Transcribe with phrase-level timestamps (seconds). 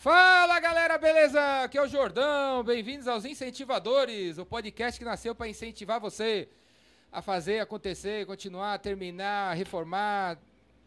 [0.00, 1.62] Fala galera, beleza?
[1.62, 2.64] Aqui é o Jordão.
[2.64, 6.48] Bem-vindos aos Incentivadores, o podcast que nasceu para incentivar você
[7.12, 10.38] a fazer acontecer, continuar, terminar, reformar,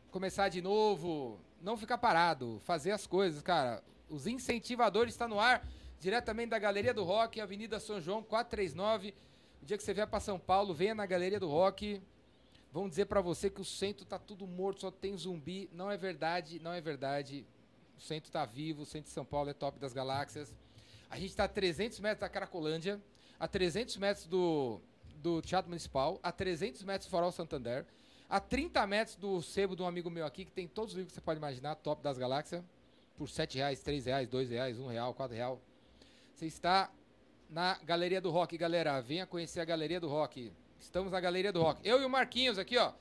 [0.10, 3.84] começar de novo, não ficar parado, fazer as coisas, cara.
[4.10, 5.64] Os Incentivadores está no ar,
[6.00, 9.14] diretamente da Galeria do Rock, Avenida São João 439.
[9.62, 12.02] O dia que você vier para São Paulo, venha na Galeria do Rock.
[12.72, 15.70] Vão dizer para você que o centro tá tudo morto, só tem zumbi.
[15.72, 17.46] Não é verdade, não é verdade.
[17.98, 20.54] O centro tá vivo, o centro de São Paulo é top das galáxias.
[21.10, 23.00] A gente está a 300 metros da Caracolândia,
[23.40, 24.82] a 300 metros do,
[25.16, 27.86] do Teatro Municipal, a 300 metros do Farol Santander,
[28.30, 31.12] a 30 metros do sebo de um amigo meu aqui, que tem todos os livros
[31.12, 32.64] que você pode imaginar, top das galáxias,
[33.18, 35.62] por 7 reais, 3 reais, 2 reais, 1 real, 4 real.
[36.34, 36.90] Você está
[37.50, 39.00] na Galeria do Rock, galera.
[39.00, 40.52] Venha conhecer a Galeria do Rock.
[40.80, 41.80] Estamos na Galeria do Rock.
[41.88, 42.92] Eu e o Marquinhos aqui, ó.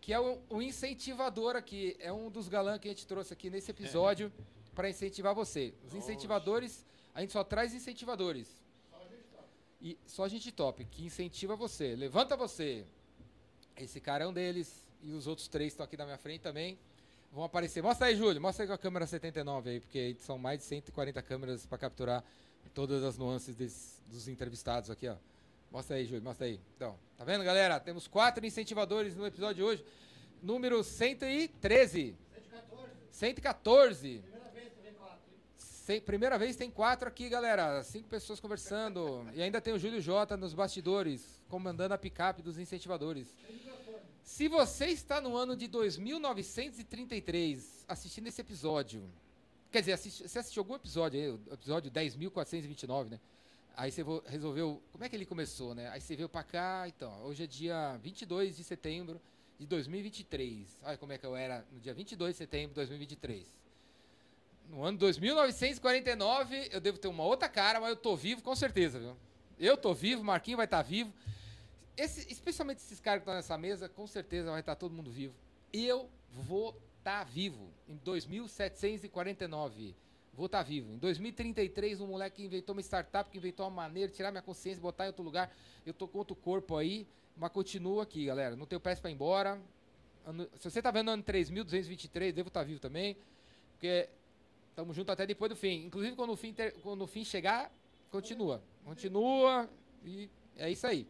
[0.00, 1.96] Que é o, o incentivador aqui.
[2.00, 4.32] É um dos galãs que a gente trouxe aqui nesse episódio
[4.74, 5.74] para incentivar você.
[5.86, 8.60] Os incentivadores, a gente só traz incentivadores.
[9.82, 11.96] E só gente top, que incentiva você.
[11.96, 12.84] Levanta você.
[13.76, 14.82] Esse cara é um deles.
[15.02, 16.78] E os outros três estão aqui na minha frente também.
[17.32, 17.82] Vão aparecer.
[17.82, 18.40] Mostra aí, Júlio.
[18.40, 22.24] Mostra aí com a câmera 79 aí, porque são mais de 140 câmeras para capturar
[22.74, 23.56] todas as nuances
[24.06, 25.16] dos entrevistados aqui, ó.
[25.70, 26.60] Mostra aí, Júlio, mostra aí.
[26.76, 27.78] Então, tá vendo, galera?
[27.78, 29.84] Temos quatro incentivadores no episódio de hoje.
[30.42, 32.16] Número 113.
[32.32, 32.90] 114.
[33.12, 34.18] 114.
[34.18, 35.20] Primeira vez que quatro.
[36.04, 37.84] Primeira vez tem quatro aqui, galera.
[37.84, 39.24] Cinco pessoas conversando.
[39.32, 43.36] e ainda tem o Júlio Jota nos bastidores, comandando a picape dos incentivadores.
[44.24, 49.08] Se você está no ano de 2933 assistindo esse episódio,
[49.70, 53.20] quer dizer, assiste, você assistiu algum episódio aí, o episódio 10.429, né?
[53.76, 54.82] Aí você resolveu.
[54.92, 55.88] Como é que ele começou, né?
[55.88, 57.22] Aí você veio pra cá, então.
[57.24, 59.20] Hoje é dia 22 de setembro
[59.58, 60.78] de 2023.
[60.82, 63.46] Olha como é que eu era no dia 22 de setembro de 2023.
[64.68, 68.98] No ano 2949, eu devo ter uma outra cara, mas eu tô vivo com certeza,
[68.98, 69.16] viu?
[69.58, 71.12] Eu tô vivo, Marquinho vai estar tá vivo.
[71.96, 75.10] Esse, especialmente esses caras que estão nessa mesa, com certeza vai estar tá todo mundo
[75.10, 75.34] vivo.
[75.72, 79.94] Eu vou estar tá vivo em 2749
[80.40, 80.94] vou estar tá vivo.
[80.94, 84.80] Em 2033, um moleque inventou uma startup, que inventou uma maneira de tirar minha consciência,
[84.80, 85.54] botar em outro lugar.
[85.84, 87.06] Eu tô com outro corpo aí,
[87.36, 88.56] mas continuo aqui, galera.
[88.56, 89.60] Não tenho pressa para ir embora.
[90.24, 93.18] Ano, se você tá vendo ano 3223, devo estar tá vivo também.
[93.72, 94.08] Porque
[94.70, 95.84] estamos juntos até depois do fim.
[95.84, 97.70] Inclusive, quando o fim, ter, quando o fim chegar,
[98.10, 98.62] continua.
[98.82, 99.68] Continua
[100.04, 101.06] e é isso aí.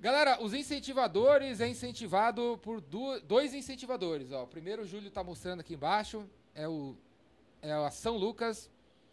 [0.00, 4.32] Galera, os incentivadores é incentivado por dois incentivadores.
[4.32, 4.44] Ó.
[4.44, 6.96] O primeiro, o Júlio está mostrando aqui embaixo, é o
[7.66, 8.70] é a São Lucas,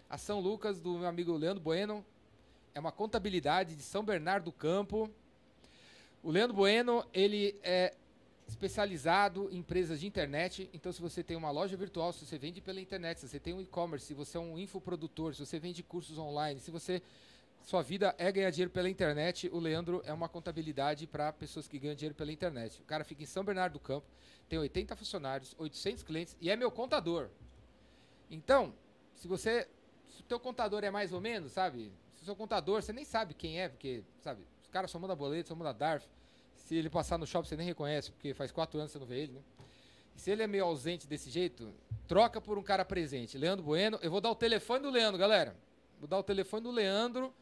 [0.08, 2.06] a São Lucas do meu amigo Leandro Bueno,
[2.76, 5.10] é uma contabilidade de São Bernardo do Campo.
[6.22, 7.96] O Leandro Bueno, ele é
[8.48, 10.70] especializado em empresas de internet.
[10.72, 13.54] Então, se você tem uma loja virtual, se você vende pela internet, se você tem
[13.54, 17.02] um e-commerce, se você é um infoprodutor, se você vende cursos online, se você
[17.64, 21.80] sua vida é ganhar dinheiro pela internet, o Leandro é uma contabilidade para pessoas que
[21.80, 22.80] ganham dinheiro pela internet.
[22.82, 24.06] O cara fica em São Bernardo do Campo,
[24.48, 27.30] tem 80 funcionários, 800 clientes e é meu contador.
[28.34, 28.74] Então,
[29.14, 29.68] se você.
[30.10, 31.92] Se o teu contador é mais ou menos, sabe?
[32.16, 35.16] Se o seu contador, você nem sabe quem é, porque, sabe, os caras só mandam
[35.16, 36.08] boleto, só mandam DARF.
[36.56, 39.08] Se ele passar no shopping, você nem reconhece, porque faz quatro anos que você não
[39.08, 39.42] vê ele, né?
[40.16, 41.74] E se ele é meio ausente desse jeito,
[42.08, 43.38] troca por um cara presente.
[43.38, 45.56] Leandro Bueno, eu vou dar o telefone do Leandro, galera.
[46.00, 47.34] Vou dar o telefone do Leandro.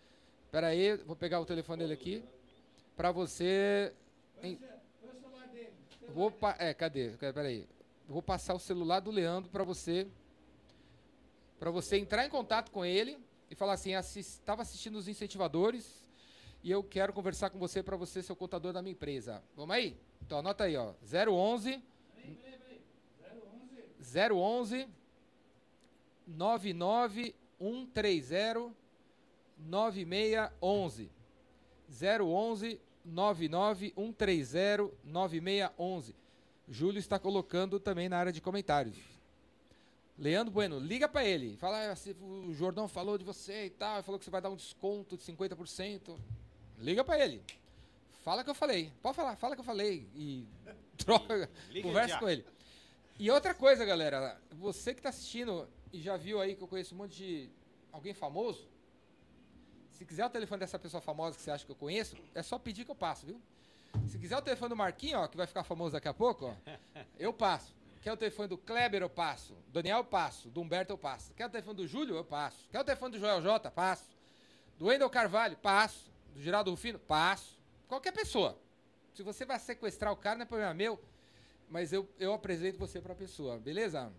[0.51, 2.23] Pera aí, vou pegar o telefone dele aqui.
[2.95, 3.93] Pra você.
[6.09, 6.55] Vou pa...
[6.57, 7.09] É, cadê?
[7.11, 7.67] Pera aí.
[8.07, 10.07] Vou passar o celular do Leandro para você
[11.61, 16.03] para você entrar em contato com ele e falar assim: estava assistindo os incentivadores
[16.63, 19.43] e eu quero conversar com você para você ser o contador da minha empresa.
[19.55, 19.95] Vamos aí?
[20.23, 20.95] Então anota aí, ó.
[21.03, 21.79] 011
[24.01, 24.87] 011
[26.25, 28.73] 99130
[29.59, 31.11] 9611
[31.91, 36.15] 011 99130 9611
[36.67, 39.10] Júlio está colocando também na área de comentários.
[40.17, 41.57] Leandro Bueno, liga para ele.
[41.57, 44.55] Fala, ah, o Jordão falou de você e tal, falou que você vai dar um
[44.55, 46.17] desconto de 50%.
[46.79, 47.43] Liga para ele.
[48.23, 48.91] Fala que eu falei.
[49.01, 50.07] Pode falar, fala que eu falei.
[50.15, 50.47] E
[50.97, 52.19] troca, liga conversa já.
[52.19, 52.45] com ele.
[53.19, 56.95] E outra coisa, galera, você que está assistindo e já viu aí que eu conheço
[56.95, 57.49] um monte de
[57.91, 58.67] alguém famoso,
[59.91, 62.57] se quiser o telefone dessa pessoa famosa que você acha que eu conheço, é só
[62.57, 63.39] pedir que eu passo, viu?
[64.07, 66.55] Se quiser o telefone do Marquinho, ó, que vai ficar famoso daqui a pouco, ó,
[67.19, 67.75] eu passo.
[68.01, 69.55] Quer o telefone do Kleber, eu passo.
[69.67, 70.49] Daniel, eu passo.
[70.49, 71.31] Do Humberto, eu passo.
[71.33, 72.67] Quer o telefone do Júlio, eu passo.
[72.71, 74.09] Quer o telefone do Joel J, passo.
[74.77, 76.11] Do Wendel Carvalho, passo.
[76.33, 77.59] Do Geraldo Rufino, passo.
[77.87, 78.57] Qualquer pessoa.
[79.13, 80.99] Se você vai sequestrar o cara, não é problema meu,
[81.69, 84.11] mas eu, eu apresento você pra pessoa, beleza?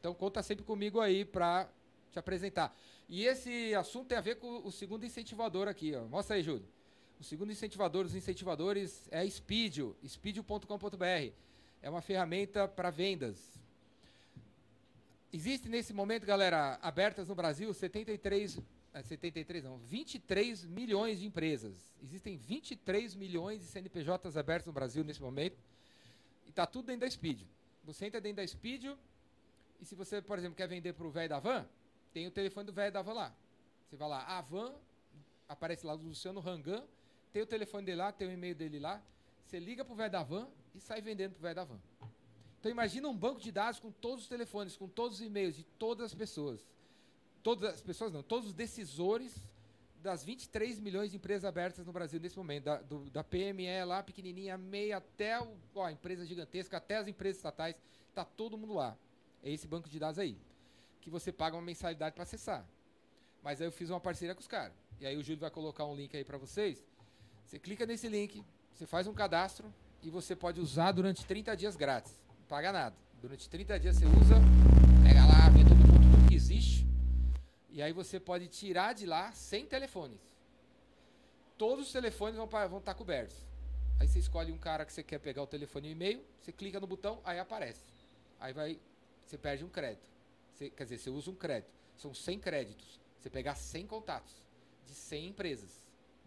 [0.00, 1.68] Então conta sempre comigo aí pra
[2.10, 2.76] te apresentar.
[3.08, 6.04] E esse assunto tem a ver com o segundo incentivador aqui, ó.
[6.06, 6.66] Mostra aí, Júlio.
[7.20, 11.32] O segundo incentivador, os incentivadores é Speedio, speedio.com.br.
[11.82, 13.60] É uma ferramenta para vendas.
[15.32, 18.58] Existe nesse momento, galera, abertas no Brasil 73
[19.00, 21.94] 73 é, não, 23 milhões de empresas.
[22.02, 25.56] Existem 23 milhões de CNPJs abertos no Brasil nesse momento.
[26.46, 27.42] E está tudo dentro da Speed.
[27.84, 28.84] Você entra dentro da Speed
[29.80, 31.66] e se você, por exemplo, quer vender para o velho da van,
[32.12, 33.34] tem o telefone do velho da van lá.
[33.88, 34.74] Você vai lá, a van,
[35.48, 36.84] aparece lá do Luciano Rangan,
[37.32, 39.02] tem o telefone dele lá, tem o e-mail dele lá.
[39.44, 41.80] Você liga para o velho da van e sai vendendo para o velho da van.
[42.60, 45.64] Então imagina um banco de dados com todos os telefones, com todos os e-mails de
[45.64, 46.64] todas as pessoas
[47.42, 49.34] todas as pessoas não, todos os decisores
[50.00, 54.02] das 23 milhões de empresas abertas no Brasil nesse momento, da, do, da PME lá,
[54.02, 57.76] pequenininha, meia, até o, ó, a empresa gigantesca, até as empresas estatais,
[58.08, 58.96] está todo mundo lá.
[59.42, 60.36] É esse banco de dados aí,
[61.00, 62.66] que você paga uma mensalidade para acessar.
[63.42, 64.74] Mas aí eu fiz uma parceria com os caras.
[65.00, 66.84] E aí o Júlio vai colocar um link aí para vocês.
[67.44, 68.44] Você clica nesse link,
[68.82, 72.18] você faz um cadastro e você pode usar durante 30 dias grátis.
[72.40, 72.96] Não paga nada.
[73.20, 74.34] Durante 30 dias você usa,
[75.04, 76.84] pega lá, vê todo mundo, tudo que existe
[77.70, 80.20] e aí você pode tirar de lá 100 telefones.
[81.56, 83.36] Todos os telefones vão, vão estar tá cobertos.
[84.00, 86.50] Aí você escolhe um cara que você quer pegar o telefone e o e-mail, você
[86.50, 87.84] clica no botão, aí aparece.
[88.40, 88.80] Aí vai,
[89.24, 90.06] você perde um crédito.
[90.52, 91.72] Você, quer dizer, você usa um crédito.
[91.96, 93.00] São 100 créditos.
[93.20, 94.34] Você pegar 100 contatos
[94.84, 95.70] de 100 empresas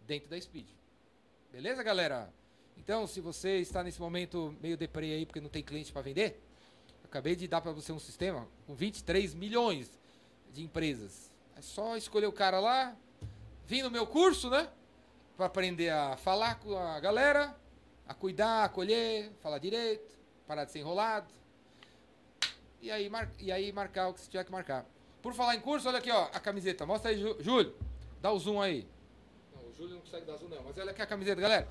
[0.06, 0.66] dentro da Speed.
[1.52, 2.32] Beleza, galera?
[2.76, 6.40] Então, se você está nesse momento meio deprê aí porque não tem cliente para vender,
[7.04, 9.90] acabei de dar para você um sistema com 23 milhões
[10.52, 11.32] de empresas.
[11.56, 12.96] É só escolher o cara lá,
[13.66, 14.68] vir no meu curso, né?
[15.36, 17.56] Para aprender a falar com a galera,
[18.06, 21.32] a cuidar, a acolher, falar direito, parar de ser enrolado.
[22.80, 24.86] E aí, mar, e aí marcar o que você tiver que marcar.
[25.22, 26.86] Por falar em curso, olha aqui, ó, a camiseta.
[26.86, 27.74] Mostra aí, Júlio.
[28.20, 28.86] Dá o zoom aí.
[29.54, 30.62] Não, o Júlio não consegue dar zoom, não.
[30.62, 31.68] Mas olha aqui a camiseta, galera.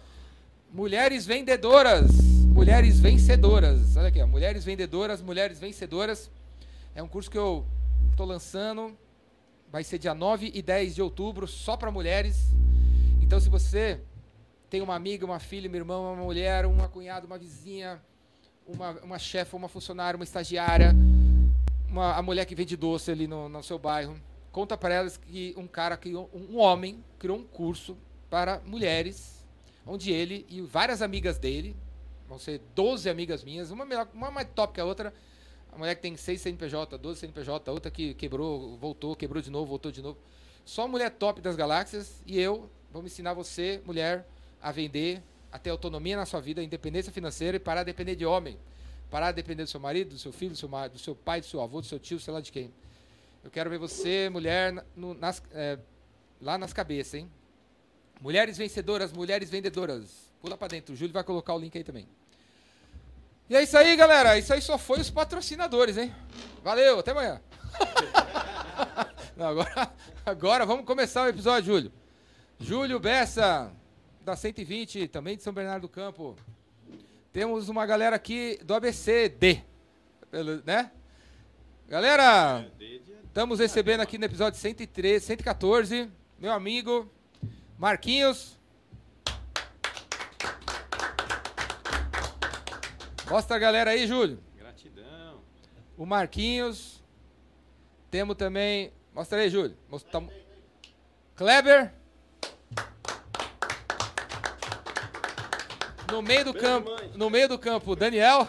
[0.76, 2.12] Mulheres vendedoras.
[2.54, 3.98] Mulheres vencedoras.
[3.98, 4.28] Olha aqui, ó.
[4.28, 6.30] Mulheres vendedoras, mulheres vencedoras.
[6.94, 7.66] É um curso que eu
[8.12, 8.96] estou lançando
[9.76, 12.54] Vai ser dia 9 e 10 de outubro, só para mulheres.
[13.22, 14.00] Então, se você
[14.70, 18.02] tem uma amiga, uma filha, uma irmã, uma mulher, uma cunhada, uma vizinha,
[18.66, 20.96] uma, uma chefe, uma funcionária, uma estagiária,
[21.90, 24.16] uma, a mulher que vende doce ali no, no seu bairro,
[24.50, 27.98] conta para elas que um cara criou, um homem criou um curso
[28.30, 29.45] para mulheres,
[29.86, 31.76] onde ele e várias amigas dele,
[32.28, 35.14] vão ser 12 amigas minhas, uma, melhor, uma mais top que a outra,
[35.72, 39.68] a mulher que tem 6 CNPJ, 12 CNPJ, outra que quebrou, voltou, quebrou de novo,
[39.68, 40.18] voltou de novo.
[40.64, 44.26] Só mulher top das galáxias e eu vamos ensinar você, mulher,
[44.62, 45.22] a vender,
[45.52, 48.58] a ter autonomia na sua vida, independência financeira e parar de depender de homem.
[49.12, 51.46] Parar de depender do seu marido, do seu filho, do seu, do seu pai, do
[51.46, 52.74] seu avô, do seu tio, sei lá de quem.
[53.44, 55.78] Eu quero ver você, mulher, no, nas, é,
[56.42, 57.30] lá nas cabeças, hein?
[58.22, 60.32] Mulheres vencedoras, mulheres vendedoras.
[60.42, 60.94] Pula para dentro.
[60.94, 62.08] O Júlio vai colocar o link aí também.
[63.50, 64.38] E é isso aí, galera.
[64.38, 66.14] Isso aí só foi os patrocinadores, hein?
[66.64, 67.42] Valeu, até amanhã.
[69.38, 69.94] Não, agora,
[70.26, 71.94] agora vamos começar o episódio, Júlio.
[72.60, 73.72] Júlio Bessa,
[74.22, 76.36] da 120, também de São Bernardo do Campo.
[77.32, 79.62] Temos uma galera aqui do ABCD,
[80.64, 80.90] né?
[81.88, 82.66] Galera,
[83.28, 86.10] estamos recebendo aqui no episódio 113, 114,
[86.40, 87.12] meu amigo
[87.78, 88.58] Marquinhos.
[93.30, 94.42] Mostra a galera aí, Júlio.
[94.56, 95.42] Gratidão.
[95.98, 97.04] O Marquinhos.
[98.10, 98.94] Temos também.
[99.14, 99.78] Mostra aí, Júlio.
[99.90, 100.24] Mostra...
[101.36, 101.92] Kleber.
[106.12, 108.48] No meio do campo, no meio do campo, Daniel.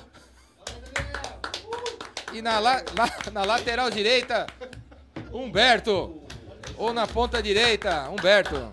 [2.32, 4.46] E na, la, la, na lateral direita,
[5.32, 6.22] Humberto.
[6.76, 8.70] Ou na ponta direita, Humberto.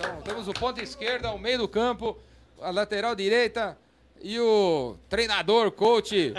[0.00, 2.18] Então, temos o ponto esquerda, o meio do campo,
[2.58, 3.76] a lateral direita,
[4.22, 6.32] e o treinador, coach,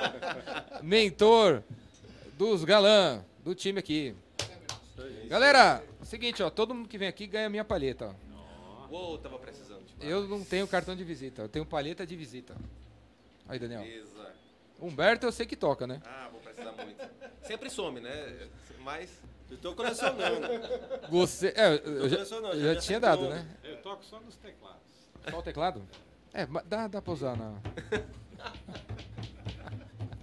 [0.82, 1.62] mentor
[2.36, 4.14] dos galã do time aqui.
[5.28, 8.92] Galera, é o seguinte, ó, todo mundo que vem aqui ganha minha palheta, ó.
[8.92, 9.82] Uou, tava precisando.
[9.98, 12.54] Eu não tenho cartão de visita, eu tenho palheta de visita.
[13.48, 13.80] Aí, Daniel.
[13.80, 14.34] Beleza.
[14.78, 16.02] Humberto eu sei que toca, né?
[16.04, 17.02] Ah, vou precisar muito.
[17.42, 18.48] Sempre some, né?
[18.80, 19.10] Mas
[19.50, 20.46] eu tô colecionando.
[21.10, 23.46] Você, é, eu, já, já, já tinha dado, né?
[23.62, 24.80] Eu toco só nos teclados.
[25.30, 25.82] Só o teclado?
[26.32, 27.54] É, dá, dá pra usar na.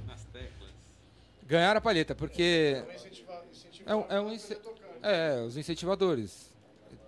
[0.05, 0.69] Nas teclas.
[1.43, 2.83] Ganhar a palheta, porque.
[3.85, 4.37] É um, é, um
[5.01, 6.51] é, os incentivadores.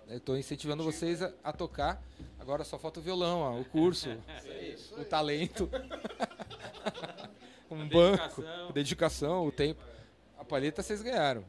[0.08, 2.02] Eu estou incentivando vocês a, a, tocar.
[2.38, 4.08] Agora só falta o violão, ó, o curso,
[4.98, 5.70] o talento,
[7.70, 9.82] um banco, dedicação, o tempo.
[10.38, 11.44] A palheta vocês ganharam.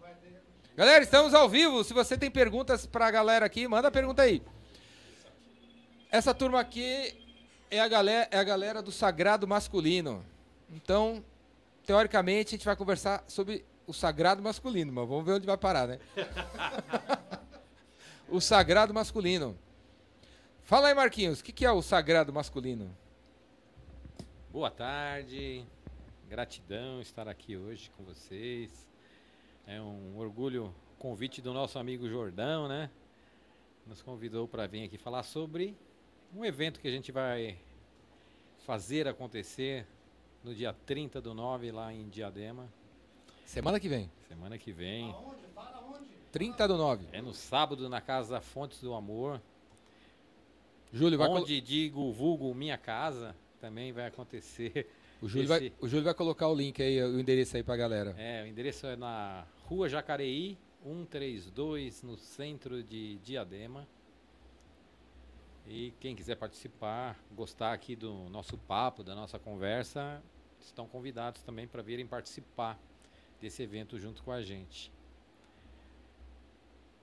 [0.75, 1.85] Galera, estamos ao vivo.
[1.85, 4.43] Se você tem perguntas pra galera aqui, manda a pergunta aí.
[6.11, 7.15] Essa turma aqui
[7.71, 10.25] é a galera, é a galera do sagrado masculino.
[10.69, 11.23] Então,
[11.85, 15.87] teoricamente, a gente vai conversar sobre o sagrado masculino, mas vamos ver onde vai parar,
[15.87, 15.99] né?
[18.27, 19.57] o sagrado masculino.
[20.65, 22.93] Fala aí, Marquinhos, o que, que é o sagrado masculino?
[24.51, 25.65] Boa tarde,
[26.27, 28.85] gratidão estar aqui hoje com vocês.
[29.67, 32.89] É um orgulho, convite do nosso amigo Jordão, né?
[33.87, 35.75] Nos convidou para vir aqui falar sobre
[36.35, 37.57] um evento que a gente vai
[38.65, 39.85] fazer acontecer
[40.43, 42.67] no dia 30 do 9 lá em Diadema.
[43.45, 44.09] Semana que vem.
[44.27, 45.11] Semana que vem.
[45.11, 45.43] Aonde?
[45.53, 46.09] Fala onde?
[46.31, 47.07] 30 do 9.
[47.11, 49.41] É no sábado na Casa Fontes do Amor.
[50.91, 54.87] Júlio vai, colo- Onde digo vulgo minha casa também vai acontecer.
[55.21, 57.75] o Júlio vai, esse- o Júlio vai colocar o link aí, o endereço aí pra
[57.75, 58.15] galera.
[58.17, 63.87] É, o endereço é na Rua Jacareí, 132, no centro de Diadema.
[65.65, 70.21] E quem quiser participar, gostar aqui do nosso papo, da nossa conversa,
[70.61, 72.77] estão convidados também para virem participar
[73.41, 74.91] desse evento junto com a gente.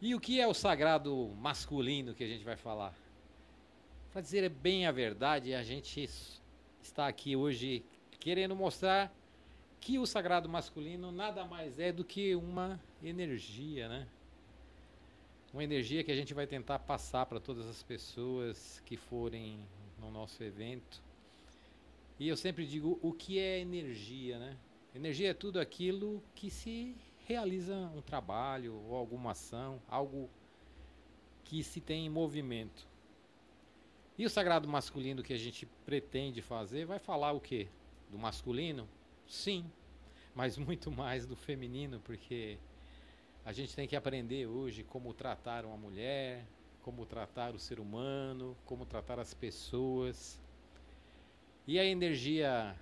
[0.01, 2.95] E o que é o sagrado masculino que a gente vai falar?
[4.13, 6.09] Para dizer bem a verdade, a gente
[6.81, 7.85] está aqui hoje
[8.21, 9.13] querendo mostrar
[9.83, 14.07] que o sagrado masculino nada mais é do que uma energia, né?
[15.53, 19.59] Uma energia que a gente vai tentar passar para todas as pessoas que forem
[19.99, 21.03] no nosso evento.
[22.17, 24.57] E eu sempre digo o que é energia, né?
[24.95, 26.95] Energia é tudo aquilo que se
[27.27, 30.31] realiza um trabalho ou alguma ação, algo
[31.45, 32.87] que se tem em movimento.
[34.17, 37.67] E o sagrado masculino que a gente pretende fazer vai falar o quê?
[38.09, 38.89] Do masculino?
[39.33, 39.65] Sim,
[40.35, 42.59] mas muito mais do feminino, porque
[43.47, 46.45] a gente tem que aprender hoje como tratar uma mulher,
[46.83, 50.39] como tratar o ser humano, como tratar as pessoas.
[51.67, 52.77] E a energia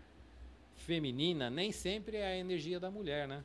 [0.74, 3.44] feminina nem sempre é a energia da mulher, né?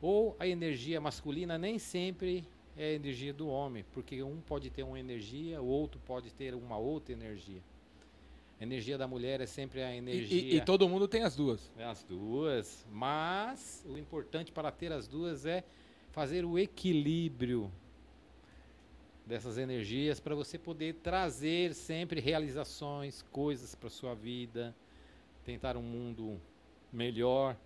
[0.00, 2.48] Ou a energia masculina nem sempre
[2.78, 6.54] é a energia do homem, porque um pode ter uma energia, o outro pode ter
[6.54, 7.60] uma outra energia.
[8.62, 10.40] A energia da mulher é sempre a E- energia.
[10.40, 11.68] E, e todo mundo tem as duas.
[11.76, 15.64] É As duas, mas o importante para ter as duas é
[16.12, 17.72] fazer o equilíbrio
[19.26, 24.72] dessas energias para você poder trazer sempre realizações, coisas para sua vida,
[25.44, 26.40] tentar um mundo
[26.92, 27.56] melhor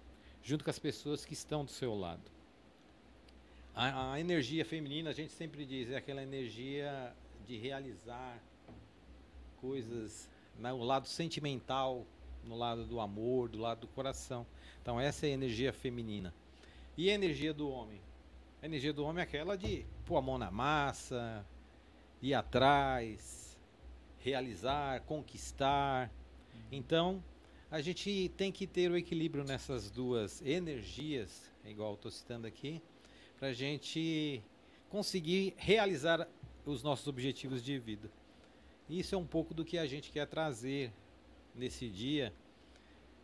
[0.43, 2.23] junto com as pessoas que estão do seu lado.
[3.75, 7.13] A, a energia feminina, a gente sempre diz, é aquela energia
[7.47, 8.43] de realizar
[9.61, 12.07] coisas no lado sentimental,
[12.45, 14.47] no lado do amor, do lado do coração.
[14.83, 16.33] Então essa é a energia feminina.
[16.97, 18.01] E a energia do homem?
[18.63, 21.45] A energia do homem é aquela de pôr a mão na massa,
[22.23, 23.57] ir atrás,
[24.19, 26.11] realizar, conquistar.
[26.73, 27.23] Então,
[27.71, 32.81] a gente tem que ter o equilíbrio nessas duas energias, igual estou citando aqui,
[33.39, 34.43] para a gente
[34.89, 36.27] conseguir realizar
[36.65, 38.11] os nossos objetivos de vida.
[38.89, 40.93] Isso é um pouco do que a gente quer trazer
[41.55, 42.33] nesse dia,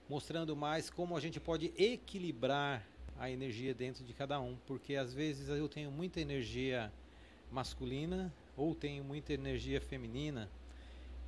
[0.08, 2.84] mostrando mais como a gente pode equilibrar
[3.16, 6.92] a energia dentro de cada um, porque às vezes eu tenho muita energia
[7.50, 10.50] masculina ou tenho muita energia feminina.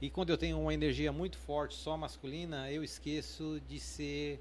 [0.01, 4.41] E quando eu tenho uma energia muito forte só masculina, eu esqueço de ser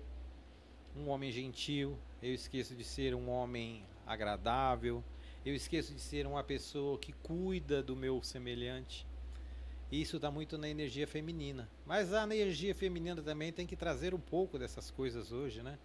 [0.97, 5.03] um homem gentil, eu esqueço de ser um homem agradável,
[5.45, 9.05] eu esqueço de ser uma pessoa que cuida do meu semelhante.
[9.93, 11.69] Isso está muito na energia feminina.
[11.85, 15.77] Mas a energia feminina também tem que trazer um pouco dessas coisas hoje, né?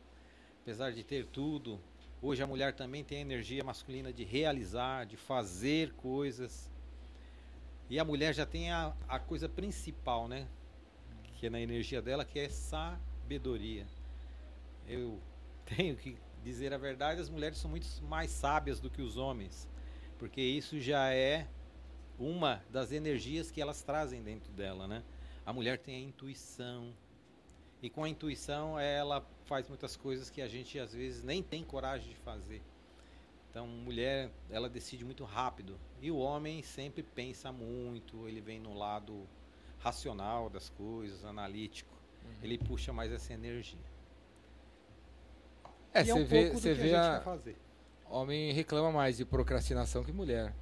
[0.62, 1.78] Apesar de ter tudo,
[2.22, 6.70] hoje a mulher também tem a energia masculina de realizar, de fazer coisas.
[7.90, 10.48] E a mulher já tem a, a coisa principal, né?
[11.34, 13.86] Que é na energia dela, que é sabedoria.
[14.88, 15.20] Eu
[15.76, 19.68] tenho que dizer a verdade, as mulheres são muito mais sábias do que os homens.
[20.18, 21.46] Porque isso já é
[22.18, 25.02] uma das energias que elas trazem dentro dela, né?
[25.46, 26.92] A mulher tem a intuição.
[27.80, 31.64] E com a intuição ela faz muitas coisas que a gente às vezes nem tem
[31.64, 32.60] coragem de fazer.
[33.50, 35.78] Então, mulher, ela decide muito rápido.
[36.02, 39.26] E o homem sempre pensa muito, ele vem no lado
[39.78, 41.96] racional das coisas, analítico.
[42.42, 43.78] Ele puxa mais essa energia.
[45.92, 50.12] É, você é um vê, você vê a a, homem reclama mais de procrastinação que
[50.12, 50.54] mulher.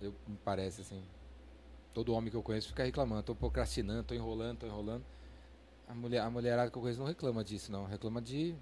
[0.00, 1.02] Eu me parece assim.
[1.92, 5.04] Todo homem que eu conheço fica reclamando, tô procrastinando, tô enrolando, tô enrolando.
[5.86, 7.84] A mulher, a mulherada que eu conheço não reclama disso, não.
[7.86, 8.56] Reclama de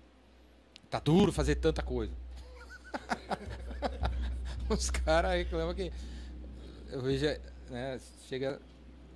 [0.91, 2.13] tá duro fazer tanta coisa.
[4.69, 5.93] Os caras reclamam que.
[6.89, 7.27] Eu vejo,
[7.71, 7.99] né?
[8.29, 8.61] Chega.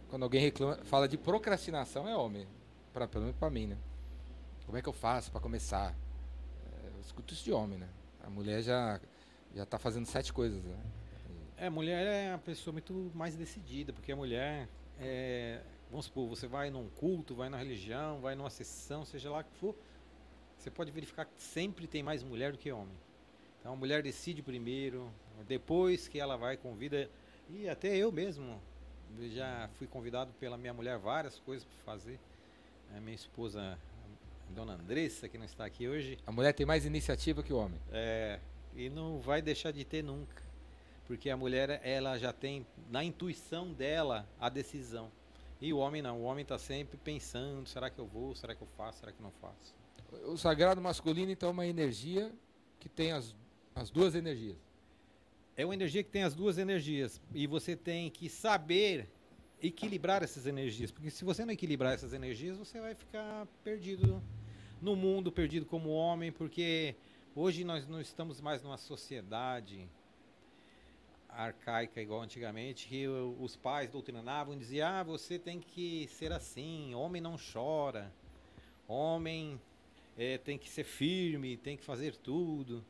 [0.08, 2.46] Quando alguém reclama, fala de procrastinação, é homem.
[2.92, 3.76] Pra, pelo menos pra mim, né?
[4.64, 5.94] Como é que eu faço pra começar?
[6.64, 7.88] É, eu escuto isso de homem, né?
[8.24, 9.00] A mulher já,
[9.54, 10.76] já tá fazendo sete coisas, né?
[11.58, 14.68] É, mulher é a pessoa muito mais decidida, porque a mulher
[15.00, 15.60] é,
[15.90, 19.52] vamos supor, você vai num culto, vai na religião, vai numa sessão, seja lá que
[19.58, 19.74] for,
[20.58, 22.94] você pode verificar que sempre tem mais mulher do que homem.
[23.60, 25.10] Então a mulher decide primeiro,
[25.46, 27.10] depois que ela vai convida
[27.48, 28.60] e até eu mesmo
[29.32, 32.18] já fui convidado pela minha mulher várias coisas para fazer.
[32.96, 33.78] A minha esposa,
[34.48, 36.18] a dona Andressa, que não está aqui hoje.
[36.26, 37.80] A mulher tem mais iniciativa que o homem.
[37.90, 38.38] É,
[38.74, 40.45] e não vai deixar de ter nunca.
[41.06, 45.10] Porque a mulher, ela já tem na intuição dela a decisão.
[45.60, 48.62] E o homem não, o homem está sempre pensando, será que eu vou, será que
[48.62, 49.74] eu faço, será que não faço?
[50.26, 52.32] O sagrado masculino, então, é uma energia
[52.78, 53.34] que tem as,
[53.74, 54.56] as duas energias.
[55.56, 57.20] É uma energia que tem as duas energias.
[57.34, 59.08] E você tem que saber
[59.62, 60.90] equilibrar essas energias.
[60.90, 64.22] Porque se você não equilibrar essas energias, você vai ficar perdido
[64.82, 66.94] no mundo, perdido como homem, porque
[67.34, 69.88] hoje nós não estamos mais numa sociedade
[71.36, 76.94] arcaica igual antigamente, que os pais doutrinavam e diziam: ah, você tem que ser assim,
[76.94, 78.12] homem não chora,
[78.88, 79.60] homem
[80.16, 82.84] é, tem que ser firme, tem que fazer tudo.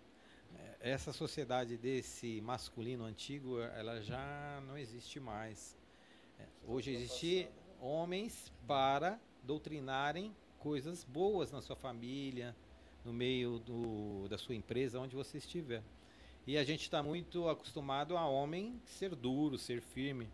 [0.54, 5.76] É, essa sociedade desse masculino antigo, ela já não existe mais.
[6.38, 7.48] É, hoje existe
[7.80, 12.54] homens para doutrinarem coisas boas na sua família,
[13.04, 15.82] no meio do, da sua empresa, onde você estiver.
[16.46, 20.28] E a gente está muito acostumado a homem ser duro, ser firme.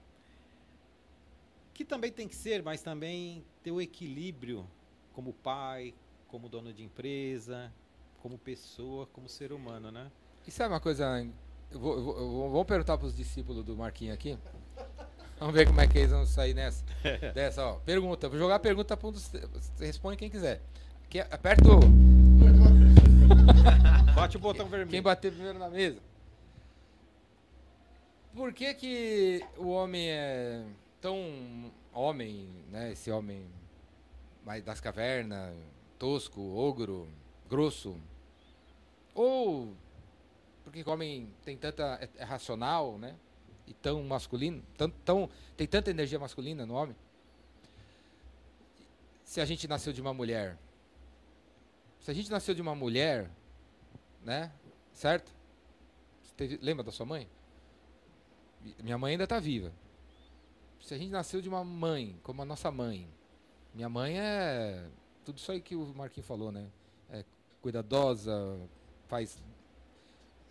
[1.72, 4.66] Que também tem que ser, mas também ter o equilíbrio
[5.14, 5.94] como pai,
[6.28, 7.72] como dono de empresa,
[8.20, 10.10] como pessoa, como ser humano, né?
[10.46, 11.26] Isso é uma coisa.
[11.70, 14.38] Eu vou, eu vou, vamos perguntar para os discípulos do Marquinhos aqui.
[15.38, 16.84] Vamos ver como é que eles vão sair nessa.
[17.34, 17.76] dessa, ó.
[17.76, 18.28] Pergunta.
[18.28, 19.32] Vou jogar a pergunta para um dos.
[19.80, 20.60] Responde quem quiser.
[21.08, 21.80] Que, aperta o.
[24.14, 24.90] Bate o botão vermelho.
[24.90, 25.98] Quem bater primeiro na mesa.
[28.34, 30.64] Por que que o homem é
[31.00, 32.92] tão homem, né?
[32.92, 33.46] Esse homem
[34.44, 35.54] mais das cavernas,
[35.98, 37.08] tosco, ogro,
[37.48, 37.96] grosso?
[39.14, 39.74] Ou
[40.64, 43.16] porque o homem tem tanta é, é racional, né?
[43.66, 46.96] E tão masculino, tão, tão tem tanta energia masculina no homem?
[49.24, 50.58] Se a gente nasceu de uma mulher,
[52.00, 53.30] se a gente nasceu de uma mulher,
[54.24, 54.52] né?
[54.92, 55.32] Certo?
[56.36, 57.28] Teve, lembra da sua mãe?
[58.82, 59.72] Minha mãe ainda está viva.
[60.80, 63.08] Se a gente nasceu de uma mãe, como a nossa mãe,
[63.74, 64.88] minha mãe é
[65.24, 66.68] tudo isso aí que o Marquinhos falou, né?
[67.10, 67.24] É
[67.60, 68.32] cuidadosa,
[69.06, 69.40] faz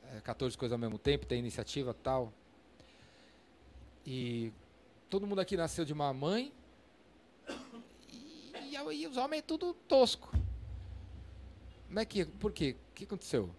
[0.04, 2.34] é, 14 coisas ao mesmo tempo, tem iniciativa tal.
[4.06, 4.52] E
[5.10, 6.54] todo mundo aqui nasceu de uma mãe.
[8.12, 10.32] E, e, e os homens é tudo tosco.
[11.88, 12.78] Como é que, por quê?
[12.92, 13.50] O que aconteceu?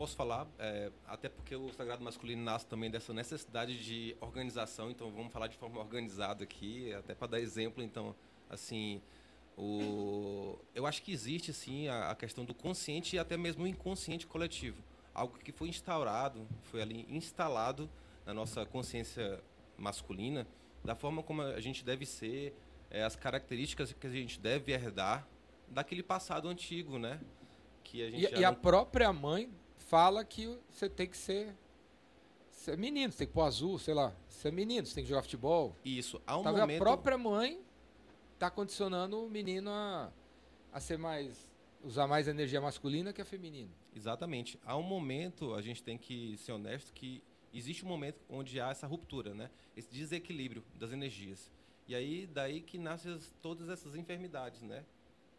[0.00, 5.10] Posso falar, é, até porque o Sagrado Masculino nasce também dessa necessidade de organização, então
[5.10, 8.16] vamos falar de forma organizada aqui, até para dar exemplo, então,
[8.48, 9.02] assim,
[9.58, 13.66] o, eu acho que existe, sim, a, a questão do consciente e até mesmo o
[13.66, 14.82] inconsciente coletivo,
[15.12, 17.86] algo que foi instaurado, foi ali instalado
[18.24, 19.38] na nossa consciência
[19.76, 20.46] masculina,
[20.82, 22.54] da forma como a gente deve ser,
[22.90, 25.28] é, as características que a gente deve herdar
[25.68, 27.20] daquele passado antigo, né?
[27.90, 28.34] que a gente.
[28.34, 29.50] E, e a própria mãe
[29.90, 31.52] fala que você tem que ser,
[32.52, 34.14] ser menino, você tem que pôr azul, sei lá.
[34.28, 35.74] Ser menino, você tem que jogar futebol.
[35.84, 36.22] Isso.
[36.24, 36.80] Há um tá momento...
[36.80, 37.60] A própria mãe
[38.34, 40.12] está condicionando o menino a,
[40.72, 41.50] a ser mais.
[41.82, 43.72] usar mais energia masculina que a feminina.
[43.92, 44.60] Exatamente.
[44.64, 47.20] Há um momento, a gente tem que ser honesto, que
[47.52, 49.50] existe um momento onde há essa ruptura, né?
[49.76, 51.50] Esse desequilíbrio das energias.
[51.88, 54.84] E aí, daí que nascem todas essas enfermidades, né?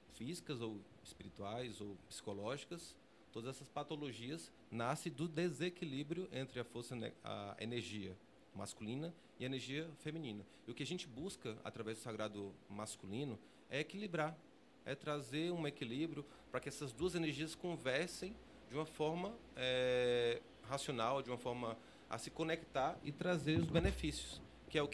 [0.10, 3.00] Físicas ou espirituais ou psicológicas,
[3.32, 8.16] todas essas patologias nascem do desequilíbrio entre a força, a energia
[8.54, 10.46] masculina e a energia feminina.
[10.68, 13.40] E o que a gente busca através do sagrado masculino
[13.70, 14.38] é equilibrar,
[14.86, 18.36] é trazer um equilíbrio para que essas duas energias conversem
[18.70, 21.78] de uma forma é, racional, de uma forma
[22.10, 24.90] a se conectar e trazer os benefícios, que é o?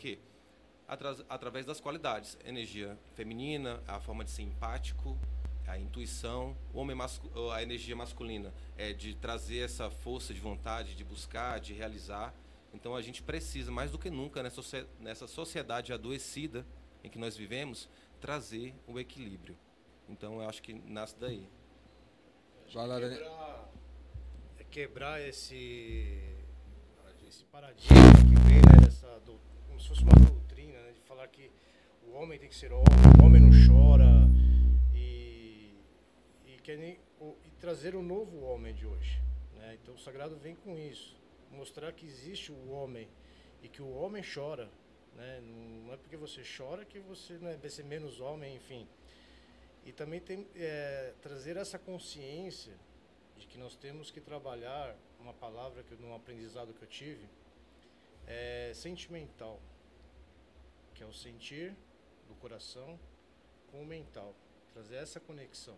[0.87, 5.17] Atra através das qualidades, energia feminina, a forma de ser empático,
[5.67, 6.97] a intuição, o homem
[7.53, 12.33] a energia masculina é de trazer essa força de vontade, de buscar, de realizar.
[12.73, 16.65] Então a gente precisa mais do que nunca nessa sociedade adoecida
[17.03, 17.89] em que nós vivemos
[18.21, 19.57] trazer o equilíbrio.
[20.09, 21.49] Então eu acho que nasce daí.
[23.17, 23.71] Quebrar,
[24.59, 26.33] é quebrar esse
[27.27, 29.21] esse paradigma que vem, né, dessa,
[29.67, 31.51] como se fosse uma doutrina, né, de falar que
[32.07, 32.85] o homem tem que ser homem,
[33.21, 34.26] o homem não chora,
[36.67, 39.21] que nem, o, e trazer o novo homem de hoje.
[39.55, 39.79] Né?
[39.81, 41.15] Então o Sagrado vem com isso,
[41.49, 43.07] mostrar que existe o homem
[43.63, 44.69] e que o homem chora.
[45.15, 45.39] Né?
[45.85, 48.85] Não é porque você chora que você né, vai ser menos homem, enfim.
[49.85, 52.73] E também tem, é, trazer essa consciência
[53.37, 57.29] de que nós temos que trabalhar uma palavra que num aprendizado que eu tive
[58.27, 59.57] é sentimental,
[60.93, 61.73] que é o sentir
[62.27, 62.99] do coração
[63.71, 64.35] com o mental,
[64.73, 65.77] trazer essa conexão.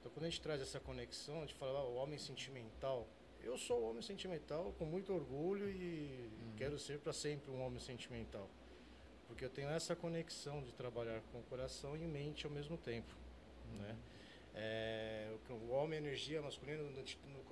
[0.00, 3.06] Então, quando a gente traz essa conexão, a gente fala, ah, o homem sentimental.
[3.42, 6.52] Eu sou um homem sentimental com muito orgulho e uhum.
[6.56, 8.48] quero ser para sempre um homem sentimental.
[9.28, 13.14] Porque eu tenho essa conexão de trabalhar com o coração e mente ao mesmo tempo.
[13.70, 13.78] Uhum.
[13.78, 13.96] Né?
[14.54, 16.82] É, o homem, a energia masculina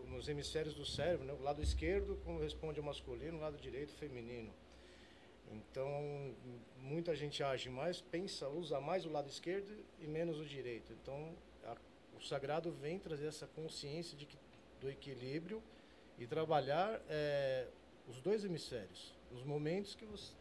[0.08, 1.32] nos hemisférios do cérebro, né?
[1.32, 4.52] o lado esquerdo corresponde ao masculino, o lado direito feminino.
[5.52, 6.34] Então,
[6.82, 10.92] muita gente age mais, pensa, usa mais o lado esquerdo e menos o direito.
[10.92, 11.34] Então,
[12.18, 14.36] o sagrado vem trazer essa consciência de que,
[14.80, 15.62] do equilíbrio
[16.18, 17.66] e trabalhar é,
[18.08, 20.32] os dois hemisférios, os momentos que você,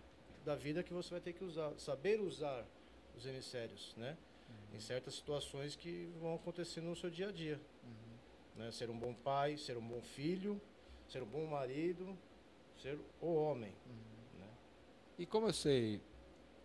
[0.43, 2.65] da vida que você vai ter que usar, saber usar
[3.15, 4.17] os hemisférios, né?
[4.49, 4.77] Uhum.
[4.77, 8.63] Em certas situações que vão acontecer no seu dia a dia, uhum.
[8.63, 8.71] né?
[8.71, 10.59] Ser um bom pai, ser um bom filho,
[11.07, 12.17] ser um bom marido,
[12.81, 13.73] ser o homem.
[13.85, 14.07] Uhum.
[15.19, 15.99] E como eu sei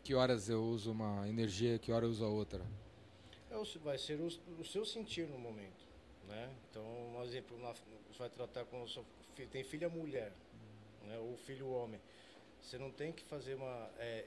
[0.05, 2.64] que horas eu uso uma energia, que hora eu uso a outra?
[3.53, 4.27] É, vai ser o,
[4.59, 5.87] o, seu sentir no momento,
[6.27, 6.51] né?
[6.71, 6.83] Então,
[7.15, 10.33] um exemplo, na, você vai tratar com filho, tem filha mulher,
[11.05, 11.19] né?
[11.19, 12.01] Ou filho homem.
[12.61, 14.25] Você não tem que fazer uma é,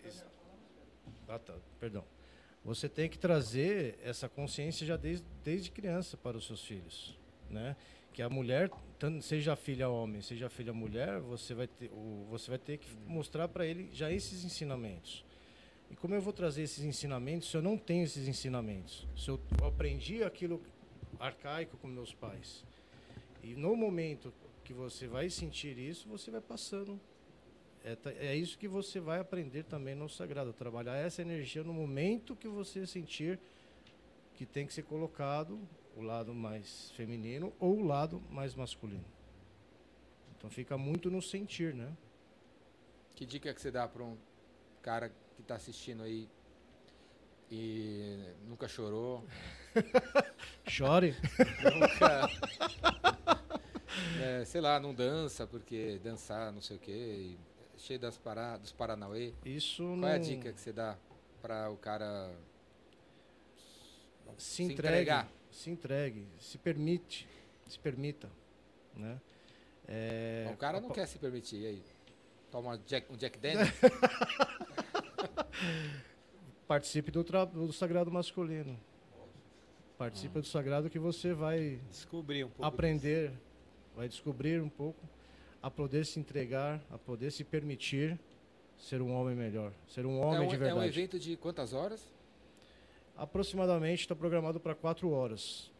[1.28, 2.04] ah, tá, perdão.
[2.64, 7.18] Você tem que trazer essa consciência já desde, desde criança para os seus filhos,
[7.50, 7.76] né?
[8.16, 8.72] que a mulher,
[9.22, 11.92] seja filha homem, seja filha mulher, você vai ter,
[12.30, 15.25] você vai ter que mostrar para ele já esses ensinamentos.
[15.90, 19.08] E como eu vou trazer esses ensinamentos se eu não tenho esses ensinamentos?
[19.16, 20.62] Se eu, aprendi aquilo
[21.20, 22.64] arcaico com meus pais.
[23.44, 27.00] E no momento que você vai sentir isso, você vai passando.
[27.84, 27.98] É,
[28.30, 32.48] é isso que você vai aprender também no sagrado, trabalhar essa energia no momento que
[32.48, 33.40] você sentir
[34.34, 35.60] que tem que ser colocado
[35.96, 39.06] o lado mais feminino ou o lado mais masculino.
[40.38, 41.96] Então fica muito no sentir, né?
[43.16, 44.18] Que dica que você dá para um
[44.82, 46.30] cara que está assistindo aí
[47.52, 49.24] e nunca chorou?
[50.68, 51.16] Chore.
[51.64, 52.30] nunca.
[54.22, 57.38] É, sei lá, não dança porque dançar não sei o quê,
[57.78, 59.34] cheio das para, dos Paranauê.
[59.46, 60.08] Isso Qual não...
[60.08, 60.98] é a dica que você dá
[61.42, 62.34] para o cara
[64.38, 65.30] se, se entregar?
[65.52, 67.28] se entregue, se permite,
[67.68, 68.30] se permita,
[68.94, 69.22] né?
[69.88, 71.84] É, o cara não quer se permitir, aí?
[72.52, 73.70] Toma Jack, um Jack Daniels?
[76.68, 78.80] Participe do, do sagrado masculino.
[79.98, 83.42] Participe do sagrado que você vai descobrir um pouco aprender, disso.
[83.96, 85.00] vai descobrir um pouco,
[85.62, 88.20] a poder se entregar, a poder se permitir
[88.78, 90.80] ser um homem melhor, ser um homem é um, de verdade.
[90.80, 92.14] É um evento de quantas horas?
[93.16, 95.72] Aproximadamente está programado para quatro horas.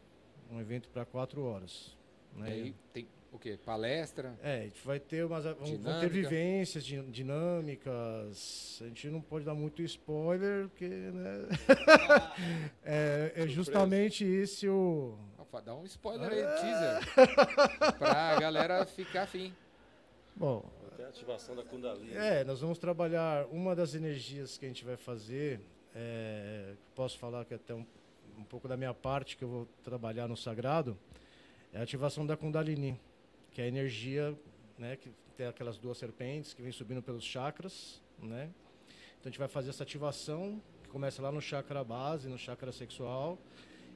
[0.50, 1.94] Um evento para quatro horas.
[2.34, 2.48] Né?
[2.48, 3.58] Aí tem o quê?
[3.64, 4.38] Palestra?
[4.42, 5.44] É, a gente vai ter umas.
[5.44, 8.78] Vão ter vivências dinâmicas.
[8.82, 10.88] A gente não pode dar muito spoiler, porque.
[10.88, 11.48] Né?
[12.84, 14.70] é, é, justamente isso.
[14.70, 15.18] O...
[15.64, 17.96] Dá um spoiler aí, teaser.
[17.98, 19.54] para a galera ficar afim.
[20.34, 20.62] Bom.
[20.92, 22.14] Até a ativação da Kundalini.
[22.14, 23.46] É, nós vamos trabalhar.
[23.46, 25.60] Uma das energias que a gente vai fazer
[25.94, 27.86] é, posso falar que até um,
[28.36, 30.96] um pouco da minha parte que eu vou trabalhar no sagrado,
[31.72, 33.00] é a ativação da Kundalini,
[33.56, 34.38] que é a energia,
[34.76, 38.50] né, que tem aquelas duas serpentes que vem subindo pelos chakras, né?
[39.18, 42.70] Então a gente vai fazer essa ativação, que começa lá no chakra base, no chakra
[42.70, 43.38] sexual,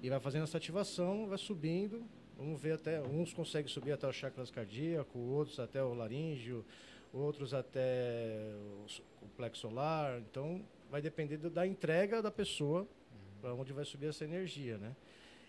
[0.03, 2.03] e vai fazendo essa ativação, vai subindo,
[2.39, 6.65] vamos ver até, uns conseguem subir até os chakras cardíaco, outros até o laríngeo,
[7.13, 8.55] outros até
[8.89, 13.41] o, o plexo solar, então vai depender da entrega da pessoa uhum.
[13.43, 14.97] para onde vai subir essa energia, né?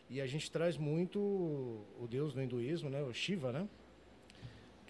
[0.09, 3.01] E a gente traz muito o deus do hinduísmo, né?
[3.03, 3.69] O Shiva, né?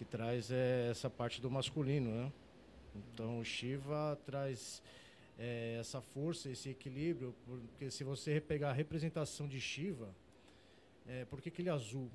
[0.01, 2.33] Que traz é, essa parte do masculino, né?
[3.13, 4.81] Então o Shiva traz
[5.37, 10.09] é, essa força, esse equilíbrio, porque se você pegar a representação de Shiva,
[11.07, 12.09] é, por que, que ele é azul?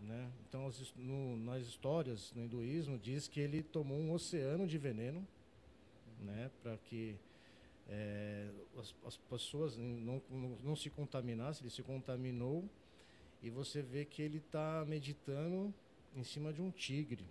[0.00, 0.28] Né?
[0.48, 5.24] Então, no, nas histórias no hinduísmo diz que ele tomou um oceano de veneno,
[6.22, 7.14] né, para que
[7.88, 12.64] é, as, as, pessoas não, não, não, se contaminassem, ele se contaminou
[13.40, 15.72] e você vê que ele está meditando
[16.16, 17.24] em cima de um tigre,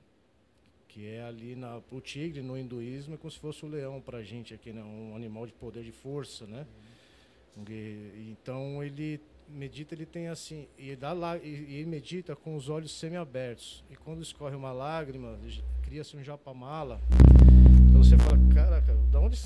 [0.88, 4.18] Que é ali na, o tigre no hinduísmo é como se fosse o leão para
[4.18, 4.84] a gente aqui, né?
[4.84, 6.68] Um animal de poder, de força, né?
[7.70, 12.70] E, então ele medita, ele tem assim, e, dá lá, e, e medita com os
[12.70, 13.84] olhos semi-abertos.
[13.90, 15.40] E quando escorre uma lágrima,
[15.82, 17.02] cria-se um japamala.
[17.90, 19.38] Então você fala, caraca, da onde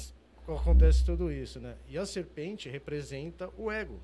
[0.48, 1.76] acontece tudo isso, né?
[1.88, 4.00] E a serpente representa o ego,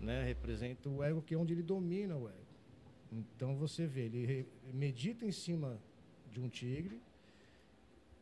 [0.00, 0.24] né?
[0.24, 2.49] Representa o ego que é onde ele domina o ego.
[3.12, 5.78] Então você vê, ele medita em cima
[6.30, 7.00] de um tigre,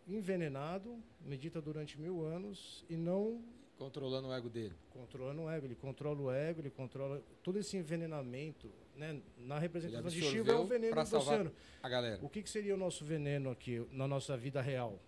[0.06, 3.42] envenenado, medita durante mil anos e não
[3.76, 4.74] controlando o ego dele.
[4.90, 9.20] Controlando o ego, ele controla o ego, ele controla todo esse envenenamento, né?
[9.38, 11.52] Na representação de Shiva é o veneno do oceano.
[11.82, 12.18] A galera.
[12.22, 14.98] O que, que seria o nosso veneno aqui na nossa vida real,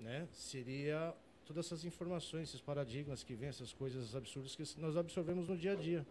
[0.00, 0.26] né?
[0.32, 5.56] Seria todas essas informações, esses paradigmas que vêm, essas coisas absurdas que nós absorvemos no
[5.56, 6.06] dia a dia,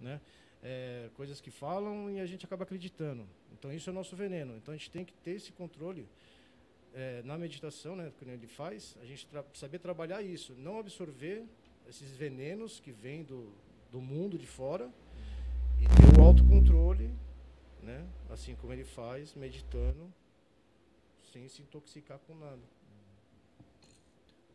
[0.00, 0.20] né?
[0.68, 3.24] É, coisas que falam e a gente acaba acreditando.
[3.52, 4.56] Então isso é o nosso veneno.
[4.56, 6.08] Então a gente tem que ter esse controle
[6.92, 11.44] é, na meditação, né, que ele faz, a gente tra saber trabalhar isso, não absorver
[11.86, 13.52] esses venenos que vêm do,
[13.92, 14.90] do mundo de fora
[15.78, 17.10] e ter o autocontrole,
[17.80, 20.12] né, assim como ele faz, meditando,
[21.32, 22.62] sem se intoxicar com nada.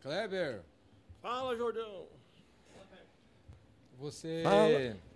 [0.02, 0.64] Kleber.
[1.22, 2.08] Fala, Jordão.
[3.98, 4.42] Você.
[4.44, 5.11] Fala.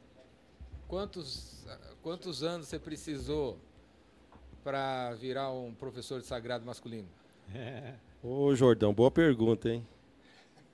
[0.88, 1.66] Quantos,
[2.02, 3.58] quantos anos você precisou
[4.64, 7.08] para virar um professor de sagrado masculino?
[7.54, 7.96] É.
[8.22, 9.86] Ô, Jordão, boa pergunta, hein?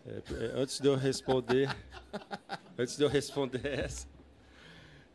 [0.06, 1.70] É, é, antes de eu responder,
[2.78, 4.08] antes de eu responder essa,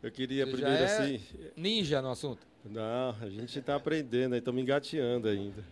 [0.01, 1.21] eu queria Você primeiro é assim.
[1.55, 2.45] Ninja no assunto.
[2.65, 5.63] Não, a gente está aprendendo, estamos engateando ainda.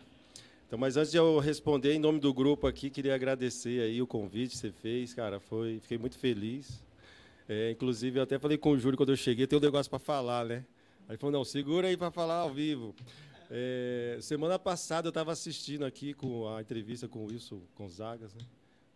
[0.68, 4.08] Então, mas antes de eu responder em nome do grupo aqui, queria agradecer aí o
[4.08, 6.85] convite que você fez, cara, foi, fiquei muito feliz.
[7.48, 10.00] É, inclusive, eu até falei com o Júlio quando eu cheguei, tem um negócio para
[10.00, 10.66] falar, né?
[11.08, 12.96] Aí ele falou, não, segura aí para falar ao vivo.
[13.50, 18.42] É, semana passada eu estava assistindo aqui com a entrevista com o Wilson Gonzagas, né?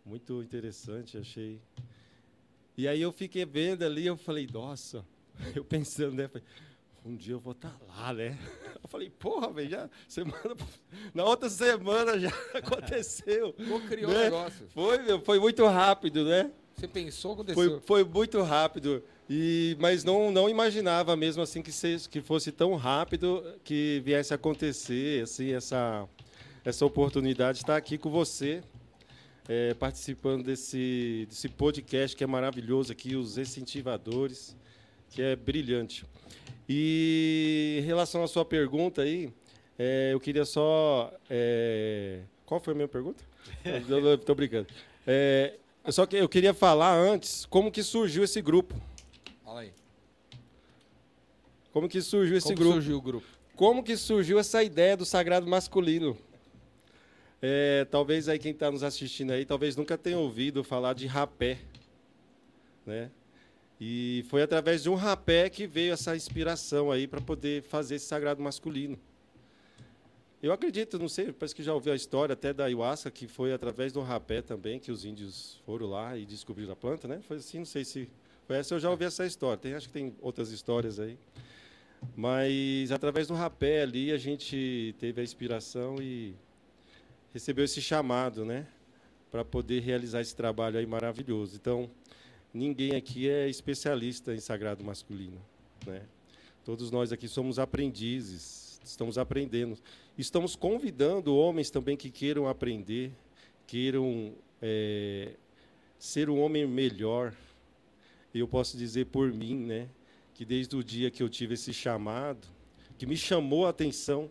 [0.04, 1.60] Muito interessante, achei.
[2.76, 5.06] E aí eu fiquei vendo ali, eu falei, nossa,
[5.54, 6.30] eu pensando, né?
[7.04, 8.38] um dia eu vou estar tá lá, né?
[8.82, 10.56] Eu falei, porra, velho, já semana.
[11.14, 13.52] Na outra semana já aconteceu.
[13.52, 14.18] Pô, criou né?
[14.18, 14.68] um negócio.
[14.68, 16.50] Foi, meu, foi muito rápido, né?
[16.80, 17.54] Você pensou, aconteceu.
[17.54, 19.02] Foi, foi muito rápido.
[19.28, 24.32] E, mas não, não imaginava mesmo assim que, se, que fosse tão rápido que viesse
[24.32, 26.08] a acontecer assim, essa,
[26.64, 28.62] essa oportunidade de estar aqui com você,
[29.46, 34.56] é, participando desse, desse podcast que é maravilhoso aqui, os incentivadores,
[35.10, 36.06] que é brilhante.
[36.66, 39.30] E em relação à sua pergunta aí,
[39.78, 41.12] é, eu queria só.
[41.28, 43.22] É, qual foi a minha pergunta?
[44.18, 44.68] Estou brincando.
[45.06, 45.54] É,
[45.92, 48.74] só que eu queria falar antes como que surgiu esse grupo.
[49.44, 49.72] Fala aí.
[51.72, 52.74] Como que surgiu esse como grupo?
[52.74, 53.26] surgiu o grupo?
[53.56, 56.16] Como que surgiu essa ideia do sagrado masculino?
[57.42, 61.58] É, talvez aí quem está nos assistindo aí, talvez nunca tenha ouvido falar de rapé,
[62.84, 63.10] né?
[63.80, 68.04] E foi através de um rapé que veio essa inspiração aí para poder fazer esse
[68.06, 68.98] sagrado masculino.
[70.42, 73.52] Eu acredito, não sei, parece que já ouviu a história até da ayahuasca, que foi
[73.52, 77.20] através do rapé também, que os índios foram lá e descobriram a planta, né?
[77.28, 78.08] Foi assim, não sei se
[78.46, 79.58] foi essa, eu já ouvi essa história.
[79.58, 81.18] Tem, acho que tem outras histórias aí.
[82.16, 86.34] Mas através do rapé ali a gente teve a inspiração e
[87.34, 88.66] recebeu esse chamado, né?
[89.30, 91.54] Para poder realizar esse trabalho aí maravilhoso.
[91.54, 91.90] Então,
[92.52, 95.38] ninguém aqui é especialista em sagrado masculino,
[95.86, 96.00] né?
[96.64, 99.78] Todos nós aqui somos aprendizes, estamos aprendendo.
[100.20, 103.10] Estamos convidando homens também que queiram aprender,
[103.66, 105.30] queiram é,
[105.98, 107.34] ser um homem melhor.
[108.34, 109.88] Eu posso dizer por mim, né,
[110.34, 112.46] que desde o dia que eu tive esse chamado,
[112.98, 114.30] que me chamou a atenção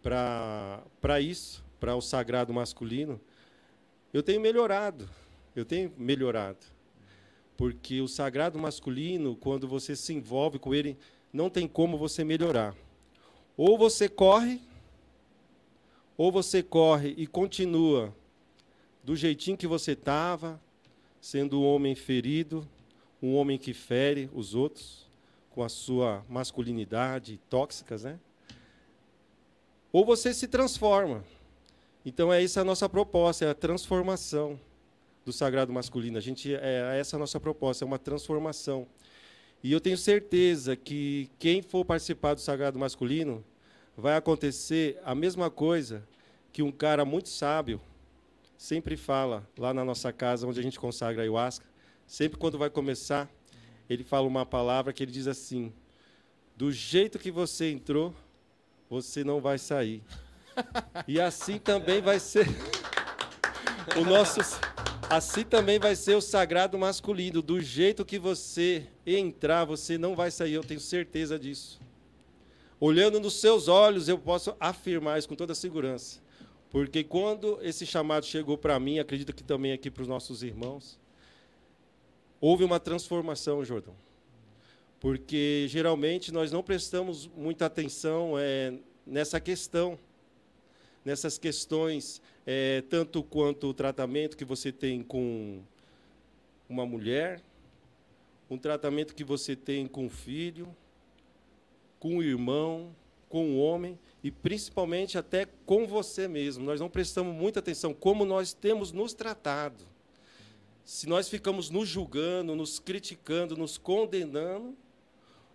[0.00, 3.20] para isso, para o sagrado masculino,
[4.14, 5.10] eu tenho melhorado.
[5.56, 6.64] Eu tenho melhorado.
[7.56, 10.96] Porque o sagrado masculino, quando você se envolve com ele,
[11.32, 12.72] não tem como você melhorar.
[13.56, 14.60] Ou você corre,
[16.22, 18.14] ou você corre e continua
[19.02, 20.60] do jeitinho que você estava,
[21.20, 22.64] sendo um homem ferido,
[23.20, 25.04] um homem que fere os outros
[25.50, 28.20] com a sua masculinidade tóxicas, né?
[29.92, 31.24] Ou você se transforma.
[32.06, 34.56] Então é essa a nossa proposta, é a transformação
[35.24, 36.18] do sagrado masculino.
[36.18, 38.86] A gente é, é essa a nossa proposta, é uma transformação.
[39.60, 43.44] E eu tenho certeza que quem for participar do sagrado masculino
[43.96, 46.06] vai acontecer a mesma coisa
[46.52, 47.80] que um cara muito sábio
[48.56, 51.66] sempre fala lá na nossa casa onde a gente consagra a ayahuasca.
[52.06, 53.28] Sempre quando vai começar,
[53.88, 55.72] ele fala uma palavra que ele diz assim:
[56.56, 58.14] do jeito que você entrou,
[58.88, 60.02] você não vai sair.
[61.08, 62.46] E assim também vai ser
[63.96, 64.40] o nosso
[65.08, 70.30] assim também vai ser o sagrado masculino, do jeito que você entrar, você não vai
[70.30, 71.81] sair, eu tenho certeza disso.
[72.84, 76.20] Olhando nos seus olhos, eu posso afirmar isso com toda segurança.
[76.68, 80.98] Porque quando esse chamado chegou para mim, acredito que também aqui para os nossos irmãos,
[82.40, 83.94] houve uma transformação, Jordão.
[84.98, 88.74] Porque geralmente nós não prestamos muita atenção é,
[89.06, 89.96] nessa questão,
[91.04, 95.62] nessas questões, é, tanto quanto o tratamento que você tem com
[96.68, 97.40] uma mulher,
[98.50, 100.66] um tratamento que você tem com o filho,
[102.02, 102.92] com o irmão,
[103.28, 106.64] com o homem e principalmente até com você mesmo.
[106.64, 109.84] Nós não prestamos muita atenção como nós temos nos tratado.
[110.84, 114.76] Se nós ficamos nos julgando, nos criticando, nos condenando,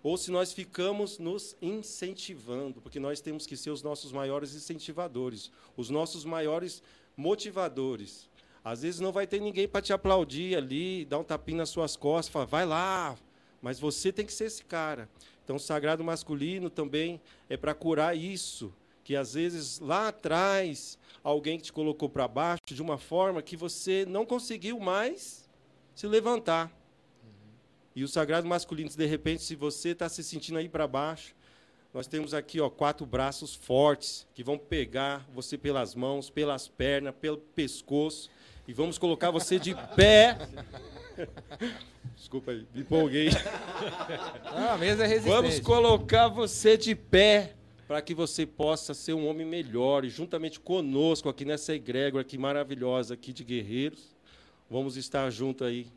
[0.02, 5.52] ou se nós ficamos nos incentivando, porque nós temos que ser os nossos maiores incentivadores,
[5.76, 6.82] os nossos maiores
[7.18, 8.30] motivadores.
[8.64, 11.98] Às vezes não vai ter ninguém para te aplaudir ali, dar um tapinho nas suas
[11.98, 13.18] costas, falar, vai lá,
[13.62, 15.10] mas você tem que ser esse cara.
[15.48, 21.58] Então, o sagrado masculino também é para curar isso, que às vezes lá atrás alguém
[21.58, 25.50] te colocou para baixo de uma forma que você não conseguiu mais
[25.96, 26.66] se levantar.
[27.24, 27.30] Uhum.
[27.96, 31.34] E o sagrado masculino, de repente, se você está se sentindo aí para baixo,
[31.94, 37.16] nós temos aqui ó, quatro braços fortes que vão pegar você pelas mãos, pelas pernas,
[37.22, 38.30] pelo pescoço
[38.68, 40.38] e vamos colocar você de pé.
[42.18, 43.30] Desculpa aí, me empolguei.
[44.60, 45.36] Ah, a mesa é resistente.
[45.36, 47.54] Vamos colocar você de pé
[47.88, 52.38] para que você possa ser um homem melhor e juntamente conosco aqui nessa egrégora aqui
[52.38, 54.16] maravilhosa aqui de guerreiros,
[54.68, 55.88] vamos estar junto aí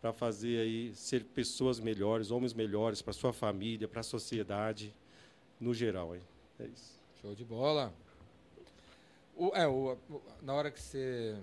[0.00, 4.94] para fazer aí ser pessoas melhores, homens melhores para sua família, para a sociedade
[5.60, 6.22] no geral aí.
[6.60, 6.94] É isso.
[7.20, 7.92] Show de bola.
[9.36, 9.98] O, é, o,
[10.40, 11.36] na hora que você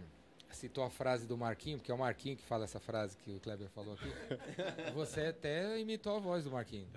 [0.55, 3.39] citou a frase do Marquinho, porque é o Marquinho que fala essa frase que o
[3.39, 4.11] Kleber falou aqui.
[4.93, 6.87] Você até imitou a voz do Marquinho.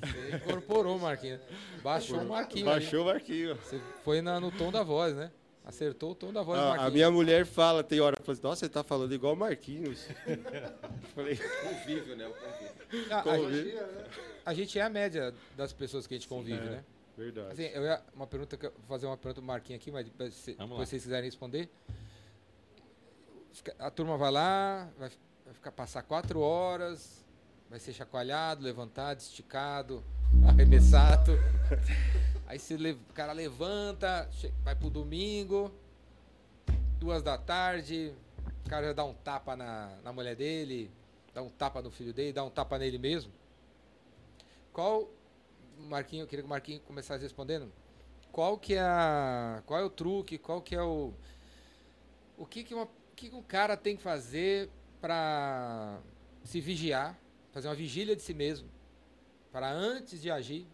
[0.00, 1.40] Você incorporou o Marquinho.
[1.82, 2.66] Baixou o Marquinho.
[2.66, 3.56] Baixou o Marquinho.
[3.56, 5.30] Você foi na, no tom da voz, né?
[5.64, 6.88] Acertou o tom da voz ah, do Marquinhos.
[6.88, 10.06] A minha mulher fala, tem hora, fala assim, nossa, você tá falando igual o Marquinhos.
[11.14, 12.26] Falei, convívio, né?
[12.26, 13.06] O convívio.
[13.10, 13.78] Ah, convívio.
[13.78, 14.10] A, gente,
[14.46, 16.84] a, gente, é a média das pessoas que a gente convive, Sim, é, né?
[17.16, 17.52] Verdade.
[17.52, 21.02] Assim, eu ia uma pergunta, vou fazer uma pergunta pro Marquinhos aqui, mas se, vocês
[21.02, 21.68] quiserem responder
[23.78, 25.10] a turma vai lá, vai,
[25.44, 27.24] vai ficar passar quatro horas,
[27.68, 30.02] vai ser chacoalhado, levantado, esticado,
[30.48, 31.32] arremessado.
[32.46, 34.28] Aí se o cara levanta,
[34.62, 35.72] vai pro domingo,
[36.98, 38.14] duas da tarde,
[38.64, 40.90] o cara já dá um tapa na, na mulher dele,
[41.32, 43.32] dá um tapa no filho dele, dá um tapa nele mesmo.
[44.72, 45.08] Qual,
[45.78, 47.72] Marquinho, eu queria que o Marquinho começasse respondendo.
[48.30, 51.12] Qual que é a, qual é o truque, qual que é o
[52.38, 54.70] o que que uma que um cara tem que fazer
[55.00, 56.00] para
[56.44, 57.18] se vigiar,
[57.52, 58.68] fazer uma vigília de si mesmo,
[59.50, 60.66] para antes de agir,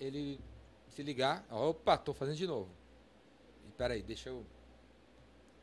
[0.00, 0.40] ele
[0.88, 2.70] se ligar, opa, estou fazendo de novo.
[3.68, 4.44] Espera aí, deixa eu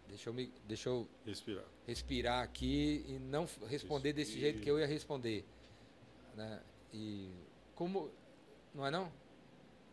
[0.07, 1.63] deixa eu me deixa eu respirar.
[1.87, 4.13] respirar aqui e não responder Respira.
[4.13, 5.45] desse jeito que eu ia responder,
[6.35, 6.61] né?
[6.93, 7.31] E
[7.75, 8.11] como
[8.75, 9.11] não é não?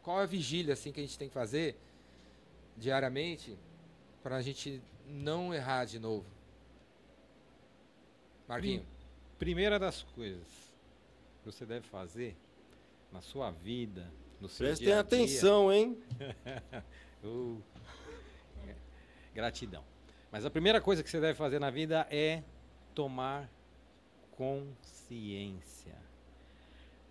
[0.03, 1.77] Qual é a vigília assim que a gente tem que fazer
[2.77, 3.57] diariamente
[4.23, 6.27] para a gente não errar de novo?
[8.47, 8.85] Marquinho.
[9.39, 10.47] Primeira das coisas
[11.39, 12.37] que você deve fazer
[13.13, 15.99] na sua vida, no seu Prestem dia atenção, hein?
[17.25, 17.63] uh,
[19.35, 19.85] gratidão.
[20.31, 22.43] Mas a primeira coisa que você deve fazer na vida é
[22.95, 23.51] tomar
[24.33, 25.97] consciência.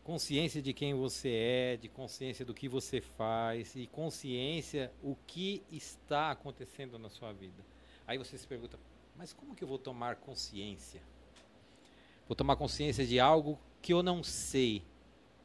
[0.03, 5.63] Consciência de quem você é, de consciência do que você faz e consciência o que
[5.71, 7.63] está acontecendo na sua vida.
[8.07, 8.79] Aí você se pergunta,
[9.17, 11.01] mas como que eu vou tomar consciência?
[12.25, 14.81] Vou tomar consciência de algo que eu não sei.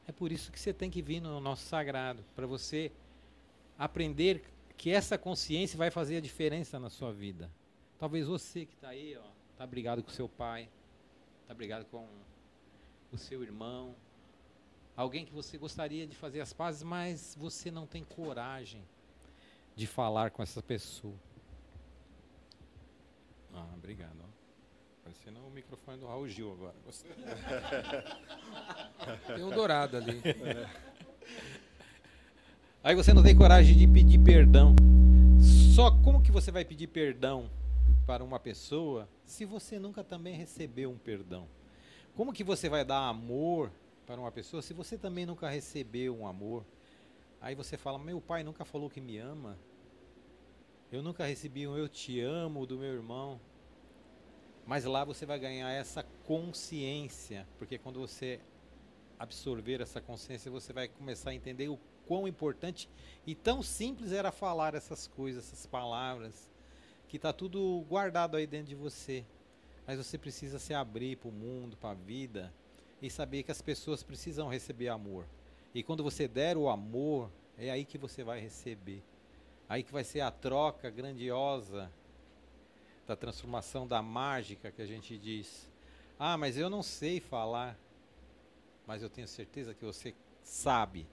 [0.06, 2.92] É por isso que você tem que vir no nosso sagrado, para você
[3.76, 4.44] aprender
[4.76, 7.50] que essa consciência vai fazer a diferença na sua vida.
[7.98, 10.68] Talvez você que está aí, ó, está brigado com seu pai,
[11.42, 12.06] está brigado com
[13.12, 13.94] o seu irmão,
[14.96, 18.82] alguém que você gostaria de fazer as pazes, mas você não tem coragem
[19.74, 21.14] de falar com essa pessoa.
[23.52, 24.22] Ah, obrigado.
[25.02, 26.74] Parecendo o microfone do Raul Gil agora.
[29.34, 30.20] Tem um dourado ali.
[30.24, 30.68] É.
[32.84, 34.74] Aí você não tem coragem de pedir perdão.
[35.74, 37.48] Só como que você vai pedir perdão
[38.06, 41.46] para uma pessoa se você nunca também recebeu um perdão?
[42.16, 43.70] Como que você vai dar amor
[44.04, 46.64] para uma pessoa se você também nunca recebeu um amor?
[47.40, 49.56] Aí você fala: Meu pai nunca falou que me ama.
[50.92, 53.40] Eu nunca recebi um eu te amo do meu irmão.
[54.66, 58.38] Mas lá você vai ganhar essa consciência, porque quando você
[59.18, 62.90] absorver essa consciência, você vai começar a entender o quão importante
[63.26, 66.50] e tão simples era falar essas coisas, essas palavras,
[67.08, 69.24] que está tudo guardado aí dentro de você.
[69.86, 72.52] Mas você precisa se abrir para o mundo, para a vida
[73.00, 75.26] e saber que as pessoas precisam receber amor.
[75.74, 79.02] E quando você der o amor, é aí que você vai receber.
[79.72, 81.90] Aí que vai ser a troca grandiosa
[83.06, 85.66] da transformação da mágica que a gente diz.
[86.18, 87.74] Ah, mas eu não sei falar.
[88.86, 91.06] Mas eu tenho certeza que você sabe.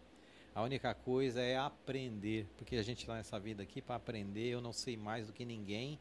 [0.53, 4.49] A única coisa é aprender, porque a gente está nessa vida aqui para aprender.
[4.49, 5.97] Eu não sei mais do que ninguém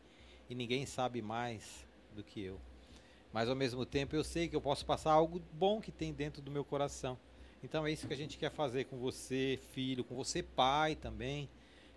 [0.51, 2.61] e ninguém sabe mais do que eu.
[3.33, 6.43] Mas ao mesmo tempo eu sei que eu posso passar algo bom que tem dentro
[6.43, 7.17] do meu coração.
[7.63, 11.49] Então é isso que a gente quer fazer com você, filho, com você, pai também,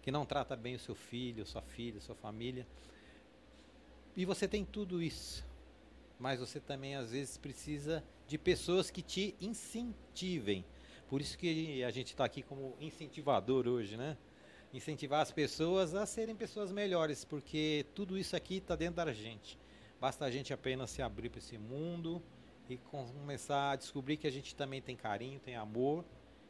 [0.02, 2.66] que não trata bem o seu filho, sua filha, sua família.
[4.16, 5.46] E você tem tudo isso.
[6.20, 10.66] Mas você também às vezes precisa de pessoas que te incentivem.
[11.10, 14.18] Por isso que a gente está aqui como incentivador hoje, né?
[14.74, 19.58] Incentivar as pessoas a serem pessoas melhores, porque tudo isso aqui está dentro da gente.
[20.00, 22.22] Basta a gente apenas se abrir para esse mundo
[22.70, 26.06] e começar a descobrir que a gente também tem carinho, tem amor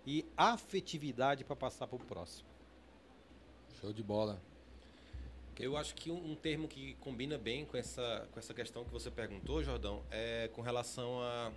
[0.05, 2.50] e afetividade para passar para o próximo.
[3.82, 4.39] Show de bola.
[5.59, 8.91] Eu acho que um, um, termo que combina bem com essa, com essa questão que
[8.91, 11.51] você perguntou, Jordão, é com relação à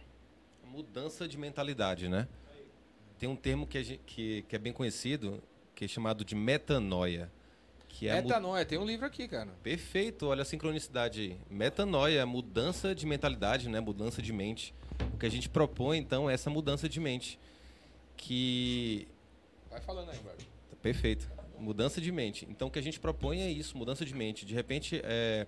[0.63, 2.27] mudança de mentalidade, né?
[3.19, 5.43] Tem um termo que, gente, que, que é bem conhecido,
[5.75, 7.31] que é chamado de metanoia.
[7.89, 9.51] Que é metanoia, tem um livro aqui, cara.
[9.63, 11.39] Perfeito, olha a sincronicidade aí.
[11.49, 13.81] Metanoia, mudança de mentalidade, né?
[13.81, 14.75] Mudança de mente.
[15.15, 17.39] O que a gente propõe, então, é essa mudança de mente.
[18.17, 19.07] Que.
[19.71, 20.47] Vai falando aí, Humberto.
[20.83, 21.35] Perfeito.
[21.59, 22.47] Mudança de mente.
[22.51, 24.45] Então, o que a gente propõe é isso, mudança de mente.
[24.45, 25.47] De repente, é...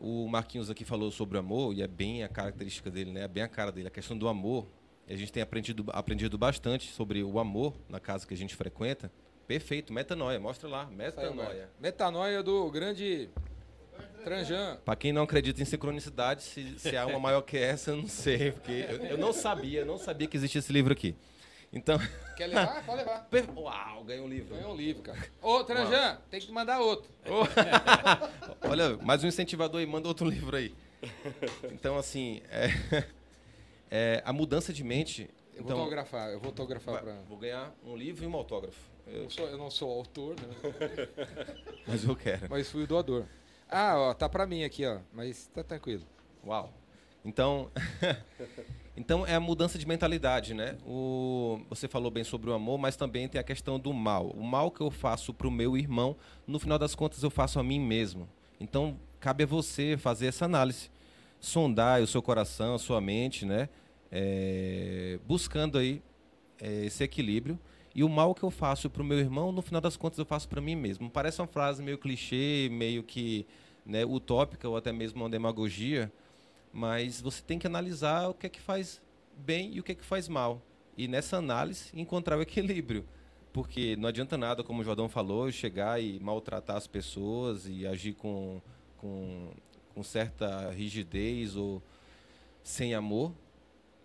[0.00, 3.22] o Marquinhos aqui falou sobre o amor, e é bem a característica dele, né?
[3.22, 4.66] É bem a cara dele, a questão do amor.
[5.08, 9.12] A gente tem aprendido, aprendido bastante sobre o amor na casa que a gente frequenta.
[9.46, 11.68] Perfeito, metanoia, mostra lá, metanoia.
[11.78, 13.28] metanoia do grande
[14.22, 14.78] Tranjan.
[14.84, 18.08] Para quem não acredita em sincronicidade, se, se há uma maior que essa, eu não
[18.08, 21.14] sei, porque eu, eu não sabia, eu não sabia que existia esse livro aqui.
[21.72, 21.98] Então.
[22.36, 22.84] Quer levar?
[22.84, 23.28] Pode levar.
[23.56, 24.54] Uau, ganhou um livro.
[24.54, 25.18] Ganhou um livro, cara.
[25.40, 27.10] Ô, Tranjan, tem que mandar outro.
[28.68, 30.74] Olha, mais um incentivador aí, manda outro livro aí.
[31.70, 32.68] Então, assim, é,
[33.90, 35.30] é, a mudança de mente.
[35.54, 37.14] Eu então, vou autografar, eu vou autografar para.
[37.28, 38.90] Vou ganhar um livro e um autógrafo.
[39.06, 41.08] Eu, não sou, eu não sou autor, né?
[41.86, 42.48] Mas eu quero.
[42.48, 43.26] Mas fui o doador.
[43.68, 45.00] Ah, ó, tá para mim aqui, ó.
[45.12, 46.04] Mas tá tranquilo.
[46.44, 46.72] Uau.
[47.24, 47.70] Então,
[48.96, 50.76] então é a mudança de mentalidade, né?
[50.86, 54.28] O, você falou bem sobre o amor, mas também tem a questão do mal.
[54.30, 56.16] O mal que eu faço para o meu irmão,
[56.46, 58.28] no final das contas eu faço a mim mesmo.
[58.60, 60.90] Então cabe a você fazer essa análise,
[61.40, 63.68] sondar o seu coração, a sua mente, né?
[64.10, 66.02] É, buscando aí
[66.60, 67.58] é, esse equilíbrio
[67.94, 70.24] e o mal que eu faço para o meu irmão, no final das contas, eu
[70.24, 71.10] faço para mim mesmo.
[71.10, 73.46] Parece uma frase meio clichê, meio que
[73.84, 76.10] né, utópica ou até mesmo uma demagogia,
[76.72, 79.00] mas você tem que analisar o que é que faz
[79.36, 80.62] bem e o que é que faz mal.
[80.96, 83.04] E nessa análise, encontrar o equilíbrio.
[83.52, 88.14] Porque não adianta nada, como o Jordão falou, chegar e maltratar as pessoas e agir
[88.14, 88.62] com,
[88.96, 89.50] com,
[89.94, 91.82] com certa rigidez ou
[92.62, 93.32] sem amor,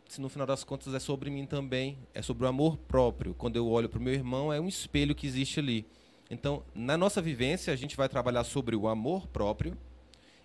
[0.10, 3.34] se no final das contas é sobre mim também, é sobre o amor próprio.
[3.34, 5.86] Quando eu olho para o meu irmão, é um espelho que existe ali.
[6.30, 9.78] Então, na nossa vivência, a gente vai trabalhar sobre o amor próprio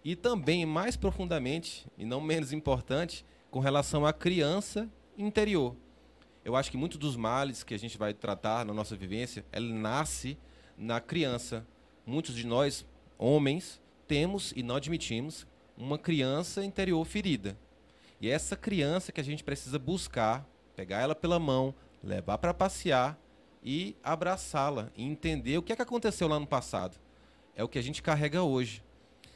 [0.05, 5.77] e também, mais profundamente, e não menos importante, com relação à criança interior.
[6.45, 9.73] Eu acho que muitos dos males que a gente vai tratar na nossa vivência, ele
[9.73, 10.37] nasce
[10.77, 11.67] na criança.
[12.05, 12.85] Muitos de nós,
[13.17, 15.47] homens, temos e não admitimos
[15.77, 17.57] uma criança interior ferida.
[18.21, 22.53] E é essa criança que a gente precisa buscar, pegar ela pela mão, levar para
[22.53, 23.19] passear
[23.63, 26.97] e abraçá-la e entender o que, é que aconteceu lá no passado.
[27.55, 28.83] É o que a gente carrega hoje.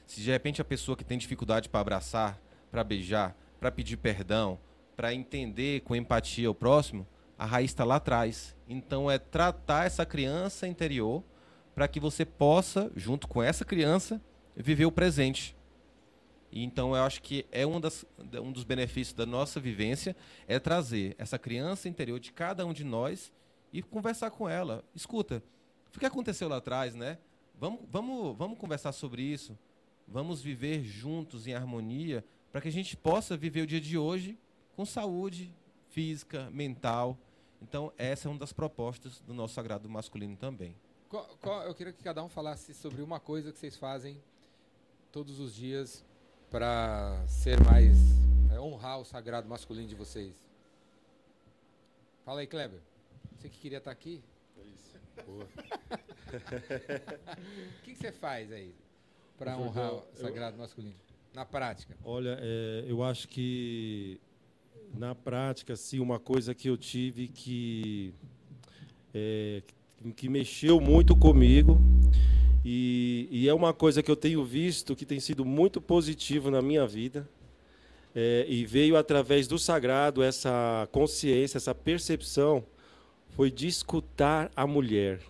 [0.07, 2.40] Se de repente a pessoa que tem dificuldade para abraçar,
[2.70, 4.59] para beijar, para pedir perdão,
[4.96, 7.07] para entender com empatia o próximo,
[7.38, 8.57] a raiz está lá atrás.
[8.68, 11.22] Então é tratar essa criança interior
[11.74, 14.20] para que você possa, junto com essa criança,
[14.57, 15.54] viver o presente.
[16.50, 18.07] Então eu acho que é um, das,
[18.40, 20.16] um dos benefícios da nossa vivência
[20.48, 23.32] é trazer essa criança interior de cada um de nós
[23.72, 24.82] e conversar com ela.
[24.94, 25.42] Escuta,
[25.94, 27.18] o que aconteceu lá atrás, né?
[27.59, 29.59] Vamos, vamos, vamos conversar sobre isso.
[30.09, 34.38] Vamos viver juntos em harmonia para que a gente possa viver o dia de hoje
[34.74, 35.52] com saúde
[35.90, 37.18] física, mental
[37.62, 40.76] Então, essa é uma das propostas do nosso sagrado masculino também.
[41.09, 44.20] Qual- qual- eu queria que cada um falasse sobre uma coisa que vocês fazem
[45.11, 46.04] todos os dias
[46.50, 47.96] para ser mais
[48.52, 50.34] é, honrar o sagrado masculino de vocês.
[52.26, 52.80] Fala aí, Kleber.
[53.38, 54.22] Você que queria estar aqui?
[55.24, 55.48] Boa.
[57.78, 58.74] O que, que você faz aí
[59.39, 60.95] para Eu honrar o sagrado masculino?
[61.32, 61.97] Na prática.
[62.05, 64.18] Olha, é, eu acho que
[64.95, 68.14] na prática, assim, uma coisa que eu tive que
[69.14, 69.62] é,
[70.14, 71.80] que mexeu muito comigo
[72.64, 76.62] e, e é uma coisa que eu tenho visto que tem sido muito positivo na
[76.62, 77.28] minha vida
[78.14, 82.64] é, e veio através do sagrado essa consciência, essa percepção
[83.30, 85.20] foi de escutar a mulher.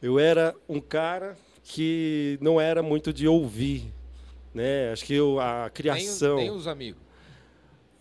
[0.00, 3.92] Eu era um cara que não era muito de ouvir,
[4.52, 4.92] né?
[4.92, 6.36] Acho que eu, a Nem, criação.
[6.36, 7.02] nem os amigos.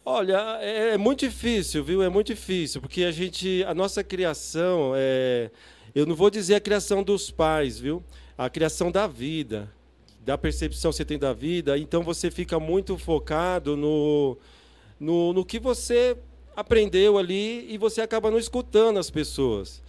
[0.05, 2.03] Olha, é muito difícil, viu?
[2.03, 5.49] É muito difícil, porque a gente, a nossa criação, é,
[5.95, 8.03] eu não vou dizer a criação dos pais, viu?
[8.37, 9.71] A criação da vida,
[10.19, 11.77] da percepção que você tem da vida.
[11.77, 14.37] Então você fica muito focado no,
[14.99, 16.17] no, no que você
[16.53, 19.81] aprendeu ali e você acaba não escutando as pessoas.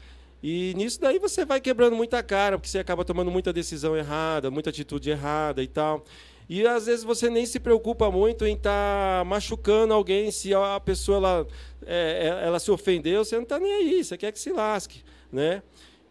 [0.46, 4.50] E nisso daí você vai quebrando muita cara, porque você acaba tomando muita decisão errada,
[4.50, 6.04] muita atitude errada e tal.
[6.46, 11.16] E às vezes você nem se preocupa muito em estar machucando alguém, se a pessoa
[11.16, 11.46] ela,
[11.86, 15.02] é, é, ela se ofendeu, você não está nem aí, você quer que se lasque,
[15.32, 15.62] né?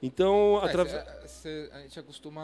[0.02, 2.42] Então, É, atra- cê- cê- a gente acostuma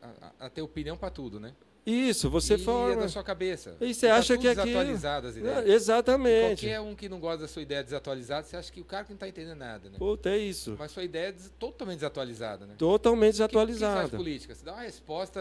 [0.00, 1.52] a, a- a ter opinião para tudo, né?
[1.86, 3.02] Isso, você e é forma.
[3.02, 3.76] da sua cabeça.
[3.80, 5.66] E você Tá acha que aquilo- desatualizado as ideias.
[5.66, 6.60] É, exatamente.
[6.66, 9.10] Qualquer um que não gosta da sua ideia desatualizada, você acha que o cara que
[9.10, 9.98] não está entendendo nada, né?
[9.98, 10.76] Puta, é isso.
[10.78, 12.74] Mas sua ideia é des- totalmente desatualizada, né?
[12.78, 14.16] Totalmente O que- que desatualizada.
[14.16, 14.54] política?
[14.54, 15.40] Você dá uma resposta.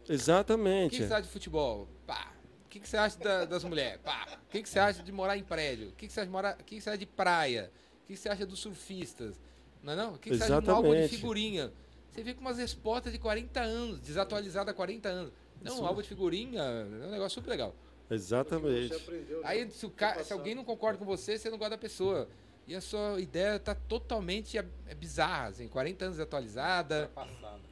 [0.00, 0.96] O que, Exatamente.
[1.06, 1.88] você acha de futebol?
[2.06, 2.32] Pá.
[2.64, 3.98] O que, que você acha da- das mulheres?
[4.04, 4.26] Pá.
[4.46, 5.88] O que, que você acha de morar em prédio?
[5.88, 6.54] O que, que você acha de morar?
[6.60, 7.70] O que, que você acha de praia?
[8.04, 9.40] O que, que você acha dos surfistas?
[9.82, 10.14] Não é não?
[10.14, 11.16] O que, que você acha de um álbum de Exatamente.
[11.16, 11.72] figurinha?
[12.10, 15.32] Você vê com umas respostas de 40 anos, desatualizada há 40 anos.
[15.62, 17.74] Não, um álbum de figurinha é um negócio super legal.
[18.10, 18.94] Exatamente.
[18.94, 19.42] Aprendeu, né?
[19.46, 22.28] Aí se, o ca- se alguém não concorda com você, você não gosta da pessoa.
[22.66, 27.10] E a sua ideia está totalmente é, é bizarra, assim, 40 anos atualizada,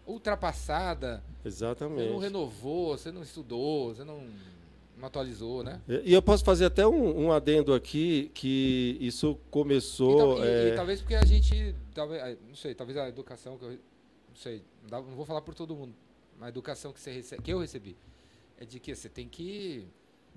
[0.06, 1.22] ultrapassada.
[1.42, 2.18] Você não Exatamente.
[2.20, 4.26] renovou, você não estudou, você não,
[4.96, 5.80] não atualizou, né?
[5.86, 10.38] E eu posso fazer até um, um adendo aqui, que isso E, começou.
[10.44, 13.64] e- e é, talvez porque a gente, talvez, ah, não sei, talvez a educação que
[13.64, 15.94] eu, não sei, não, vou falar por todo mundo,
[16.40, 17.96] a educação que, você rece- que eu recebi
[18.58, 19.86] é de que você tem que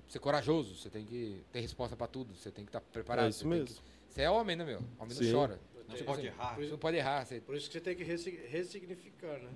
[0.08, 3.26] ser corajoso, você tem que ter resposta para tudo, você tem que estar preparado.
[3.26, 3.66] É isso você tem mesmo.
[3.76, 4.82] que- você é homem, né, meu?
[4.98, 5.24] Homem Sim.
[5.26, 5.60] não chora.
[5.88, 6.54] Não Tipo pode assim, errar.
[6.56, 9.50] Você não pode errar, você, Por isso que você tem que ressi- ressignificar, né?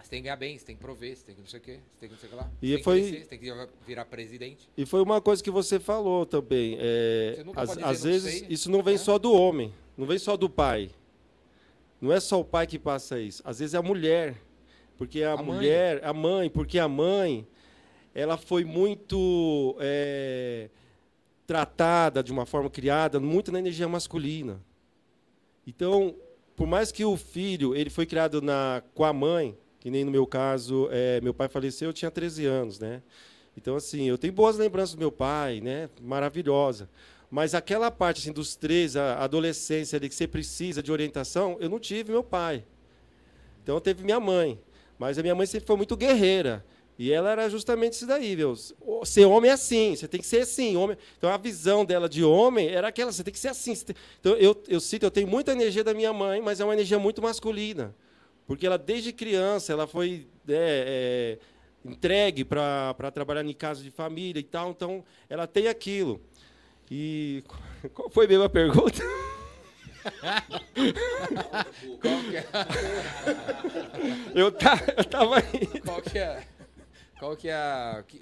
[0.00, 1.62] você tem que ganhar bem, você tem que prover, você tem que não sei o
[1.62, 2.50] quê, você tem que não sei o que lá.
[2.62, 4.68] E você tem foi- que crescer, você tem que virar presidente.
[4.76, 6.76] E foi uma coisa que você falou também.
[6.80, 8.98] é, Você nunca às, pode dizer às não vezes sei, isso não vem né?
[8.98, 10.90] só do homem, não vem só do pai.
[12.00, 13.42] Não é só o pai que passa isso.
[13.44, 14.36] Às vezes é a mulher,
[14.96, 15.46] porque a, A mãe.
[15.46, 17.46] mulher, a mãe, porque a mãe,
[18.14, 20.68] ela foi muito é,
[21.46, 24.60] tratada de uma forma criada muito na energia masculina.
[25.66, 26.14] Então,
[26.54, 30.10] por mais que o filho ele foi criado na com a mãe, que nem no
[30.10, 33.02] meu caso, é, meu pai faleceu, eu tinha 13 anos, né?
[33.56, 35.88] Então, assim, eu tenho boas lembranças do meu pai, né?
[36.00, 36.88] Maravilhosa.
[37.30, 41.68] Mas aquela parte assim, dos três, a adolescência ali, que você precisa de orientação, eu
[41.68, 42.64] não tive meu pai.
[43.62, 44.58] Então, teve minha mãe.
[44.98, 46.64] Mas a minha mãe sempre foi muito guerreira.
[46.98, 48.54] E ela era justamente isso daí, viu?
[49.04, 50.76] Ser homem é assim, você tem que ser assim.
[50.76, 50.96] Homem.
[51.18, 53.74] Então, a visão dela de homem era aquela, você tem que ser assim.
[53.74, 56.72] tem- Então, eu, eu sinto, eu tenho muita energia da minha mãe, mas é uma
[56.72, 57.94] energia muito masculina.
[58.46, 61.38] Porque ela, desde criança, ela foi é,
[61.84, 64.70] é, entregue para trabalhar em casa de família e tal.
[64.70, 66.18] Então, ela tem aquilo.
[66.90, 67.44] E
[67.92, 69.02] qual foi a pergunta?
[72.00, 72.46] Qual que é,
[74.34, 75.66] Eu, tá, eu tava aí.
[75.84, 76.42] qual que é,
[77.18, 78.20] qual que é a, que,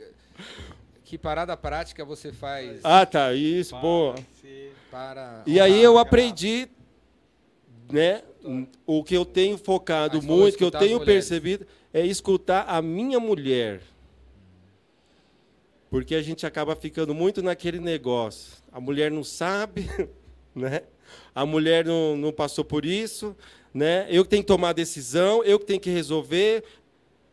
[1.05, 4.15] que parada prática você faz Ah, tá, isso, boa.
[4.91, 5.43] para...
[5.47, 6.69] E aí eu aprendi,
[7.91, 8.23] né?
[8.87, 13.19] O que eu tenho focado Mas muito, que eu tenho percebido, é escutar a minha
[13.19, 13.81] mulher.
[15.89, 18.53] Porque a gente acaba ficando muito naquele negócio.
[18.73, 19.89] A mulher não sabe,
[20.55, 20.83] né?
[21.35, 23.37] A mulher não, não passou por isso,
[23.73, 24.07] né?
[24.09, 26.65] Eu que tenho que tomar a decisão, eu que tenho que resolver.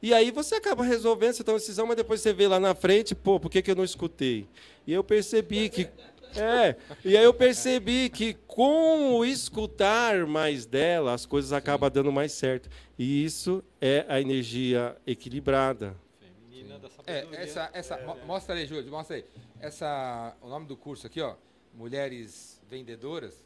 [0.02, 2.74] E aí você acaba resolvendo, você toma a decisão, mas depois você vê lá na
[2.74, 4.48] frente, pô, por que, que eu não escutei?
[4.88, 5.88] E eu percebi que.
[6.34, 12.10] É, e aí eu percebi que com o escutar mais dela, as coisas acabam dando
[12.12, 12.70] mais certo.
[12.98, 15.94] E isso é a energia equilibrada.
[16.20, 19.26] Feminina da É, essa, essa, mo- mostra aí, Júlio, mostra aí.
[19.60, 21.36] Essa, o nome do curso aqui, ó,
[21.74, 23.46] Mulheres vendedoras.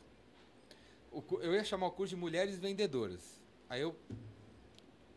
[1.16, 3.40] O eu ia chamar o curso de mulheres vendedoras.
[3.70, 3.96] Aí eu.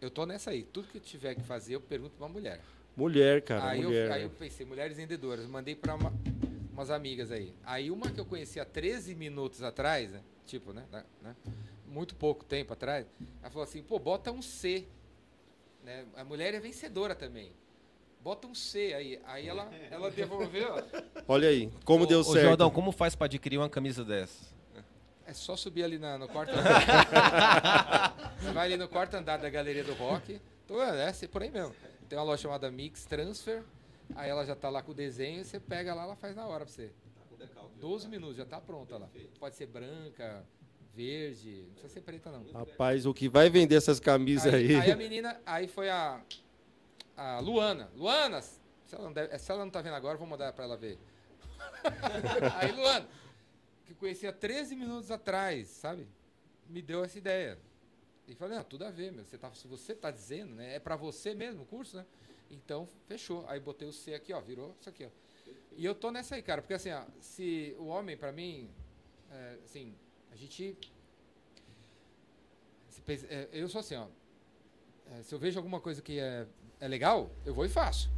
[0.01, 0.63] Eu tô nessa aí.
[0.63, 2.61] Tudo que eu tiver que fazer, eu pergunto pra uma mulher.
[2.97, 4.07] Mulher, cara, aí, mulher.
[4.07, 4.27] eu, aí né?
[4.27, 5.47] eu pensei, mulheres vendedoras.
[5.47, 6.13] Mandei pra uma-
[6.73, 7.53] umas amigas aí.
[7.65, 10.21] Aí uma que eu conheci há 13 minutos atrás, né?
[10.47, 10.85] Tipo, né?
[10.91, 11.37] né, né,
[11.87, 13.07] Muito pouco tempo atrás.
[13.43, 14.87] Ela falou assim, pô, bota um C.
[15.85, 16.05] Né?
[16.17, 17.53] A mulher é vencedora também.
[18.23, 19.21] Bota um C aí.
[19.25, 20.75] Aí ela, ela devolveu.
[21.27, 22.45] Olha aí, como Ô, deu ô, certo.
[22.47, 24.57] Jordão, como faz para adquirir uma camisa dessa?
[25.29, 28.17] É só subir ali na- no quarto andar.
[28.41, 30.41] Você vai ali no quarto andar da Galeria do Rock.
[30.67, 31.75] Tô, é, é por aí mesmo.
[32.09, 33.63] Tem uma loja chamada Mix Transfer.
[34.17, 35.45] Aí ela já tá lá com o desenho.
[35.45, 36.91] Você pega lá, ela faz na hora pra você.
[37.79, 39.07] 12 minutos, já tá pronta lá.
[39.39, 40.47] Pode ser branca,
[40.95, 41.63] verde.
[41.67, 42.51] Não precisa ser preta, não.
[42.51, 44.75] Rapaz, o que vai vender essas camisas aí?
[44.77, 46.23] Aí, aí a menina, aí foi a,
[47.15, 47.91] a Luana.
[47.95, 48.59] Luana, se
[48.95, 50.99] ela, não deve- se ela não tá vendo agora, eu vou mandar pra ela ver.
[52.57, 53.07] aí, Luana,
[53.89, 56.07] que conhecia 13 minutos atrás, sabe?
[56.69, 57.59] Me deu essa ideia.
[58.27, 59.25] E falei, ah, tudo a ver, meu.
[59.25, 60.75] Você tá, se você tá dizendo, né?
[60.75, 62.05] É pra você mesmo o curso, né?
[62.51, 63.47] Então, fechou.
[63.49, 65.09] Aí botei o C aqui, ó, virou isso aqui, ó.
[65.75, 68.71] E eu tô nessa aí, cara, porque assim, ó, se o homem, pra mim,
[69.31, 69.95] é, assim,
[70.31, 70.77] a gente.
[73.31, 74.07] é, eu sou assim, ó.
[75.13, 76.47] É, se eu vejo alguma coisa que é,
[76.79, 78.11] é legal, eu vou e faço.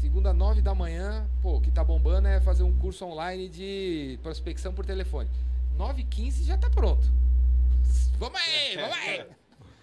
[0.00, 4.18] Segunda, nove da manhã, pô, o que tá bombando é fazer um curso online de
[4.22, 5.28] prospecção por telefone.
[5.76, 7.04] 9 e 15 já tá pronto.
[8.16, 9.26] Vamos aí, vamos aí.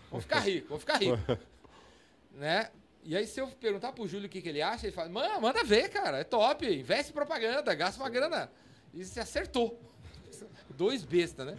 [0.09, 1.17] Vamos ficar rico, vamos ficar rico.
[2.31, 2.69] né?
[3.03, 5.41] E aí, se eu perguntar pro Júlio o que, que ele acha, ele fala, mano,
[5.41, 8.49] manda ver, cara, é top, investe em propaganda, gasta uma grana.
[8.93, 9.79] E você acertou.
[10.75, 11.57] Dois besta, né?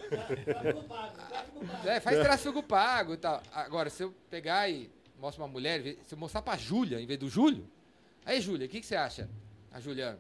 [1.85, 3.43] É, faz tráfego pago e tal.
[3.53, 7.19] Agora, se eu pegar e mostro uma mulher, se eu mostrar pra Júlia em vez
[7.19, 7.71] do Júlio,
[8.27, 9.29] aí, Júlia, o que, que você acha?
[9.73, 10.19] A Júlia,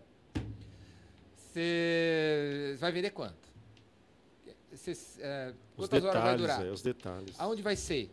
[1.36, 3.46] você vai vender quanto?
[4.70, 6.66] Você, é, quantas horas vai detalhes, durar?
[6.66, 7.34] é, os detalhes.
[7.38, 8.10] Aonde vai ser?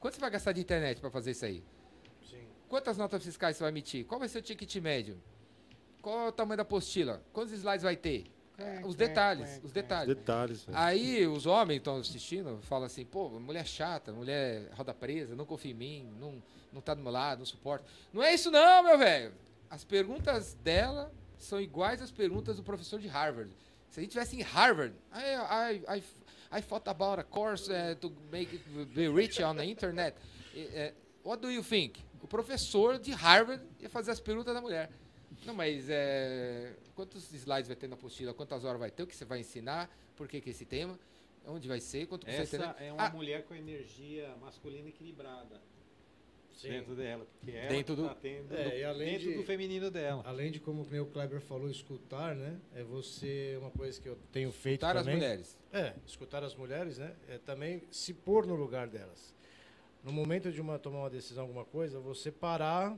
[0.00, 1.62] Quanto você vai gastar de internet para fazer isso aí?
[2.28, 2.44] Sim.
[2.68, 4.04] Quantas notas fiscais você vai emitir?
[4.04, 5.20] Qual vai ser o ticket médio?
[6.00, 7.22] Qual é o tamanho da apostila?
[7.32, 8.24] Quantos slides vai ter?
[8.62, 10.14] É, os detalhes, os detalhes.
[10.14, 10.64] detalhes.
[10.64, 10.78] velho.
[10.78, 15.44] Aí os homens que estão assistindo falam assim, pô, mulher chata, mulher roda presa, não
[15.44, 16.42] confia em mim, não,
[16.72, 17.84] não tá do meu lado, não suporta.
[18.12, 19.32] Não é isso não, meu velho.
[19.68, 23.50] As perguntas dela são iguais às perguntas do professor de Harvard.
[23.90, 26.02] Se a gente tivesse em Harvard, I, I, I,
[26.58, 30.16] I thought about a course eh, to make it be rich on the internet.
[30.54, 30.92] Eh,
[31.24, 32.02] what do you think?
[32.22, 34.90] O professor de Harvard ia fazer as perguntas da mulher.
[35.44, 38.32] Não, mas é, quantos slides vai ter na apostila?
[38.32, 39.02] Quantas horas vai ter?
[39.02, 39.90] O que você vai ensinar?
[40.16, 40.98] Por que, que esse tema?
[41.46, 42.06] Onde vai ser?
[42.06, 45.60] Quanto custa a Essa é uma Ah, mulher com energia masculina equilibrada
[46.52, 46.68] Sim.
[46.68, 47.26] dentro dela.
[47.40, 50.22] Porque ela Dentro do- tá tendo É, do- e além dentro de- do feminino dela.
[50.24, 52.60] Além de como o Kleber falou, escutar, né?
[52.72, 55.16] É você uma coisa que eu tenho feito escutar as também.
[55.16, 55.58] mulheres.
[55.72, 57.16] É, escutar as mulheres, né?
[57.28, 59.34] É também se pôr no lugar delas.
[60.04, 62.96] No momento de uma tomar uma decisão, alguma coisa, você parar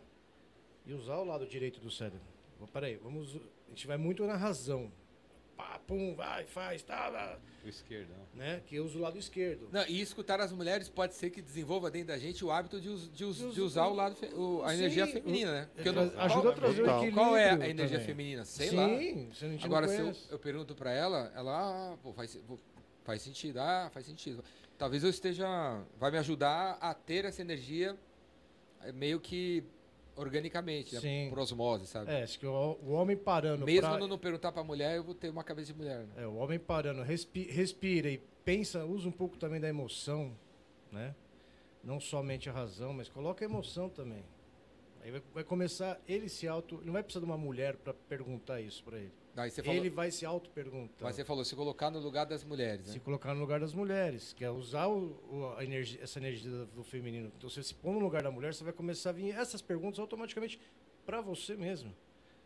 [0.87, 2.34] e usar o lado direito do cérebro.
[2.67, 3.37] Pô, Peraí, vamos.
[3.37, 4.91] A gente vai muito na razão.
[5.57, 8.17] Pá, pum, vai, faz, tá, tá, O esquerdão.
[8.35, 8.61] né?
[8.67, 9.69] Que eu uso o lado esquerdo.
[9.71, 12.89] Não, e escutar as mulheres pode ser que desenvolva dentro da gente o hábito de,
[12.89, 15.53] us- de us- De us- de usar o lado, fe- o- a Sim, energia feminina,
[15.53, 15.69] né?
[15.77, 17.13] É, não- ajuda a trazer o equilíbrio.
[17.15, 18.05] qual é a energia também.
[18.07, 18.45] feminina?
[18.45, 18.89] Sei lá.
[18.89, 22.13] Sim, se a gente Agora, não se eu, eu pergunto pra ela, ela, ah, pô,
[22.13, 22.59] faz, vou-
[23.05, 24.43] faz sentido, ah, faz sentido.
[24.77, 25.47] Talvez eu esteja,
[26.01, 27.97] vai me ajudar a ter essa energia
[28.83, 29.63] eh, meio que
[30.17, 31.01] organicamente, né?
[31.01, 31.27] Sim.
[31.31, 32.11] por osmose, sabe?
[32.11, 35.15] É, acho que o, o homem parando Mesmo pra- não perguntar pra mulher, eu vou
[35.15, 36.09] ter uma cabeça de mulher, né?
[36.23, 40.37] É, o homem parando, respi- respira e pensa, usa um pouco também da emoção,
[40.93, 41.15] né?
[41.83, 44.25] Não somente a razão, mas coloca a emoção também.
[45.03, 48.61] Aí vai, vai começar ele se auto, não vai precisar de uma mulher para perguntar
[48.61, 49.13] isso para ele.
[49.37, 51.05] Aí você falou, Ele vai se auto perguntar.
[51.05, 52.93] mas você falou, se colocar no lugar das mulheres, né?
[52.93, 56.51] Se colocar no lugar das mulheres, que é usar o- o- a energia, essa energia
[56.67, 57.33] do, feminino.
[57.37, 59.99] Então, você se põe no lugar da mulher, você vai começar a vir essas perguntas
[59.99, 60.61] automaticamente
[61.05, 61.91] para você mesmo.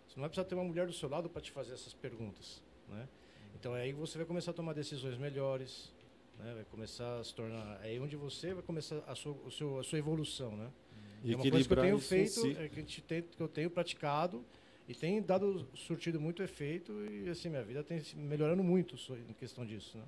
[0.07, 2.62] Você não vai precisar ter uma mulher do seu lado para te fazer essas perguntas,
[2.89, 3.07] né?
[3.55, 5.93] Então, é aí que você vai começar a tomar decisões melhores,
[6.39, 6.55] né?
[6.55, 7.84] Vai começar a se tornar...
[7.84, 10.70] É aí onde você vai começar a sua, o seu, a sua evolução, né?
[11.22, 12.57] E é uma coisa que eu tenho feito, si.
[12.57, 14.43] é que, a gente tem, que eu tenho praticado
[14.89, 18.97] e tem dado surtido muito efeito e assim minha vida tem se melhorando muito
[19.28, 20.05] em questão disso, né?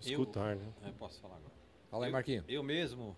[0.00, 0.72] Escutar, né?
[0.84, 1.54] Eu posso falar agora.
[1.90, 2.44] Fala aí, Eu- Marquinhos.
[2.46, 3.16] Eu mesmo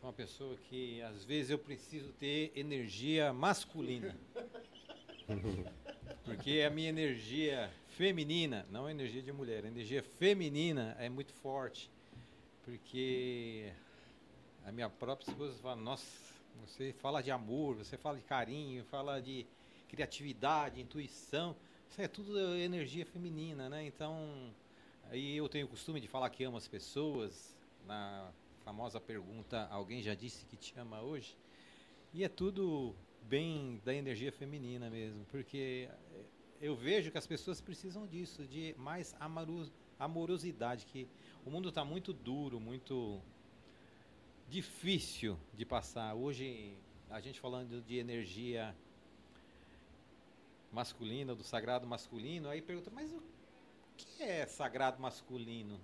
[0.00, 4.16] sou uma pessoa que às vezes eu preciso ter energia masculina.
[6.24, 11.32] Porque a minha energia feminina, não a energia de mulher, a energia feminina é muito
[11.34, 11.90] forte.
[12.64, 13.70] Porque
[14.64, 19.20] a minha própria esposa fala, nossa, você fala de amor, você fala de carinho, fala
[19.20, 19.46] de
[19.88, 21.56] criatividade, intuição.
[21.90, 23.84] Isso é tudo energia feminina, né?
[23.84, 24.52] Então,
[25.10, 27.54] Aí eu tenho o costume de falar que amo as pessoas.
[27.86, 28.32] Na
[28.64, 31.36] famosa pergunta, alguém já disse que te ama hoje?
[32.12, 35.88] E é tudo bem da energia feminina mesmo, porque
[36.60, 39.14] eu vejo que as pessoas precisam disso, de mais
[39.98, 41.06] amorosidade, que
[41.44, 43.20] o mundo está muito duro, muito
[44.48, 46.14] difícil de passar.
[46.14, 46.76] Hoje,
[47.08, 48.74] a gente falando de energia
[50.76, 53.22] masculina, do sagrado masculino, aí pergunta, mas o
[53.96, 55.80] que é sagrado masculino?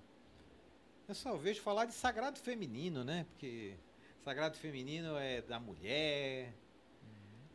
[1.08, 3.24] Eu só vejo falar de sagrado feminino, né?
[3.30, 3.74] Porque
[4.22, 6.52] sagrado feminino é da mulher,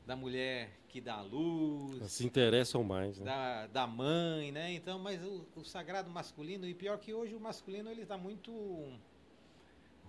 [0.05, 3.25] da mulher que dá a luz, Se interessam mais, né?
[3.25, 4.73] da, da mãe, né?
[4.73, 8.51] Então, mas o, o sagrado masculino, e pior que hoje o masculino ele está muito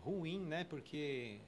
[0.03, 0.64] ruim, né?
[0.64, 1.41] Porque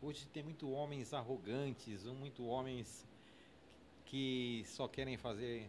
[0.00, 3.06] hoje tem muito homens arrogantes, muito homens
[4.14, 5.68] que só querem fazer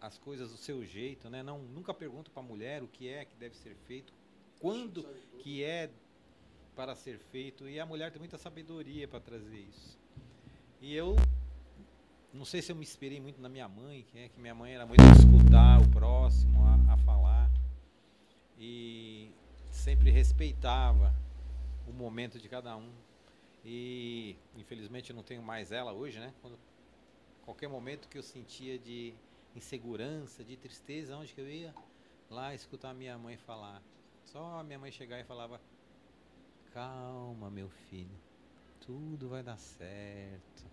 [0.00, 1.40] as coisas do seu jeito, né?
[1.40, 4.12] Não, nunca perguntam para a mulher o que é que deve ser feito,
[4.58, 5.06] quando
[5.38, 5.88] que é
[6.74, 9.96] para ser feito, e a mulher tem muita sabedoria para trazer isso.
[10.80, 11.14] E eu
[12.32, 14.74] não sei se eu me inspirei muito na minha mãe, que é que minha mãe
[14.74, 17.48] era muito de escutar o próximo, a, a falar.
[18.58, 19.30] E
[19.70, 21.14] sempre respeitava
[21.86, 22.90] o momento de cada um.
[23.64, 26.34] E infelizmente eu não tenho mais ela hoje, né?
[26.42, 26.58] Quando,
[27.44, 29.14] qualquer momento que eu sentia de
[29.54, 31.74] insegurança, de tristeza, onde que eu ia?
[32.30, 33.82] Lá escutar minha mãe falar.
[34.24, 35.60] Só a minha mãe chegar e falava:
[36.72, 38.18] Calma, meu filho,
[38.80, 40.64] tudo vai dar certo.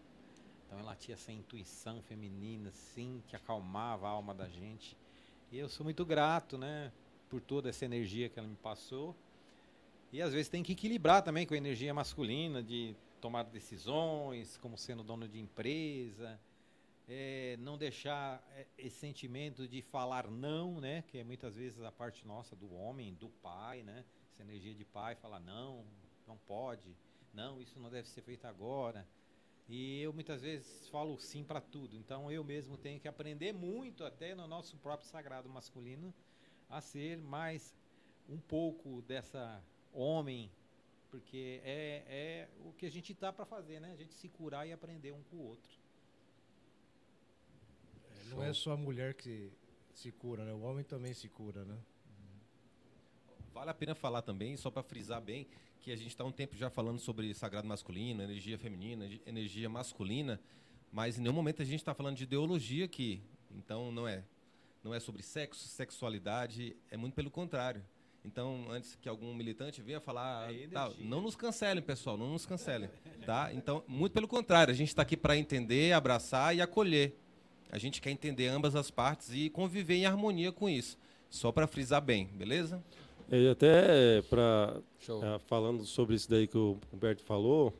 [0.65, 4.97] Então ela tinha essa intuição feminina, assim, que acalmava a alma da gente.
[5.51, 6.93] E eu sou muito grato, né,
[7.30, 9.13] por toda essa energia que ela me passou.
[10.13, 14.78] E às vezes tem que equilibrar também com a energia masculina, de tomar decisões, como
[14.78, 16.39] sendo dono de empresa,
[17.08, 21.91] eh, não deixar eh, esse sentimento de falar não, né, que é muitas vezes a
[21.91, 25.86] parte nossa do homem, do pai, né, essa energia de pai, falar não,
[26.28, 26.95] não pode,
[27.34, 29.08] não, isso não deve ser feito agora.
[29.68, 31.95] E eu muitas vezes falo sim para tudo.
[31.95, 36.14] Então eu mesmo tenho que aprender muito, até no nosso próprio sagrado masculino,
[36.70, 37.74] a ser mais
[38.28, 40.52] um pouco dessa homem,
[41.10, 43.91] porque é, é o que a gente tá para fazer, né?
[43.91, 45.81] A gente se curar e aprender um com o outro.
[48.32, 49.52] É, Não é só a mulher que
[49.94, 50.54] se cura, né?
[50.54, 51.78] O homem também se cura, né?
[53.54, 55.48] Vale a pena falar também, só para frisar bem,
[55.82, 60.40] que a gente está um tempo já falando sobre sagrado masculino, energia feminina, energia masculina,
[60.92, 63.22] mas em nenhum momento a gente está falando de ideologia aqui.
[63.50, 64.24] Então não é,
[64.84, 67.84] não é sobre sexo, sexualidade, é muito pelo contrário.
[68.24, 72.46] Então, antes que algum militante venha falar, É tá, não nos cancelem, pessoal, não nos
[72.46, 72.88] cancelem,
[73.26, 73.52] tá?
[73.52, 77.18] Então, muito pelo contrário, a gente está aqui para entender, abraçar e acolher.
[77.72, 80.97] A gente quer entender ambas as partes e conviver em harmonia com isso.
[81.30, 82.84] Só para frisar bem, beleza?
[83.32, 84.76] E até para.
[85.24, 87.74] É, falando sobre isso daí que o Humberto falou,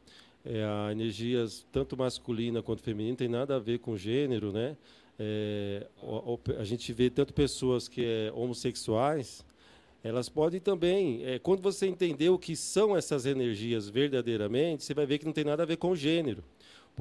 [0.45, 4.77] é, a energia tanto masculina quanto feminina tem nada a ver com gênero, né?
[5.19, 9.45] É, o- a gente vê tanto pessoas que é homossexuais,
[10.03, 15.05] elas podem também, é, quando você entender o que são essas energias verdadeiramente, você vai
[15.05, 16.43] ver que não tem nada a ver com gênero.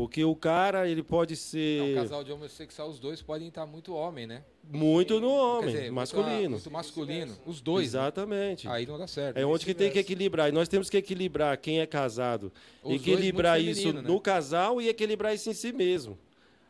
[0.01, 3.67] Porque o cara, ele pode É um ser casal de homossexual, os dois podem estar
[3.67, 4.43] muito homem, né?
[4.65, 6.51] muito no homem, dizer, muito- masculino.
[6.53, 7.37] Muito masculino.
[7.45, 7.93] Os dois.
[7.93, 8.01] né?
[8.01, 8.67] Exatamente.
[8.67, 9.37] Aí não dá certo.
[9.37, 10.49] É onde que tem que equilibrar.
[10.49, 12.51] E nós temos que equilibrar quem é casado.
[12.83, 14.09] Os equilibrar muito isso feminino, né?
[14.09, 16.19] no casal e equilibrar isso em si mesmo.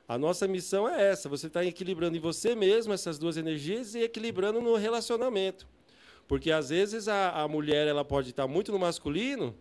[0.09, 1.28] A nossa missão é essa.
[1.28, 5.68] Você está equilibrando em você mesmo essas duas energias e equilibrando no relacionamento.
[6.26, 9.55] Porque às vezes a, a mulher ela pode estar muito no masculino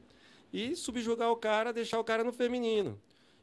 [0.52, 3.00] e subjugar o cara, deixar o cara no feminino.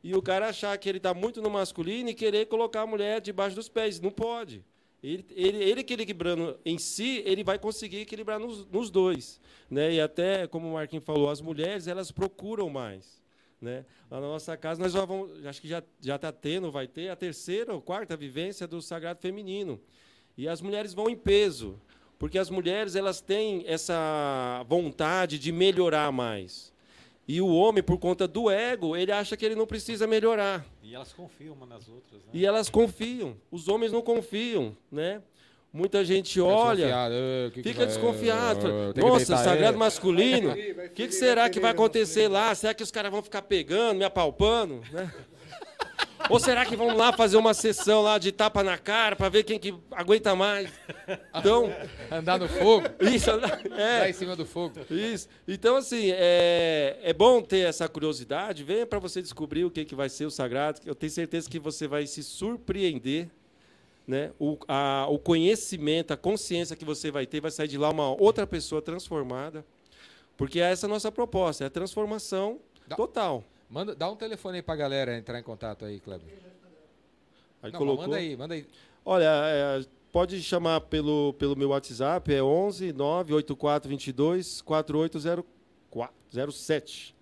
[0.06, 3.20] E o cara achar que ele está muito no masculino e querer colocar a mulher
[3.20, 4.00] debaixo dos pés.
[4.00, 4.64] Não pode.
[5.02, 9.40] Ele, ele, ele equilibrando em si, ele vai conseguir equilibrar nos, nos dois.
[9.68, 9.94] Né?
[9.94, 13.20] E até, como o Marquinhos falou, as mulheres elas procuram mais.
[13.60, 13.84] Né?
[14.08, 17.16] Lá na nossa casa, nós já vamos, acho que já está tendo, vai ter a
[17.16, 19.80] terceira ou quarta vivência do Sagrado Feminino.
[20.38, 21.80] E as mulheres vão em peso,
[22.16, 26.72] porque as mulheres elas têm essa vontade de melhorar mais.
[27.28, 30.64] E o homem, por conta do ego, ele acha que ele não precisa melhorar.
[30.82, 32.30] E elas confiam uma nas outras, né?
[32.32, 33.36] E elas confiam.
[33.50, 35.20] Os homens não confiam, né?
[35.72, 36.88] Muita gente olha,
[37.52, 38.94] que fica desconfiado.
[38.96, 39.78] Nossa, sagrado ele.
[39.78, 40.54] masculino.
[40.86, 42.54] O que, que vai será que vai acontecer lá?
[42.54, 44.80] Será que os caras vão ficar pegando, me apalpando?
[44.90, 45.12] né?
[46.30, 49.44] Ou será que vão lá fazer uma sessão lá de tapa na cara para ver
[49.44, 50.70] quem que aguenta mais?
[51.34, 51.72] Então,
[52.10, 52.86] Andar no fogo.
[53.00, 54.80] isso Lá é, em cima do fogo.
[54.90, 55.28] isso.
[55.46, 58.64] Então, assim, é, é bom ter essa curiosidade.
[58.64, 60.80] Venha para você descobrir o que, que vai ser o sagrado.
[60.84, 63.28] Eu tenho certeza que você vai se surpreender
[64.06, 64.30] né?
[64.38, 68.08] O, a, o conhecimento, a consciência que você vai ter, vai sair de lá uma
[68.10, 69.64] outra pessoa transformada.
[70.36, 72.60] Porque essa é a nossa proposta, é a transformação
[72.94, 73.42] total.
[73.68, 76.26] Manda, dá um telefone aí pra galera entrar em contato aí, Kleber.
[77.62, 78.04] Aí Não, colocou.
[78.04, 78.66] manda aí, manda aí.
[79.04, 87.14] Olha, é, pode chamar pelo, pelo meu WhatsApp, é 11 984 22 4807.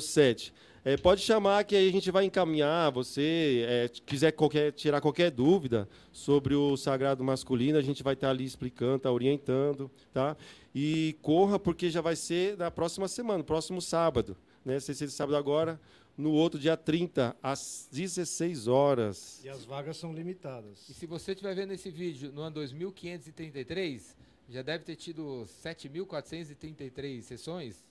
[0.00, 0.54] 07.
[0.86, 2.92] É, pode chamar que aí a gente vai encaminhar.
[2.92, 8.28] Você é, quiser qualquer, tirar qualquer dúvida sobre o sagrado masculino, a gente vai estar
[8.28, 10.36] ali explicando, tá orientando, tá?
[10.74, 14.80] E corra porque já vai ser na próxima semana, próximo sábado, né?
[14.80, 15.80] Se esse sábado agora,
[16.16, 19.42] no outro dia 30 às 16 horas.
[19.44, 20.88] E as vagas são limitadas.
[20.88, 24.16] E se você estiver vendo esse vídeo no ano 2533,
[24.48, 27.84] já deve ter tido 7.433 sessões.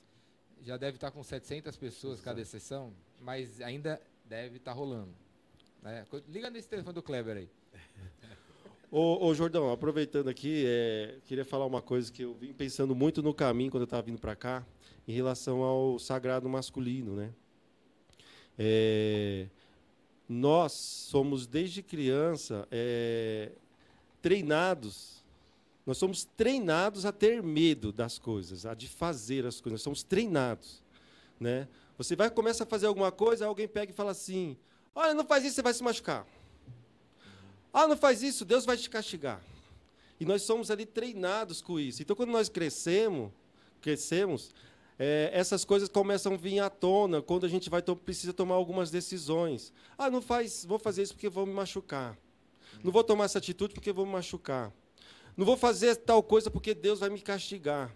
[0.62, 5.14] Já deve estar com 700 pessoas cada sessão, mas ainda deve estar rolando.
[5.82, 6.06] né?
[6.30, 7.50] Liga nesse telefone do Kleber aí.
[8.90, 13.24] Ô, ô, Jordão, aproveitando aqui, é, queria falar uma coisa que eu vim pensando muito
[13.24, 14.64] no caminho quando eu estava vindo para cá,
[15.08, 17.34] em relação ao sagrado masculino, né?
[18.58, 19.48] É,
[20.28, 23.52] nós somos desde criança é,
[24.22, 25.24] treinados,
[25.86, 30.04] nós somos treinados a ter medo das coisas, a de fazer as coisas, nós somos
[30.04, 30.82] treinados,
[31.40, 31.68] né?
[31.98, 34.58] Você vai começa a fazer alguma coisa, alguém pega e fala assim:
[34.96, 36.26] "Olha, não faz isso, você vai se machucar".
[37.74, 39.42] Ah, não faz isso, Deus vai te castigar.
[40.20, 42.02] E nós somos ali treinados com isso.
[42.04, 43.32] Então, quando nós crescemos,
[43.82, 44.52] crescemos,
[44.98, 48.56] é, essas coisas começam a vir à tona quando a gente vai to precisa tomar
[48.56, 49.74] algumas decisões.
[49.98, 52.18] Ah, não faz, vou fazer isso porque vou me machucar.
[52.84, 54.72] Não vou tomar essa atitude porque vou me machucar.
[55.36, 57.94] Não vou fazer tal coisa porque Deus vai me castigar.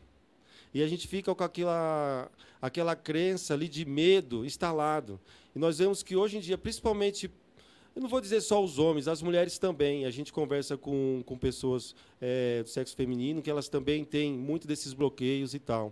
[0.73, 2.29] E a gente fica com aquela,
[2.61, 5.19] aquela crença ali de medo instalado.
[5.55, 7.31] E nós vemos que hoje em dia, principalmente
[7.95, 10.05] eu não vou dizer só os homens, as mulheres também.
[10.05, 14.67] A gente conversa com, com pessoas é, do sexo feminino, que elas também têm muito
[14.67, 15.91] desses bloqueios e tal.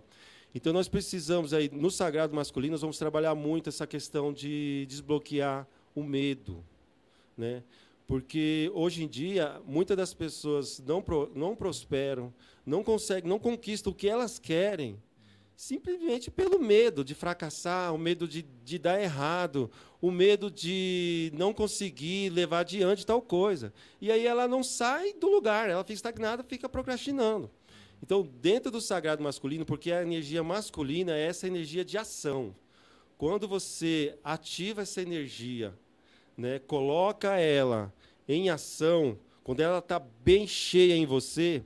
[0.54, 5.66] Então, nós precisamos, aí, no sagrado masculino, nós vamos trabalhar muito essa questão de desbloquear
[5.94, 6.64] o medo.
[7.36, 7.62] Né?
[8.06, 12.32] Porque, hoje em dia, muitas das pessoas não, pro, não prosperam,
[12.64, 14.96] não conseguem, não conquistam o que elas querem,
[15.56, 19.70] simplesmente pelo medo de fracassar, o medo de, de dar errado,
[20.00, 23.72] o medo de não conseguir levar adiante tal coisa.
[24.00, 27.50] E aí ela não sai do lugar, ela fica estagnada, fica procrastinando.
[28.02, 32.54] Então, dentro do sagrado masculino, porque a energia masculina é essa energia de ação.
[33.18, 35.74] Quando você ativa essa energia,
[36.36, 37.92] né, coloca ela
[38.28, 41.62] em ação, quando ela está bem cheia em você,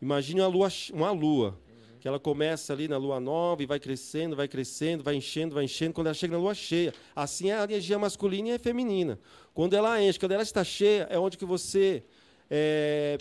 [0.00, 1.58] imagine uma lua, uma lua
[2.00, 5.64] que ela começa ali na lua nova e vai crescendo, vai crescendo, vai enchendo, vai
[5.64, 6.94] enchendo, quando ela chega na lua cheia.
[7.14, 9.18] Assim é a energia masculina e a feminina.
[9.52, 12.02] Quando ela enche, quando ela está cheia, é onde que você
[12.50, 13.18] é,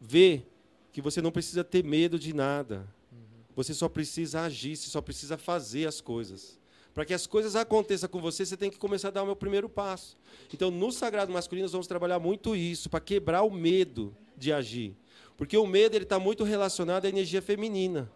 [0.00, 0.42] vê
[0.94, 2.86] que você não precisa ter medo de nada.
[3.56, 6.56] Você só precisa agir, você só precisa fazer as coisas.
[6.94, 9.34] Para que as coisas aconteçam com você, você tem que começar a dar o meu
[9.34, 10.16] primeiro passo.
[10.52, 14.94] Então, no sagrado masculino, nós vamos trabalhar muito isso, para quebrar o medo de agir.
[15.36, 18.08] Porque o medo está muito relacionado à energia feminina.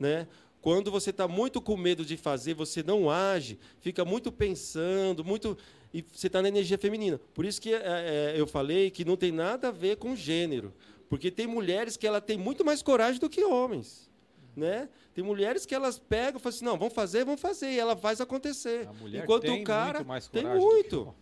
[0.00, 0.26] Né?
[0.62, 5.58] Quando você está muito com medo de fazer, você não age, fica muito pensando, muito
[5.92, 7.20] e você está na energia feminina.
[7.34, 10.72] Por isso que é, é, eu falei que não tem nada a ver com gênero.
[11.14, 14.10] Porque tem mulheres que ela tem muito mais coragem do que homens.
[14.56, 14.88] Né?
[15.14, 17.94] Tem mulheres que elas pegam e falam assim, não, vamos fazer, vamos fazer, e ela
[17.94, 18.88] faz acontecer.
[18.88, 21.14] A mulher Enquanto tem o cara muito mais tem muito.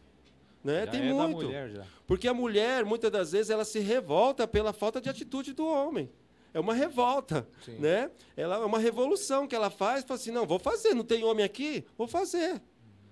[0.64, 0.86] Né?
[0.86, 1.44] Tem é muito.
[1.44, 1.86] mulher.
[2.06, 6.10] Porque a mulher, muitas das vezes, ela se revolta pela falta de atitude do homem.
[6.54, 7.76] É uma revolta, Sim.
[7.76, 8.10] né?
[8.34, 11.44] Ela é uma revolução que ela faz, fala assim, não, vou fazer, não tem homem
[11.44, 12.62] aqui, vou fazer,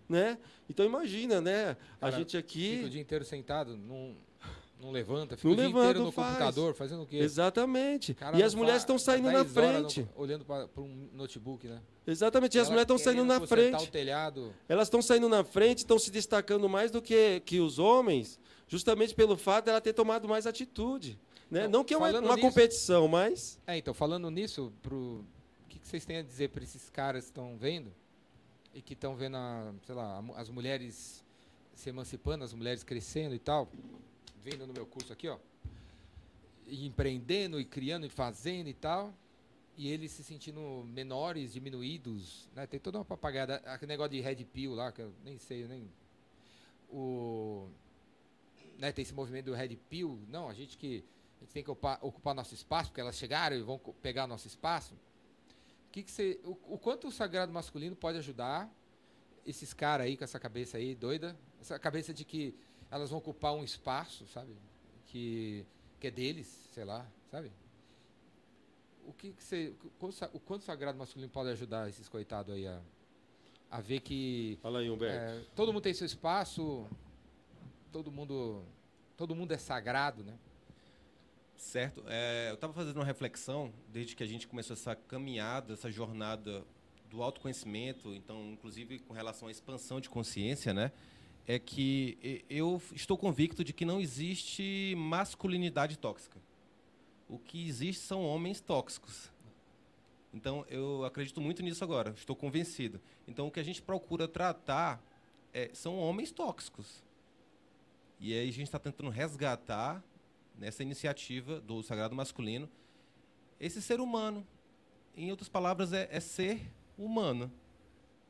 [0.09, 0.39] né?
[0.67, 1.77] Então imagina, né?
[2.01, 4.17] Cara, a gente Fica o aqui, dia inteiro sentado, não,
[4.81, 6.29] não levanta, fica Não o dia levanta, inteiro no faz.
[6.29, 7.17] computador, fazendo o quê?
[7.19, 8.15] exatamente.
[8.15, 11.67] Cara E as mulheres estão saindo na 10 horas no- frente, olhando para um notebook,
[11.69, 11.81] né?
[12.07, 12.57] exatamente.
[12.57, 13.85] E as mulheres estão saindo na frente.
[13.85, 14.55] o telhado.
[14.69, 19.15] Elas estão saindo na frente, estão se destacando mais do que, que os homens, justamente
[19.15, 21.19] pelo fato dela ter tomado mais atitude.
[21.51, 21.65] Né?
[21.65, 24.97] Não, Não que é uma, uma nisso- competição, mas É, então, falando nisso, pro...
[24.97, 27.93] o que, que vocês têm a dizer para esses caras que estão vendo
[28.73, 31.25] e que estão vendo, a, sei lá, as mulheres
[31.75, 33.69] se emancipando, as mulheres crescendo e tal,
[34.43, 35.39] vendo no meu curso aqui, ó,
[36.67, 39.13] e empreendendo e criando e fazendo e tal,
[39.77, 42.67] e eles se sentindo menores, diminuídos, né?
[42.67, 45.69] Tem toda uma papagada, aquele negócio de red pill lá, que eu nem sei, eu
[45.69, 45.91] nem...
[46.91, 47.69] O...
[48.79, 51.05] Né, tem esse movimento do red pill, não, a gente que
[51.41, 54.47] a gente tem que ocupar, ocupar nosso espaço, porque elas chegaram e vão pegar nosso
[54.47, 54.95] espaço.
[55.91, 58.71] Que que você, o, o quanto o sagrado masculino pode ajudar
[59.47, 62.55] esses caras aí com essa cabeça aí doida, essa cabeça de que
[62.91, 64.57] elas vão ocupar um espaço, sabe?
[65.11, 65.67] que,
[65.99, 67.51] que é deles, sei lá, sabe?
[69.05, 69.75] O que, que você.
[70.33, 72.81] O quanto o sagrado masculino pode ajudar esses coitados aí a,
[73.71, 75.19] a ver que Fala aí, Humberto.
[75.19, 76.87] é, todo mundo tem seu espaço,
[77.91, 78.65] todo mundo.
[79.17, 80.39] Todo mundo é sagrado, né?
[81.57, 82.03] Certo.
[82.07, 86.65] É, eu estava fazendo uma reflexão desde que a gente começou essa caminhada, essa jornada
[87.11, 90.93] do autoconhecimento, então, inclusive com relação à expansão de consciência, né?
[91.47, 96.39] É que eu estou convicto de que não existe masculinidade tóxica.
[97.29, 99.33] O que existe são homens tóxicos.
[100.33, 103.01] Então, eu acredito muito nisso agora, estou convencido.
[103.27, 105.03] Então, o que a gente procura tratar
[105.53, 107.03] é, são homens tóxicos.
[108.21, 110.03] E aí a gente está tentando resgatar
[110.57, 112.69] nessa iniciativa do Sagrado Masculino,
[113.59, 114.47] esse ser humano.
[115.17, 116.61] Em outras palavras, é, é ser
[116.97, 117.51] humano.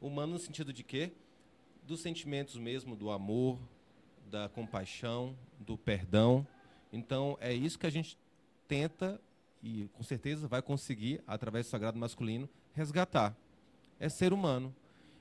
[0.01, 1.13] Humano no sentido de quê?
[1.87, 3.59] Dos sentimentos mesmo, do amor,
[4.31, 6.47] da compaixão, do perdão.
[6.93, 8.17] Então, é isso que a gente
[8.69, 9.21] tenta
[9.63, 13.37] e com certeza vai conseguir, através do Sagrado Masculino, resgatar.
[13.99, 14.75] É ser humano.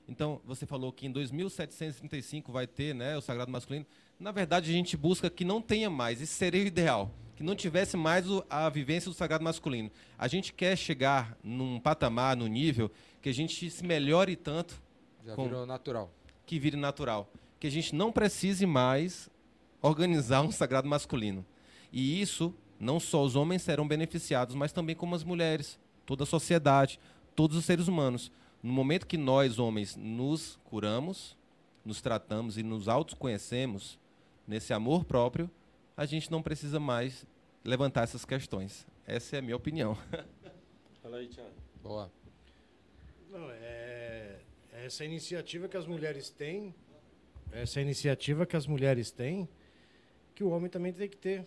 [0.08, 3.86] Então, você falou que em 2735 vai ter né, o Sagrado Masculino.
[4.18, 7.54] Na verdade, a gente busca que não tenha mais, isso seria o ideal, que não
[7.54, 9.90] tivesse mais a vivência do sagrado masculino.
[10.18, 12.90] A gente quer chegar num patamar, num nível,
[13.22, 14.80] que a gente se melhore tanto
[15.24, 16.10] Já Com- virou natural.
[16.50, 17.30] Que vire natural.
[17.60, 19.30] Que a gente não precise mais
[19.80, 21.46] organizar um sagrado masculino.
[21.92, 26.26] E isso, não só os homens serão beneficiados, mas também como as mulheres, toda a
[26.26, 26.98] sociedade,
[27.36, 28.32] todos os seres humanos.
[28.60, 31.36] No momento que nós, homens, nos curamos,
[31.84, 33.96] nos tratamos e nos autoconhecemos,
[34.44, 35.48] nesse amor próprio,
[35.96, 37.24] a gente não precisa mais
[37.64, 38.84] levantar essas questões.
[39.06, 39.96] Essa é a minha opinião.
[41.00, 41.54] Fala aí, Thiago.
[41.80, 42.10] Boa.
[43.30, 43.79] Não, é
[44.84, 46.74] essa iniciativa que as mulheres têm,
[47.52, 49.48] essa iniciativa que as mulheres têm,
[50.34, 51.44] que o homem também tem que ter,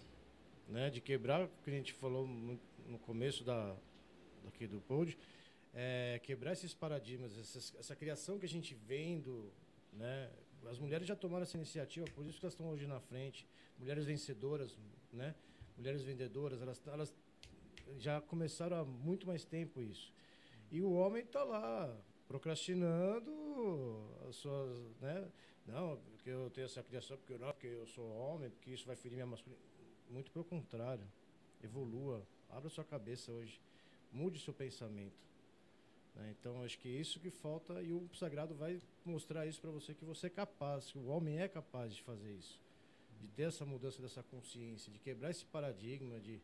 [0.68, 0.90] né?
[0.90, 3.76] De quebrar, que a gente falou no começo da
[4.48, 5.18] aqui do pod,
[5.74, 7.32] é quebrar esses paradigmas,
[7.80, 9.52] essa criação que a gente vendo,
[9.94, 10.30] né?
[10.70, 13.48] As mulheres já tomaram essa iniciativa, por isso que elas estão hoje na frente,
[13.80, 14.78] mulheres vencedoras,
[15.12, 15.34] né?
[15.76, 17.14] Mulheres vendedoras, elas, elas
[17.98, 20.14] já começaram há muito mais tempo isso.
[20.72, 21.96] E o homem está lá
[22.28, 23.32] procrastinando
[24.30, 25.32] as suas, né?
[25.66, 28.86] Não, porque eu tenho essa criação, porque eu não, porque eu sou homem, porque isso
[28.86, 29.72] vai ferir minha masculinidade.
[30.10, 31.06] Muito pelo contrário.
[31.64, 33.62] Evolua, abra sua cabeça hoje,
[34.12, 35.16] mude seu pensamento.
[36.16, 36.36] né?
[36.40, 39.94] Então acho que é isso que falta e o sagrado vai mostrar isso para você
[39.94, 42.60] que você é capaz, que o homem é capaz de fazer isso,
[43.22, 46.42] de ter essa mudança dessa consciência, de quebrar esse paradigma de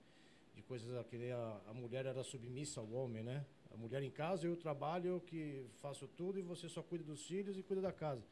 [0.55, 3.45] de coisas que a, a mulher era submissa ao homem, né?
[3.73, 7.25] A mulher em casa, eu trabalho, eu que faço tudo e você só cuida dos
[7.25, 8.23] filhos e cuida da casa.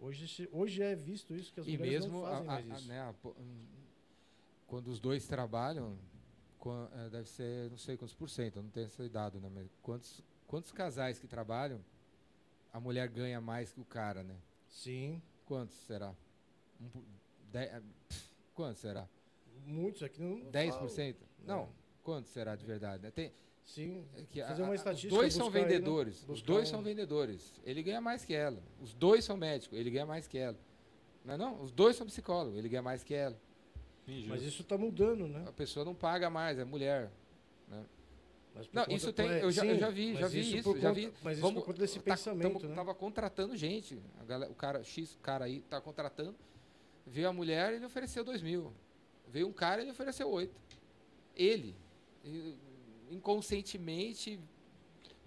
[0.00, 2.74] Hoje, hoje é visto isso que as E mulheres mesmo não fazem a- mais a-
[2.74, 2.88] isso.
[2.88, 3.64] né, a hum,
[4.66, 5.96] quando os dois trabalham,
[6.92, 9.48] eh, deve ser, não sei quantos por cento, eu não tenho esse dado, né?
[9.54, 11.80] Mas quantos, quantos casais que trabalham,
[12.72, 14.36] a mulher ganha mais que o cara, né?
[14.68, 16.12] Sim, Quantos será?
[16.80, 16.90] Um
[17.52, 17.70] dez-
[18.08, 19.08] pff, quantos será?
[19.64, 21.24] muitos aqui não 10%?
[21.44, 21.68] Não, É.
[22.02, 23.02] quanto será de verdade?
[23.04, 23.10] né?
[23.12, 23.32] Tem,
[23.66, 25.12] Sim, é que a- fazer uma estatística.
[25.12, 25.60] Os dois são aí, né?
[25.64, 26.18] vendedores.
[26.20, 27.60] Os Buscar dois um- são vendedores.
[27.64, 28.62] Ele ganha mais que ela.
[28.80, 29.76] Os dois são médicos.
[29.78, 30.56] Ele ganha mais que ela.
[31.24, 31.60] Não é não?
[31.60, 32.56] Os dois são psicólogos.
[32.56, 33.36] Ele ganha mais que ela.
[34.28, 35.44] Mas isso está mudando, né?
[35.48, 37.10] A pessoa não paga mais, é mulher.
[38.54, 40.78] Mas por Não, conta- isso tem, eu já, eu já vi, já vi isso, por
[40.78, 41.12] já conta- vi.
[41.22, 42.74] Mas isso por conta desse tá- pensamento, tamo- né?
[42.74, 46.34] Tava contratando gente, a galera, o cara, X, o cara aí tá contratando,
[47.06, 48.72] veio a mulher, ele ofereceu dois mil.
[49.28, 50.54] Veio um cara, ele ofereceu oito.
[51.34, 51.74] Ele,
[53.10, 54.38] inconscientemente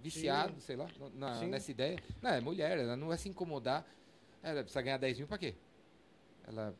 [0.00, 1.48] viciado, sei lá, na- Sim.
[1.48, 1.98] nessa ideia.
[2.22, 3.86] Não, é mulher, ela não vai se incomodar.
[4.42, 5.54] Ela precisa ganhar 10 mil pra quê?
[6.46, 6.74] Ela,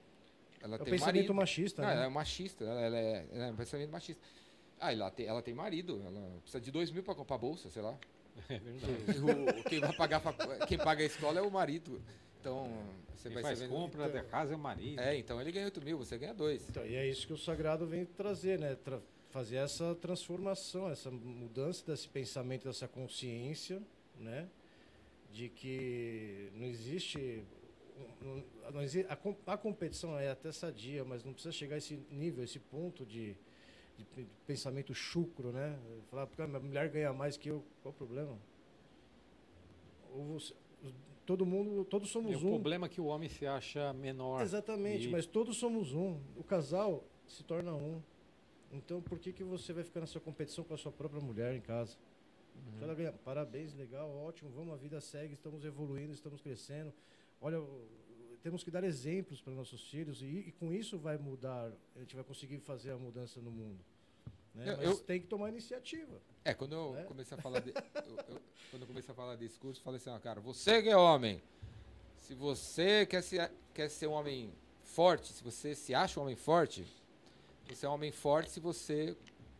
[0.63, 1.35] ela É tem pensamento marido.
[1.35, 1.95] machista, Não, né?
[1.97, 4.23] ela é machista, ela, ela é, ela é um pensamento machista.
[4.79, 7.83] Ah, ela tem, ela tem marido, ela precisa de dois mil para comprar bolsa, sei
[7.83, 7.99] lá.
[8.49, 9.19] É verdade.
[9.21, 10.23] O- quem vai pagar,
[10.67, 12.01] quem paga a escola é o marido.
[12.41, 12.71] Então,
[13.15, 14.99] você Quem vai faz compra da casa é o marido.
[14.99, 16.67] É, então ele ganha 8 mil, você ganha dois.
[16.71, 18.75] Então, e é isso que o sagrado vem trazer, né?
[18.77, 23.83] Tra- fazer essa transformação, essa mudança desse pensamento, dessa consciência,
[24.19, 24.49] né?
[25.33, 27.43] De que não existe.
[28.21, 31.97] não- não exi- a, a competição é até sadia, mas não precisa chegar a esse
[32.11, 33.37] nível, esse ponto de,
[33.99, 35.79] de pe- pensamento chucro, né?
[36.11, 38.37] Falar, porque a mulher ganha mais que eu, qual o problema?
[40.13, 40.55] Ou você-
[41.27, 42.51] todo mundo, todos E somos o um.
[42.51, 44.43] problema é que o homem se acha menor.
[44.43, 46.19] Exatamente, E- mas todos somos um.
[46.37, 48.03] O casal se torna um.
[48.73, 51.61] Então, por que, que você vai ficar nessa competição com a sua própria mulher em
[51.61, 51.97] casa?
[52.79, 56.93] Se ela ganha, parabéns, legal, ótimo, vamos, a vida segue, estamos evoluindo, estamos crescendo.
[57.41, 57.59] Olha,
[58.43, 62.15] temos que dar exemplos para nossos filhos e, e com isso vai mudar, a gente
[62.15, 63.79] vai conseguir fazer a mudança no mundo.
[64.55, 64.71] Né?
[64.71, 66.21] Eu- Mas eu- tem que tomar iniciativa.
[66.45, 67.03] É, quando eu É?
[67.05, 68.41] comecei a falar de, eu-
[68.71, 71.43] quando eu comecei a falar desse curso, falei assim, cara, você que é homem,
[72.19, 74.53] se você quer ser, quer ser um homem
[74.85, 76.85] forte, se você se acha um homem forte,
[77.75, 79.17] você é um homem forte se você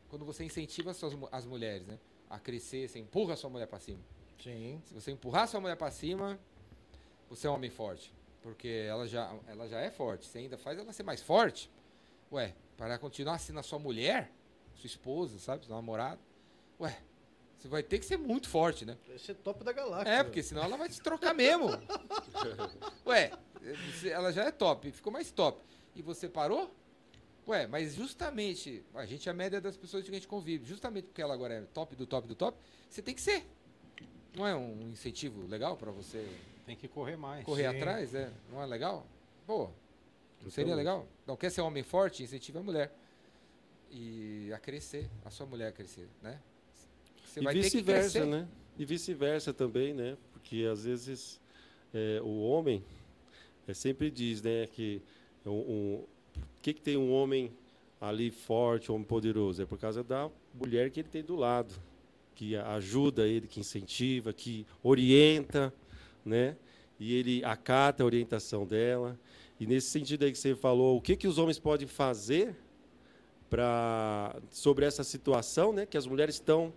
[0.09, 1.99] quando você incentiva as, suas, as mulheres, né,
[2.29, 4.01] a crescer, você empurra a sua mulher para cima.
[4.43, 4.83] Sim.
[4.85, 6.39] Se você empurrar a sua mulher para cima,
[7.29, 10.27] você é um homem forte, porque ela já ela já é forte.
[10.27, 11.71] Você ainda faz ela ser mais forte.
[12.33, 14.33] Ué, para continuar sendo a sua mulher,
[14.75, 16.21] sua esposa, sabe, sua namorada.
[16.81, 16.99] Ué,
[17.57, 18.97] você vai ter que ser muito forte, né?
[19.15, 20.11] Esse é top da galáxia.
[20.11, 21.69] É, porque senão ela vai te trocar mesmo.
[23.07, 23.31] Ué,
[24.11, 25.63] ela já é top, ficou mais top.
[25.95, 26.75] E você parou?
[27.51, 31.07] Ué, mas justamente, a gente é a média das pessoas que a gente convive, justamente
[31.07, 32.57] porque ela agora é top do top do top,
[32.89, 33.45] você tem que ser.
[34.37, 36.25] Não é um incentivo legal pra você
[36.65, 37.45] Tem que correr mais.
[37.45, 37.77] correr Sim.
[37.77, 38.15] atrás?
[38.15, 38.31] É?
[38.53, 39.05] Não é legal?
[39.49, 39.69] Pô,
[40.41, 41.09] não seria legal?
[41.27, 42.23] Não quer ser homem forte?
[42.23, 42.93] Incentiva a mulher.
[43.91, 46.41] E a crescer, a sua mulher a crescer, né?
[47.25, 48.27] Você e vai ter que vice-versa, crescer.
[48.27, 48.49] né?
[48.79, 50.17] E vice-versa também, né?
[50.33, 51.41] Porque às vezes
[51.93, 52.85] é, o homem
[53.67, 55.03] é, sempre diz, né, que
[55.45, 56.05] um, um-
[56.61, 57.51] o que, que tem um homem
[57.99, 59.63] ali forte, um homem poderoso?
[59.63, 61.75] É por causa da mulher que ele tem do lado,
[62.35, 65.73] que ajuda ele, que incentiva, que orienta,
[66.23, 66.55] né?
[66.99, 69.19] E ele acata a orientação dela.
[69.59, 72.55] E nesse sentido aí que você falou, o que, que os homens podem fazer
[73.49, 75.87] para sobre essa situação, né?
[75.87, 76.75] Que as mulheres estão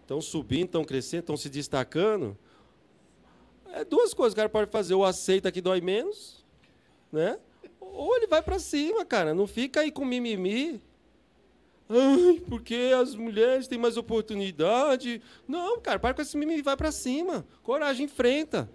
[0.00, 2.34] estão subindo, estão crescendo, estão se destacando.
[3.74, 4.94] É duas coisas que o cara pode fazer.
[4.94, 6.46] Ou aceita que dói menos,
[7.12, 7.38] né?
[7.92, 9.34] Ou ele vai para cima, cara.
[9.34, 10.80] Não fica aí com mimimi.
[11.88, 15.22] Ai, porque as mulheres têm mais oportunidade.
[15.46, 17.46] Não, cara, para com esse mimimi vai para cima.
[17.62, 18.70] Coragem, enfrenta.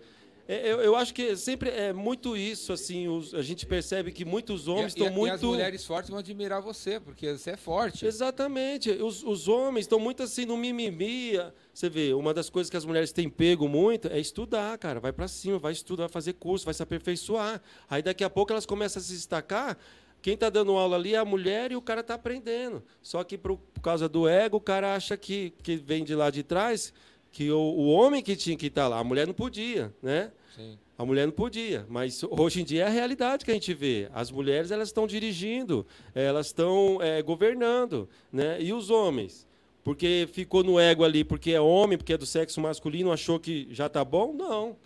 [0.45, 4.25] É, eu, eu acho que sempre é muito isso, assim, os- a gente percebe que
[4.25, 5.45] muitos homens estão E as muito...
[5.47, 8.05] mulheres fortes vão admirar você, porque você é forte.
[8.05, 8.91] Exatamente.
[8.91, 11.33] Os, os homens estão muito assim no mimimi.
[11.73, 14.99] Você vê, uma das coisas que as mulheres têm pego muito é estudar, cara.
[14.99, 17.61] Vai para cima, vai estudar, vai fazer curso, vai se aperfeiçoar.
[17.89, 19.77] Aí daqui a pouco elas começam a se destacar.
[20.21, 22.83] Quem está dando aula ali é a mulher e o cara está aprendendo.
[23.01, 26.29] Só que por, por causa do ego, o cara acha que, que vem de lá
[26.29, 26.93] de trás,
[27.33, 30.31] que o, o homem que tinha que estar lá, a mulher não podia, né?
[30.55, 30.77] Sim.
[30.95, 34.07] A mulher não podia, mas hoje em dia é a realidade que a gente vê.
[34.13, 38.61] As mulheres elas estão dirigindo, elas estão é, governando, né?
[38.61, 39.47] E os homens,
[39.83, 43.67] porque ficou no ego ali, porque é homem, porque é do sexo masculino, achou que
[43.71, 44.31] já está bom?
[44.31, 44.77] Não,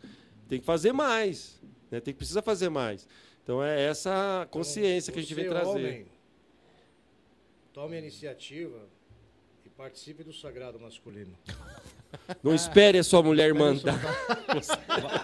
[0.48, 2.00] tem que fazer mais, né?
[2.00, 3.06] Tem que precisa fazer mais.
[3.44, 5.70] Então é essa consciência que a gente vem trazer.
[5.70, 6.06] homem,
[7.74, 8.88] tome a iniciativa
[9.66, 11.38] e participe do sagrado masculino.
[12.44, 14.00] Não espere a sua mulher mandar.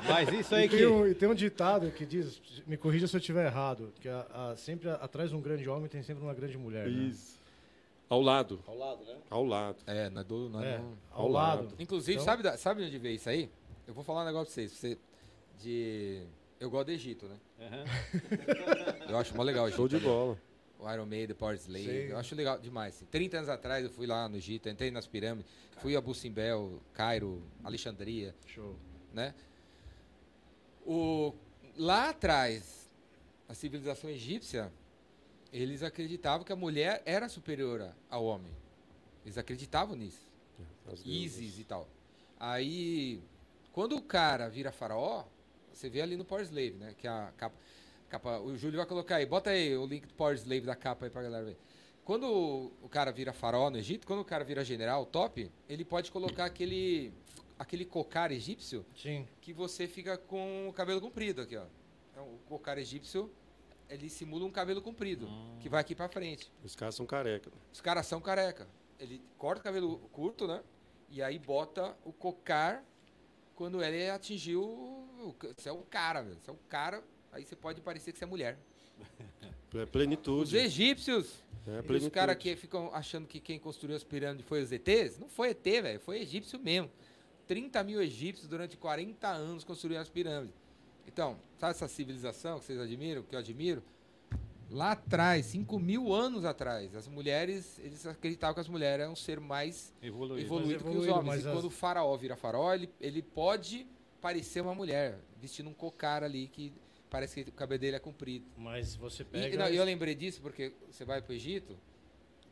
[0.08, 0.78] Mas isso aí E que.
[0.78, 4.08] tem, um, e tem um ditado que diz, me corrija se eu estiver errado, que
[4.10, 6.88] a- a- sempre a- atrás de um grande homem tem sempre uma grande mulher.
[6.88, 7.08] né?
[7.10, 7.42] Isso.
[8.10, 9.16] Ao lado, Ao lado, né?
[9.30, 9.78] ao lado.
[9.88, 10.50] É, não é do.
[10.50, 11.70] Não é É, do- ao lado.
[11.80, 13.50] Inclusive, Então- sabe, sabe onde veio isso aí?
[13.88, 14.72] Eu vou falar um negócio pra vocês.
[14.72, 14.98] Você,
[15.62, 16.22] de...
[16.60, 17.36] Eu gosto do Egito, né?
[17.60, 17.84] Aham.
[19.10, 19.78] Eu acho mó legal o Egito.
[19.78, 20.02] Show de né?
[20.02, 20.38] bola.
[20.84, 21.86] O Iron Maiden, Power Slave.
[21.86, 22.12] Sim.
[22.12, 22.96] Eu acho legal demais.
[22.96, 23.06] assim.
[23.06, 27.42] 30 anos atrás eu fui lá no Egito, entrei nas pirâmides, fui a Bucimbel, Cairo,
[27.64, 28.76] Alexandria, Show.
[29.14, 29.34] né?
[30.86, 31.34] O,
[31.78, 32.90] lá atrás,
[33.48, 34.72] a civilização egípcia,
[35.54, 38.52] eles acreditavam que a mulher era superior ao homem.
[39.24, 40.30] Eles acreditavam nisso.
[40.92, 41.88] As Isis e tal.
[42.38, 43.22] Aí,
[43.72, 45.24] quando o cara vira faraó,
[45.72, 46.94] você vê ali no Power Slave, né?
[46.98, 47.56] Que é a capa,
[48.14, 48.40] capa.
[48.40, 49.26] O Júlio vai colocar aí.
[49.26, 51.58] Bota aí o link do Power Slave da capa aí pra galera ver.
[52.06, 55.84] Quando o, o cara vira faraó no Egito, quando o cara vira general top, ele
[55.86, 57.14] pode colocar aquele
[57.58, 59.26] aquele cocar egípcio Sim.
[59.40, 61.66] que você fica com o cabelo comprido aqui, ó.
[62.12, 63.32] Então, o cocar egípcio,
[63.90, 65.30] ele simula um cabelo comprido,
[65.62, 66.52] que vai aqui pra frente.
[66.64, 67.52] Os caras são careca.
[67.72, 68.68] Os caras são careca.
[69.00, 70.62] Ele corta o cabelo curto, né?
[71.10, 72.84] E aí bota o cocar
[73.56, 74.62] quando ele atingiu.
[74.64, 76.38] o- Você é um cara, velho.
[76.42, 77.02] Você é um cara.
[77.34, 78.58] Aí você pode parecer que você é mulher.
[79.74, 80.56] É Os plenitude.
[80.56, 81.34] egípcios,
[81.68, 82.12] É os plenitude.
[82.12, 85.64] caras que ficam achando que quem construiu as pirâmides foi os ETs, não foi ET,
[85.64, 86.00] velho.
[86.00, 86.92] Foi egípcio mesmo.
[87.48, 90.56] 30 mil egípcios durante 40 anos construíram as pirâmides.
[91.08, 93.84] Então, sabe essa civilização que vocês admiram, que eu admiro?
[94.70, 99.16] Lá atrás, 5 mil anos atrás, as mulheres, eles acreditavam que as mulheres eram um
[99.16, 100.46] ser mais Evoluído.
[100.46, 101.26] evoluído que os homens.
[101.26, 103.86] mas E as- quando o faraó vira faraó, ele, ele pode
[104.22, 106.72] parecer uma mulher, vestindo um cocar ali que
[107.14, 108.44] parece que o cabelo dele é comprido.
[108.58, 109.56] Mas você E pega.
[109.58, 111.78] não, eu lembrei disso porque você vai para o Egito,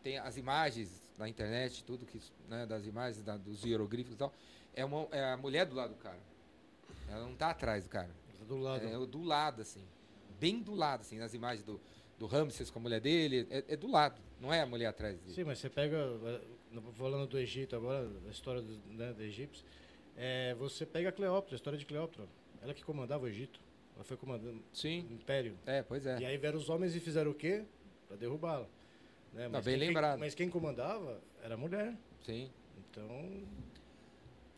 [0.03, 4.31] tem as imagens na internet, tudo que né, das imagens, da- dos hieroglifos e tal.
[4.75, 6.19] É, uma, é a mulher do lado do cara.
[7.09, 8.11] Ela não tá atrás do cara.
[8.47, 8.85] do lado.
[8.85, 9.83] É do lado, assim.
[10.39, 11.79] bem do lado, assim, nas imagens do,
[12.19, 15.17] do Ramses com a mulher dele, é, é do lado, não é a mulher atrás
[15.19, 15.33] dele.
[15.33, 16.41] Sim, mas você pega, eh,
[16.93, 19.63] falando do Egito agora, da história do, né, do Egito,
[20.15, 22.27] é, você pega a Cleópatra, a história de Cleópatra.
[22.61, 23.59] Ela que comandava o Egito.
[23.95, 25.05] Ela foi comandando Sim.
[25.09, 25.57] o império.
[25.65, 26.19] É, pois é.
[26.19, 27.63] E aí vieram os homens e fizeram o quê?
[28.07, 28.67] Para derrubá-la.
[29.33, 29.47] Né?
[29.47, 30.19] Mas bem quem- lembrado.
[30.19, 31.95] Mas quem comandava era a mulher.
[32.23, 32.49] Sim.
[32.77, 33.43] Então,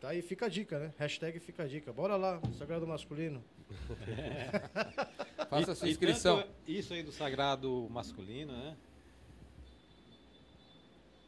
[0.00, 0.94] tá aí, fica a dica, né?
[0.98, 1.92] Hashtag fica a dica.
[1.92, 3.44] Bora lá, Sagrado Masculino.
[5.48, 6.44] Faça E- a sua inscrição.
[6.66, 8.76] isso aí do sagrado masculino, né?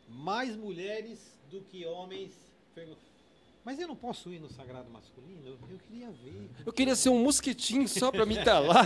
[0.08, 2.34] Mais mulheres do que homens.
[3.66, 5.44] Mas eu não posso ir no sagrado masculino?
[5.44, 6.48] Eu, queria ver.
[6.64, 8.82] Eu queria ser um mosquitinho só pra me estar lá.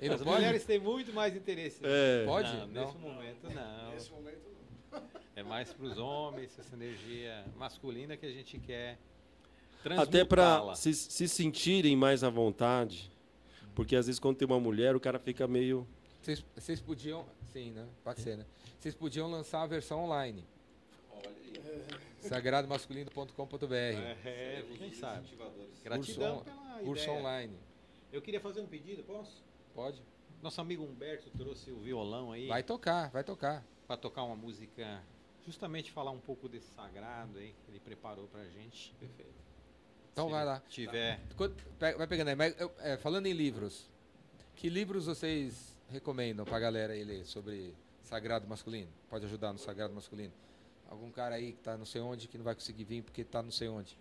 [0.00, 0.34] Ele As pode?
[0.34, 1.78] mulheres têm muito mais interesse.
[1.84, 2.24] É.
[2.26, 2.48] Pode?
[2.52, 2.84] Não, Não.
[2.86, 3.90] nesse momento não.
[3.92, 4.40] Nesse momento,
[5.36, 8.98] É mais para os homens, essa energia masculina que a gente quer
[9.84, 10.74] Até pra transmutá-la.
[10.74, 13.08] se, se sentirem mais à vontade.
[13.72, 15.86] Porque às vezes quando tem uma mulher, o cara fica meio.
[16.20, 17.24] Vocês, vocês podiam.
[17.52, 17.86] Sim, né?
[18.02, 18.44] Pode ser, né?
[18.80, 20.44] Vocês podiam lançar a versão online.
[22.20, 23.74] Sagradomasculino.com.br.
[24.24, 25.28] É, quem sabe.
[25.84, 27.18] Gratidão Curso, pela curso ideia.
[27.18, 27.58] online.
[28.12, 29.42] Eu queria fazer um pedido, posso?
[29.74, 30.02] Pode?
[30.42, 33.64] Nosso amigo Humberto trouxe o violão aí Vai tocar, vai tocar.
[33.86, 35.02] para tocar uma música,
[35.44, 38.94] justamente falar um pouco desse sagrado aí que ele preparou pra gente.
[39.00, 39.34] Perfeito.
[40.12, 40.62] Então Se vai lá.
[40.68, 41.20] Tiver.
[41.96, 42.34] Vai pegando aí.
[42.36, 43.88] Mas, é, falando em livros,
[44.54, 48.90] que livros vocês recomendam pra galera aí ler sobre sagrado masculino?
[49.08, 50.32] Pode ajudar no sagrado masculino?
[50.88, 53.42] Algum cara aí que tá não sei onde, que não vai conseguir vir porque tá
[53.42, 53.96] não sei onde.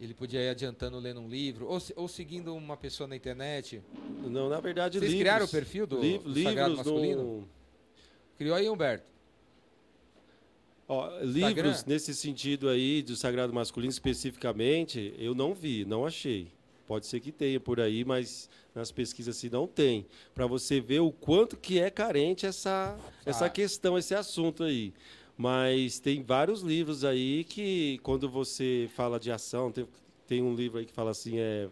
[0.00, 3.82] Ele podia ir adiantando lendo um livro, ou, se- ou seguindo uma pessoa na internet.
[4.24, 5.20] Não, na verdade, Vocês livros.
[5.22, 7.22] criaram o perfil do, li- do sagrado masculino?
[7.22, 7.48] no-
[8.36, 9.06] Criou aí, Humberto?
[10.88, 16.52] Ó, livros nesse sentido aí, do sagrado masculino especificamente, eu não vi, não achei.
[16.86, 20.06] Pode ser que tenha por aí, mas nas pesquisas assim não tem.
[20.34, 23.50] Para você ver o quanto que é carente essa, essa Ah.
[23.50, 24.92] questão, esse assunto aí.
[25.36, 29.86] Mas tem vários livros aí que, quando você fala de ação, tem,
[30.26, 31.68] tem um livro aí que fala assim, é,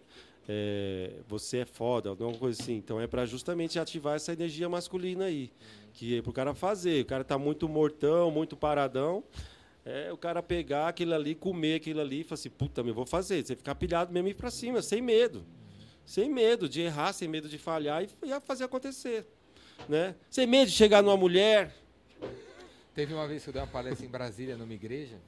[0.47, 2.75] é, você é foda, alguma coisa assim.
[2.75, 5.51] Então é para justamente ativar essa energia masculina aí.
[5.95, 7.03] Que é pro cara fazer.
[7.03, 9.25] O cara tá muito mortão, muito paradão.
[9.85, 13.07] É o cara pegar aquilo ali, comer aquilo ali e falar assim, puta, meu, vou
[13.07, 13.45] fazer.
[13.45, 15.45] Você ficar pilhado mesmo e ir pra cima, sem medo.
[16.05, 19.27] Sem medo de errar, sem medo de falhar e, e fazer acontecer.
[19.89, 20.15] Né?
[20.31, 21.75] Sem medo de chegar numa mulher.
[22.95, 25.19] Teve uma vez que eu dei uma palestra em Brasília, numa igreja,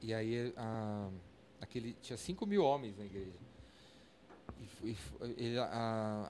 [0.00, 1.08] e aí a,
[1.60, 3.32] aquele, tinha 5 mil homens na igreja.
[4.82, 4.96] E,
[5.38, 5.64] e a,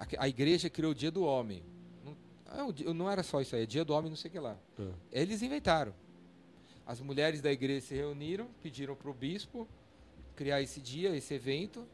[0.00, 1.62] a- a igreja criou o Dia do Homem.
[2.04, 4.38] Não, é não era só isso aí, é Dia do Homem, não sei o que
[4.38, 4.56] lá.
[5.12, 5.94] Eles inventaram.
[6.86, 9.66] As mulheres da igreja se reuniram, pediram para o bispo
[10.36, 11.86] criar esse dia, esse evento,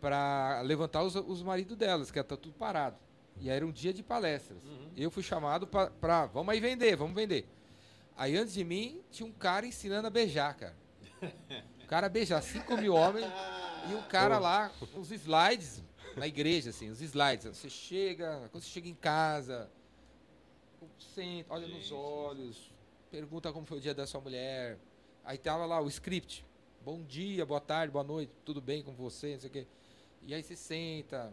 [0.00, 2.96] para levantar os, os maridos delas, que está tudo parado.
[3.38, 4.58] E aí era um dia de palestras.
[4.96, 7.46] Eu fui chamado para, vamos aí vender, vamos vender.
[8.16, 10.76] Aí antes de mim tinha um cara ensinando a beijar, cara.
[11.82, 13.26] O cara beijar 5 mil homens
[13.90, 15.82] e o cara lá, os slides
[16.16, 17.46] na igreja, assim, os slides.
[17.56, 19.70] Você chega, quando você chega em casa,
[20.98, 22.70] senta, olha nos olhos,
[23.10, 24.78] pergunta como foi o dia da sua mulher.
[25.24, 26.44] Aí tava lá o script.
[26.84, 29.66] Bom dia, boa tarde, boa noite, tudo bem com você, não sei o quê.
[30.22, 31.32] E aí você senta,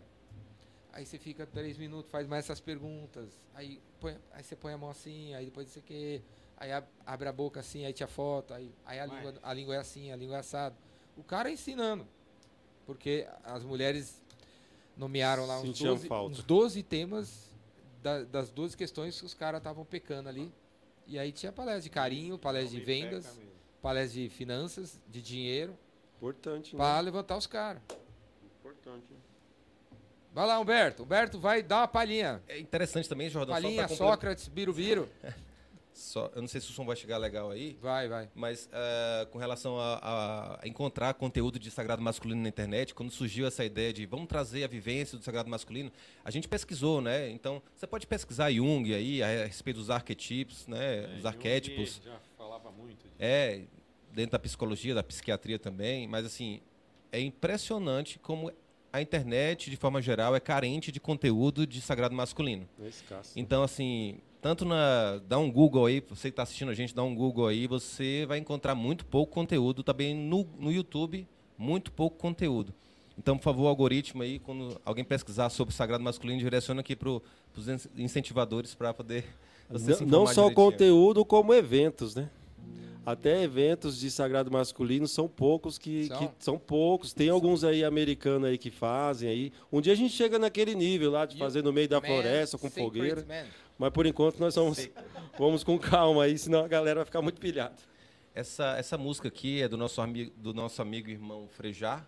[0.91, 3.29] aí você fica três minutos, faz mais essas perguntas.
[3.53, 6.21] Aí, põe- aí você põe a mão assim, aí depois não sei o quê.
[6.57, 9.75] Aí ab- abre a boca assim, aí tira foto, aí, aí a, língua, a língua
[9.75, 10.75] é assim, a língua é assado.
[11.17, 12.07] O cara ensinando.
[12.85, 14.21] Porque as mulheres
[14.97, 16.31] nomearam lá uns Sentiam 12, falta.
[16.31, 17.49] uns 12 temas
[18.01, 20.51] da- das 12 questões que os caras estavam pecando ali.
[21.07, 23.39] E aí tinha palestra de carinho, palestra de vendas,
[23.81, 25.77] palestra de finanças, de dinheiro,
[26.17, 26.77] Importante, né?
[26.77, 27.81] para levantar os caras.
[28.59, 29.05] Importante.
[30.33, 31.03] Vai lá, Humberto.
[31.03, 32.41] Humberto vai dar uma palhinha.
[32.47, 35.07] É interessante também, Jordão, Palhinha, Sócrates, Birubiru.
[35.93, 38.29] só- eu não sei se o som vai chegar legal aí, Vai, vai.
[38.35, 39.99] mas eh, com relação a,
[40.61, 44.63] a- encontrar conteúdo de sagrado masculino na internet, quando surgiu essa ideia de vamos trazer
[44.63, 45.91] a vivência do sagrado masculino,
[46.25, 47.29] a gente pesquisou, né?
[47.29, 51.13] Então, você pode pesquisar Jung aí, a respeito dos arquetipos, né?
[51.13, 52.01] É, Os arquétipos.
[52.03, 53.15] Já falava muito disso.
[53.19, 53.61] É,
[54.11, 56.59] dentro da psicologia, da psiquiatria também, mas assim,
[57.11, 58.51] é impressionante como
[58.91, 62.67] a internet, de forma geral, é carente de conteúdo de sagrado masculino.
[62.79, 63.31] É escasso.
[63.35, 65.21] Então, assim, tanto na.
[65.25, 68.25] Dá um Google aí, você que está assistindo a gente, dá um Google aí, você
[68.27, 71.25] vai encontrar muito pouco conteúdo também no, no YouTube,
[71.57, 72.73] muito pouco conteúdo.
[73.17, 77.09] Então, por favor, o algoritmo aí, quando alguém pesquisar sobre sagrado masculino, direciona aqui para
[77.09, 79.23] os incentivador para poder
[79.69, 80.55] você se Não, não só o direitinho.
[80.55, 82.29] conteúdo, como eventos, né?
[83.05, 86.17] Até eventos de sagrado masculino são poucos que São?
[86.17, 87.13] que são poucos.
[87.13, 89.51] Tem alguns aí americanos aí que fazem aí.
[89.71, 92.57] Um dia a gente chega naquele nível lá de You fazer no meio da floresta
[92.57, 93.25] com fogueira.
[93.27, 93.45] Man.
[93.77, 94.89] Mas por enquanto nós vamos,
[95.37, 97.75] vamos com calma aí, senão a galera vai ficar muito pilhada.
[98.35, 102.07] Essa, essa música aqui é do nosso, amigo, do nosso amigo e irmão Frejar.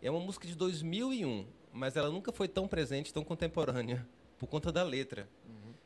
[0.00, 4.06] É uma música de 2001, mas ela nunca foi tão presente, tão contemporânea,
[4.38, 5.28] por conta da letra.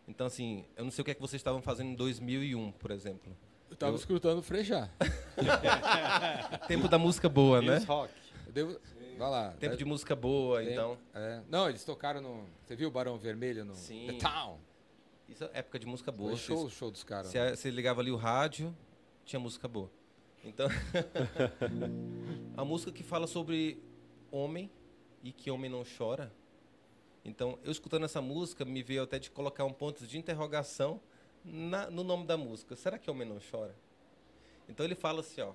[0.08, 2.90] Então, assim, eu não sei o que é que vocês estavam fazendo em 2001, por
[2.90, 3.36] exemplo.
[3.68, 4.88] Eu tava escutando o Frejá.
[6.68, 7.78] Tempo da música boa, né?
[7.78, 8.12] Rock.
[8.46, 8.80] Eu devo...
[9.18, 9.50] Vai lá.
[9.58, 10.72] Tempo de música boa, Tempo.
[10.72, 10.98] então.
[11.14, 11.40] É.
[11.48, 12.44] Não, eles tocaram no...
[12.64, 14.06] Você viu o Barão Vermelho no Sim.
[14.06, 14.58] The Town?
[15.28, 16.30] Isso é época de música boa.
[16.30, 17.30] Foi show, Vocês- show dos caras.
[17.30, 18.74] Você, você ligava ali o rádio,
[19.24, 19.90] tinha música boa.
[20.44, 20.68] Então,
[22.56, 23.82] a música que fala sobre
[24.30, 24.70] homem
[25.22, 26.32] e que homem não chora.
[27.24, 31.00] Então, eu escutando essa música, me veio até de colocar um ponto de interrogação
[31.44, 32.76] na- no nome da música.
[32.76, 33.74] Será que homem não chora?
[34.68, 35.52] Então ele fala assim, ó.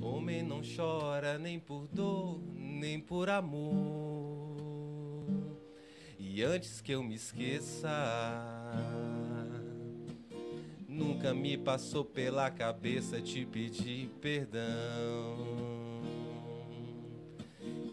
[0.00, 4.23] Homem não chora nem por dor, nem por amor.
[6.36, 7.88] E antes que eu me esqueça,
[10.88, 16.02] nunca me passou pela cabeça te pedir perdão.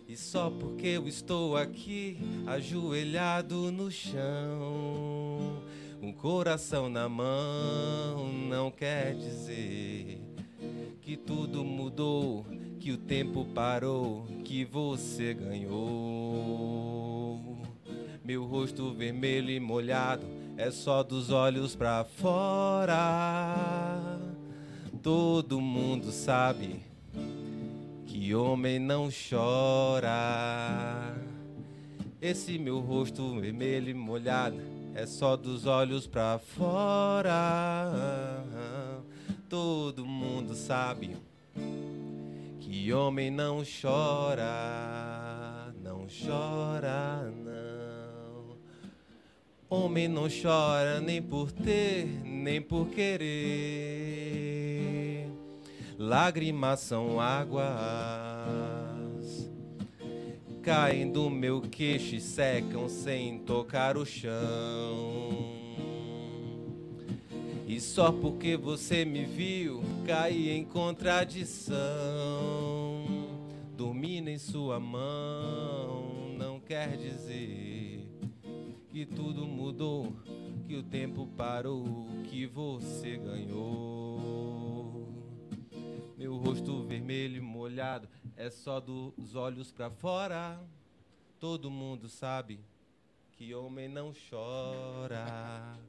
[0.07, 5.61] E só porque eu estou aqui, ajoelhado no chão,
[6.01, 10.19] um coração na mão, não quer dizer
[10.99, 12.43] que tudo mudou,
[12.79, 16.90] que o tempo parou, que você ganhou.
[18.23, 20.25] Meu rosto vermelho e molhado
[20.55, 22.97] é só dos olhos pra fora.
[25.01, 26.81] Todo mundo sabe
[28.05, 30.11] que homem não chora.
[32.21, 34.61] Esse meu rosto vermelho e molhado
[34.93, 37.91] é só dos olhos pra fora.
[39.49, 41.17] Todo mundo sabe
[42.59, 44.43] que homem não chora,
[45.83, 47.50] não chora não.
[49.73, 53.21] Homem não chora nem por ter, nem por querer.
[55.97, 58.51] Lágrimas são águas
[60.61, 65.29] caem do meu queixo e secam sem tocar o chão.
[67.65, 71.77] E só porque você me viu cair em contradição,
[73.75, 77.80] dormindo em sua mão, não quer dizer
[78.91, 80.13] que tudo mudou,
[80.67, 81.85] que o tempo parou,
[82.29, 85.07] que você ganhou.
[86.17, 90.61] Meu rosto vermelho e molhado é só dos olhos pra fora.
[91.39, 92.59] Todo mundo sabe
[93.31, 95.79] que homem não chora.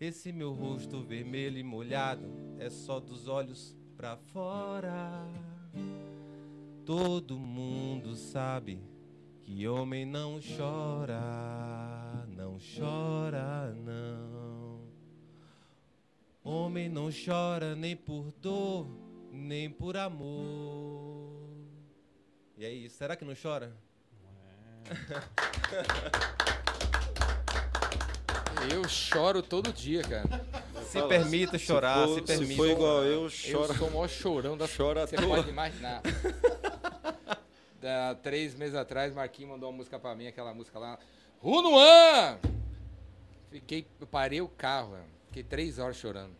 [0.00, 2.24] Esse meu rosto vermelho e molhado
[2.58, 5.24] é só dos olhos pra fora.
[6.84, 8.80] Todo mundo sabe
[9.48, 11.18] que homem não chora,
[12.38, 14.86] não chora não.
[16.44, 18.86] Homem não chora nem por dor,
[19.32, 21.50] nem por amor.
[22.56, 23.76] E aí, será que não chora?
[28.72, 30.28] Eu choro todo dia, cara.
[30.84, 32.50] Se permita chorar, se, for, permita.
[32.52, 33.74] se for igual eu, Eu chora.
[33.74, 35.36] sou o maior chorão da Chora Você toa.
[35.36, 36.02] pode imaginar.
[37.80, 40.98] Da, três meses atrás, Marquinhos mandou uma música pra mim, aquela música lá.
[41.42, 42.38] Runuan!
[43.50, 45.04] Fiquei, eu parei o carro, velho.
[45.28, 46.32] fiquei três horas chorando.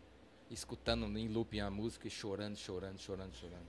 [0.51, 3.65] Escutando em looping a música e chorando, chorando, chorando, chorando.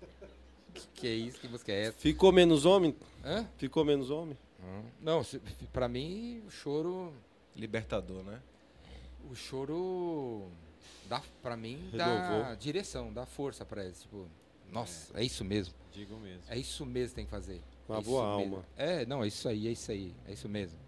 [0.75, 1.39] Que, que é isso?
[1.41, 1.99] Que música é essa?
[1.99, 2.95] Ficou menos homem?
[3.25, 3.47] Hã?
[3.59, 4.37] Ficou menos homem?
[5.01, 5.39] Não, se-
[5.73, 7.13] pra mim, o choro.
[7.57, 8.41] Libertador, né?
[9.31, 10.49] O choro
[11.09, 12.57] dá, pra mim, dá Renovou.
[12.57, 14.01] direção, dá força pra eles.
[14.03, 14.27] Tipo,
[14.71, 15.75] nossa, é isso mesmo.
[15.93, 16.43] Digo mesmo.
[16.49, 17.61] É isso mesmo que tem que fazer.
[17.89, 18.55] Uma É boa isso mesmo.
[18.57, 18.67] alma.
[18.77, 20.79] É, não, é isso aí, é isso aí, é isso mesmo.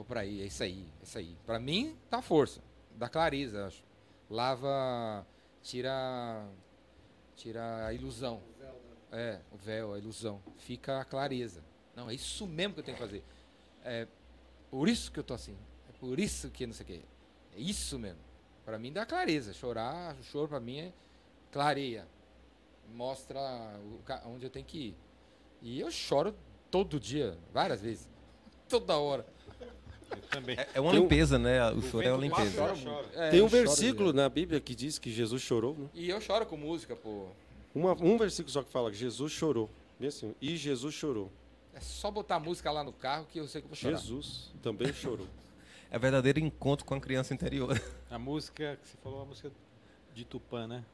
[0.00, 1.36] Vou pra aí, é isso aí, é isso aí.
[1.44, 2.62] Pra mim, dá força,
[2.96, 3.84] dá clareza, acho.
[4.30, 5.26] Lava,
[5.62, 6.48] tira,
[7.36, 8.40] tira a ilusão.
[9.12, 10.42] É, o véu, a ilusão.
[10.56, 11.62] Fica a clareza.
[11.94, 13.22] Não, é isso mesmo que eu tenho que fazer.
[13.84, 14.08] É
[14.70, 15.54] por isso que eu tô assim.
[15.86, 17.02] É por isso que não sei o quê.
[17.54, 18.20] É isso mesmo.
[18.64, 19.52] Pra mim dá clareza.
[19.52, 20.92] Chorar, o choro pra mim é
[21.52, 22.08] clareia.
[22.94, 23.38] Mostra
[23.84, 24.96] o onde eu tenho que ir.
[25.60, 26.34] E eu choro
[26.70, 28.08] todo dia, várias vezes.
[28.66, 29.26] Toda hora.
[30.30, 30.56] Também.
[30.58, 31.70] É, é uma Tem um- limpeza, né?
[31.72, 32.62] O choro é uma limpeza.
[33.14, 35.88] É, Tem um versículo na Bíblia que diz que Jesus chorou, né?
[35.94, 37.26] E eu choro com música, pô.
[37.74, 39.68] Uma- um versículo só que fala que Jesus chorou.
[39.98, 41.30] Bem assim, e Jesus chorou.
[41.74, 43.96] É só botar música lá no carro que eu sei que eu vou chorar.
[43.98, 45.26] Jesus também chorou.
[45.90, 47.80] É verdadeiro encontro com a criança interior.
[48.10, 49.50] A música que você falou, a música
[50.14, 50.84] De Tupã, né?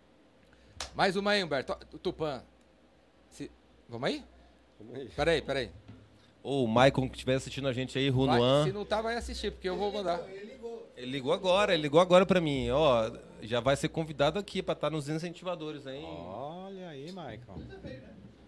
[0.94, 1.74] Mais uma aí, Humberto.
[2.02, 2.42] Tupã.
[3.30, 3.50] Se-
[3.88, 4.22] Vamos aí?
[5.14, 5.70] Peraí, peraí.
[6.46, 8.66] Ou o Maicon que estiver assistindo a gente aí, Runuan.
[8.66, 10.20] se não tá, vai assistir, porque eu vou mandar.
[10.96, 12.70] Ele ligou agora, ele ligou agora pra mim.
[12.70, 13.10] Ó,
[13.42, 16.04] já vai ser convidado aqui pra estar nos incentivadores, hein?
[16.06, 17.40] Olha aí, Michael.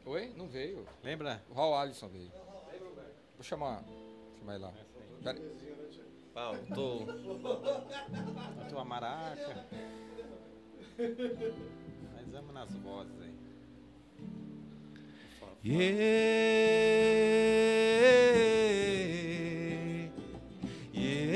[0.07, 0.33] Oi?
[0.37, 0.87] Não veio.
[1.03, 1.43] Lembra?
[1.51, 2.31] O Raul Alisson veio.
[3.35, 3.83] Vou chamar,
[4.39, 4.73] chamar ele lá.
[5.25, 5.41] Pera-
[6.33, 6.99] Paulo, tô...
[8.63, 9.67] A tua maraca.
[12.15, 13.28] Mas vamos nas vozes aí.
[15.65, 15.81] Yeah,
[20.95, 21.29] yeah.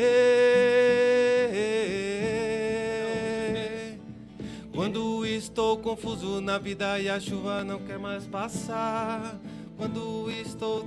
[4.73, 9.41] Quando estou confuso na vida e a chuva não quer mais passar.
[9.77, 10.87] Quando estou.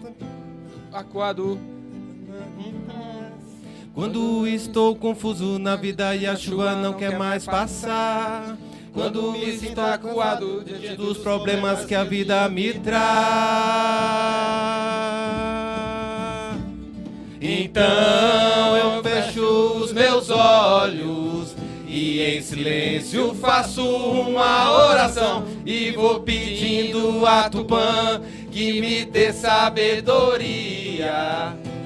[0.94, 1.60] Acuado.
[3.94, 8.58] Quando estou confuso na vida e a chuva não quer mais passar.
[8.96, 12.96] Quando me sinto acuado diante dos problemas que a vida me traz.
[17.42, 19.46] Então eu fecho
[19.82, 21.54] os meus olhos
[21.86, 29.94] e em silêncio faço uma oração e vou pedindo a Tupã que me dê sabedoria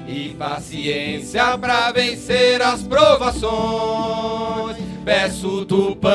[0.06, 4.89] e paciência para vencer as provações.
[5.04, 6.10] Peço Tupã,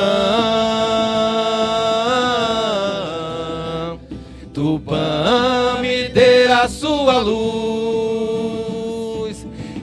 [4.53, 8.55] Tupã me dê a sua luz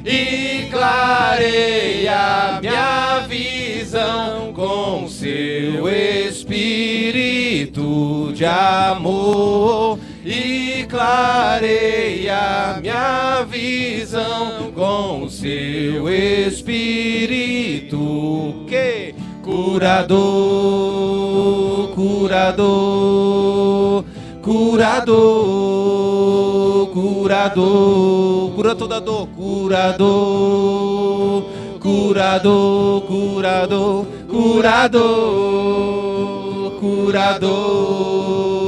[0.04, 7.12] e clareia minha visão com seu espírito
[8.32, 17.98] de amor e clareia minha visão com seu espírito.
[18.68, 20.22] Que curador
[21.94, 24.04] curador
[24.42, 26.02] curador
[26.92, 28.52] curador.
[28.54, 29.26] Cura toda dor.
[29.28, 30.12] Curador
[31.80, 35.06] curador curador curador
[36.78, 38.61] curador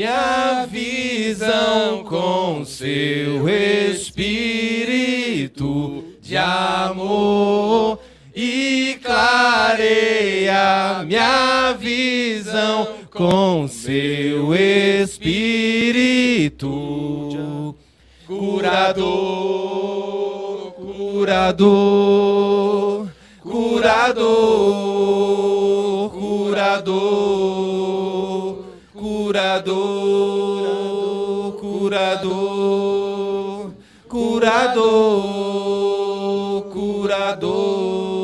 [0.00, 3.46] minha visão com seu
[3.90, 7.98] espírito de amor
[8.34, 15.36] e clareia minha visão com seu espírito.
[18.26, 19.52] Curador
[20.72, 23.06] curador
[23.42, 24.80] curador
[26.10, 27.39] curador
[29.40, 29.72] curador
[31.58, 33.72] curador
[34.08, 34.82] curador
[36.70, 38.20] curador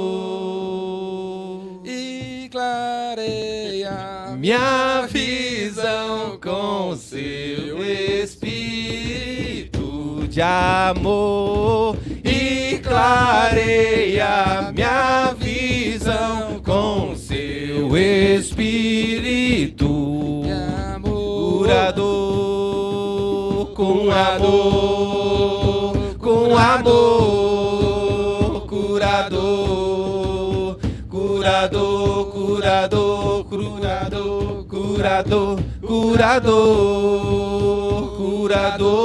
[1.84, 9.74] E clareia minha visão com seu espírito
[10.28, 20.25] de amor e clareia minha visão com seu espírito.
[21.66, 29.98] Curador com amor com amor curador
[31.10, 36.46] curador curador curador curador curador
[38.16, 39.04] curador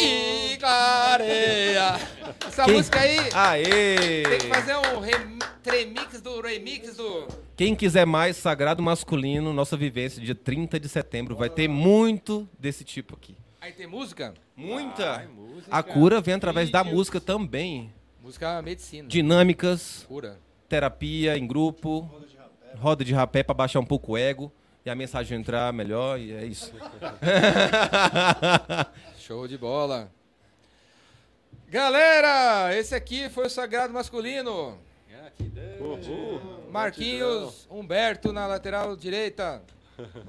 [0.00, 1.94] E clareia.
[2.44, 4.22] Essa música aí Aê!
[4.28, 6.87] tem que fazer um rem- remix do remix.
[7.58, 12.84] Quem quiser mais Sagrado Masculino, nossa vivência, dia 30 de setembro, vai ter muito desse
[12.84, 13.36] tipo aqui.
[13.60, 14.32] Aí tem música?
[14.54, 15.16] Muita!
[15.16, 15.66] Ai, música.
[15.68, 17.92] A cura vem através da música também.
[18.22, 19.08] Música medicina.
[19.08, 20.38] Dinâmicas, Cura.
[20.68, 22.08] terapia em grupo,
[22.76, 24.52] roda de rapé para baixar um pouco o ego
[24.86, 26.72] e a mensagem entrar melhor e é isso.
[29.18, 30.12] Show de bola.
[31.68, 34.78] Galera, esse aqui foi o Sagrado Masculino.
[35.38, 36.70] Gratidão.
[36.70, 39.62] Marquinhos, Humberto na lateral direita.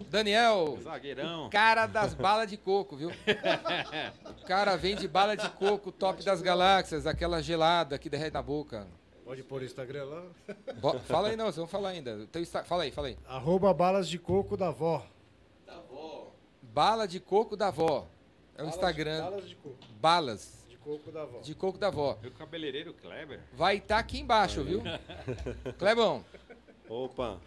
[0.09, 1.47] Daniel, Zagueirão.
[1.51, 3.09] cara das balas de coco, viu?
[3.09, 8.87] O cara vende bala de coco, top das galáxias, aquela gelada que derrete na boca.
[9.23, 10.23] Pode pôr o Instagram lá.
[10.81, 12.25] Bo- fala aí, não, vocês vão falar ainda.
[12.31, 13.17] Teu Insta- Fala aí, fala aí.
[13.27, 15.05] Arroba balas de coco da vó.
[16.63, 18.07] Bala de coco da avó.
[18.57, 19.21] É o Instagram.
[19.21, 19.77] Balas de coco.
[19.99, 20.58] Balas.
[20.79, 21.39] De coco da avó.
[21.41, 22.17] de coco da avó.
[22.21, 23.41] Meu cabeleireiro Kleber.
[23.53, 24.81] Vai estar aqui embaixo, viu?
[25.77, 26.23] Clebão,
[26.87, 27.39] Opa,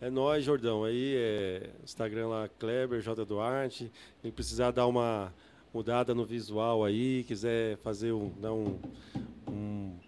[0.00, 0.84] é nóis, Jordão.
[0.84, 3.24] Aí é Instagram lá, Kleber J.
[3.26, 3.92] Duarte.
[4.22, 5.34] Quem precisar dar uma
[5.74, 8.78] mudada no visual aí, quiser fazer um, dar um,
[9.46, 9.98] um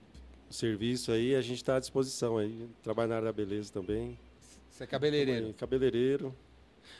[0.48, 2.68] serviço aí, a gente está à disposição aí.
[2.82, 4.18] Trabalho na área da beleza também.
[4.70, 5.52] você é cabeleireiro.
[5.54, 6.34] Cabeleireiro.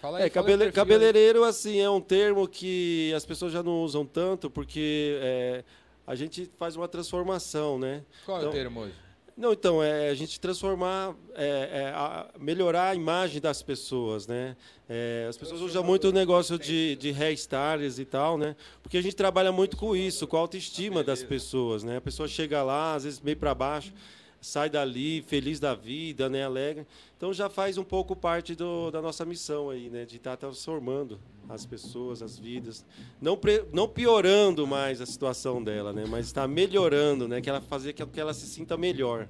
[0.01, 4.06] Fala aí, É, cabele- cabeleireiro, assim, é um termo que as pessoas já não usam
[4.06, 5.65] tanto, porque é,
[6.06, 8.02] a gente faz uma transformação, né?
[8.24, 8.94] Qual é o Então, termo hoje?
[9.36, 14.56] Não, então, é a gente transformar, é, é, a- melhorar a imagem das pessoas, né?
[14.89, 18.56] É, as pessoas usam muito o negócio de, de hairstyles e tal, né?
[18.82, 21.98] Porque a gente trabalha muito com isso, com a autoestima das pessoas, né?
[21.98, 23.93] A pessoa chega lá, às vezes meio para baixo,
[24.40, 26.44] sai dali feliz da vida, né?
[26.44, 26.86] Alegre.
[27.16, 30.05] Então já faz um pouco parte do- da nossa missão aí, né?
[30.05, 32.85] De estar transformando as pessoas, as vidas.
[33.20, 36.05] Não, pre- não piorando mais a situação dela, né?
[36.09, 37.40] Mas está melhorando, né?
[37.40, 39.28] Que ela fazer que que ela se sinta melhor.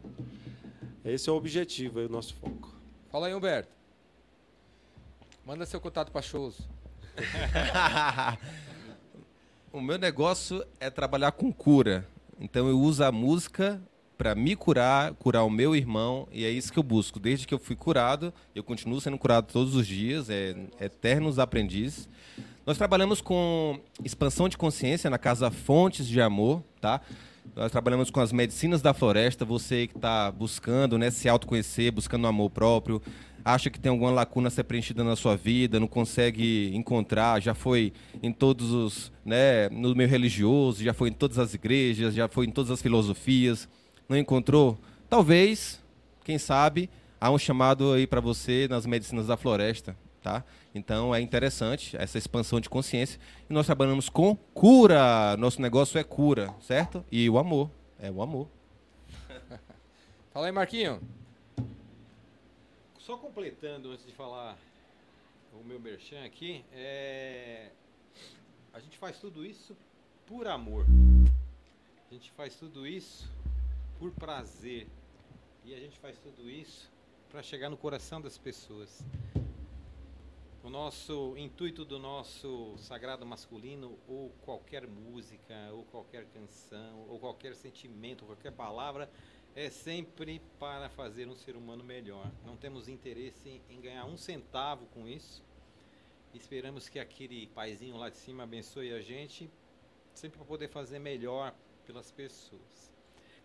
[1.04, 2.74] Esse é o objetivo, é o nosso foco.
[3.10, 3.70] Fala aí, Humberto.
[5.46, 6.58] Manda seu contato para shows.
[9.72, 12.06] o meu negócio é trabalhar com cura.
[12.38, 13.80] Então eu uso a música
[14.18, 17.20] para me curar, curar o meu irmão, e é isso que eu busco.
[17.20, 22.08] Desde que eu fui curado, eu continuo sendo curado todos os dias, é eternos aprendizes.
[22.66, 27.00] Nós trabalhamos com expansão de consciência na Casa Fontes de Amor, tá?
[27.54, 32.24] Nós trabalhamos com as medicinas da floresta, você que está buscando né, se autoconhecer, buscando
[32.24, 33.00] um amor próprio,
[33.44, 37.54] acha que tem alguma lacuna a ser preenchida na sua vida, não consegue encontrar, já
[37.54, 37.92] foi
[38.22, 42.46] em todos os, né, no meio religioso, já foi em todas as igrejas, já foi
[42.46, 43.68] em todas as filosofias,
[44.08, 44.78] não encontrou?
[45.08, 45.82] Talvez,
[46.24, 46.88] quem sabe,
[47.20, 50.42] há um chamado aí para você nas medicinas da floresta, tá?
[50.74, 53.20] Então é interessante essa expansão de consciência.
[53.48, 55.36] E nós trabalhamos com cura.
[55.36, 57.04] Nosso negócio é cura, certo?
[57.12, 57.70] E o amor.
[58.00, 58.48] É o amor.
[60.32, 61.00] Fala aí, Marquinho.
[62.98, 64.56] Só completando antes de falar
[65.52, 67.70] o meu merchan aqui, é...
[68.72, 69.76] a gente faz tudo isso
[70.26, 70.86] por amor.
[72.10, 73.28] A gente faz tudo isso
[73.98, 74.86] por prazer.
[75.64, 76.90] E a gente faz tudo isso
[77.28, 79.04] para chegar no coração das pessoas.
[80.62, 87.54] O nosso intuito do nosso sagrado masculino, ou qualquer música, ou qualquer canção, ou qualquer
[87.54, 89.10] sentimento, qualquer palavra,
[89.54, 92.30] é sempre para fazer um ser humano melhor.
[92.44, 95.42] Não temos interesse em ganhar um centavo com isso.
[96.34, 99.50] Esperamos que aquele paizinho lá de cima abençoe a gente,
[100.14, 101.54] sempre para poder fazer melhor
[101.86, 102.97] pelas pessoas.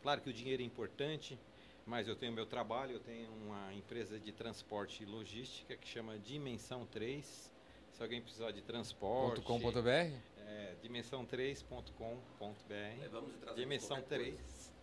[0.03, 1.39] Claro que o dinheiro é importante,
[1.85, 6.19] mas eu tenho meu trabalho, eu tenho uma empresa de transporte e logística que chama
[6.19, 7.53] Dimensão 3.
[7.93, 10.11] Se alguém precisar de transporte, .com.br
[10.45, 13.53] é, dimensão3.com.br.
[13.55, 14.73] Dimensão 3.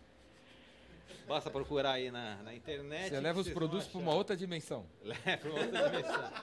[1.27, 3.09] Basta procurar aí na, na internet.
[3.09, 4.87] Você leva os produtos para uma outra dimensão.
[5.03, 6.33] Leva para outra dimensão.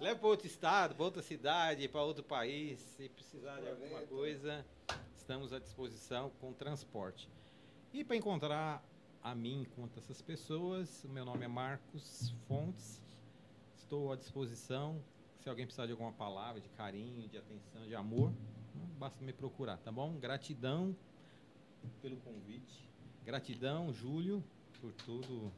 [0.00, 2.80] Leva para outro estado, para outra cidade, para outro país.
[2.96, 4.66] Se precisar de alguma coisa,
[5.16, 7.28] estamos à disposição com transporte.
[7.94, 8.84] E para encontrar
[9.22, 13.00] a mim enquanto essas pessoas, o meu nome é Marcos Fontes.
[13.76, 15.00] Estou à disposição.
[15.38, 18.32] Se alguém precisar de alguma palavra, de carinho, de atenção, de amor,
[18.98, 20.18] basta me procurar, tá bom?
[20.18, 20.96] Gratidão
[22.02, 22.90] pelo convite.
[23.24, 24.42] Gratidão, Júlio,
[24.80, 25.52] por tudo,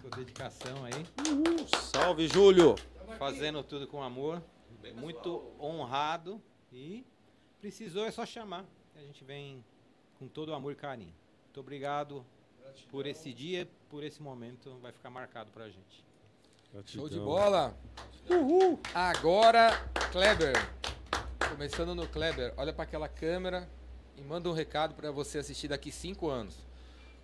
[0.00, 1.06] sua dedicação aí
[1.92, 2.74] Salve, Júlio!
[3.16, 4.42] fazendo tudo com amor,
[4.96, 7.06] muito honrado e
[7.60, 8.64] precisou é só chamar.
[8.96, 9.64] A gente vem
[10.18, 11.14] com todo o amor e carinho.
[11.54, 12.26] Muito obrigado
[12.90, 16.04] por esse dia, por esse momento, vai ficar marcado pra gente.
[16.86, 17.24] Show de Gratidão.
[17.24, 17.78] bola.
[18.92, 19.70] Agora,
[20.10, 20.54] Kleber.
[21.48, 23.70] Começando no Kleber, olha para aquela câmera
[24.16, 26.56] e manda um recado para você assistir daqui cinco anos.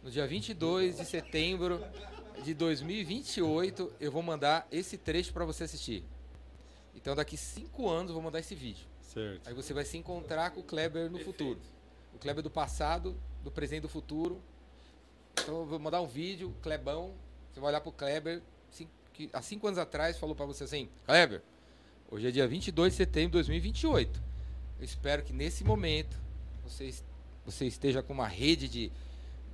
[0.00, 1.84] No dia 22 de setembro
[2.44, 6.04] de 2028, eu vou mandar esse trecho para você assistir.
[6.94, 8.86] Então, daqui cinco anos, eu vou mandar esse vídeo.
[9.00, 9.48] Certo.
[9.48, 11.58] Aí você vai se encontrar com o Kleber no futuro.
[12.14, 14.40] O Kleber do passado, do presente e do futuro.
[15.34, 17.12] Então eu vou mandar um vídeo, Klebão.
[17.52, 18.42] Você vai olhar pro Kleber,
[19.12, 21.42] que há cinco anos atrás falou pra você assim: Kleber,
[22.10, 24.22] hoje é dia 22 de setembro de 2028.
[24.78, 26.16] Eu espero que nesse momento
[26.62, 26.94] você,
[27.44, 28.92] você esteja com uma rede de,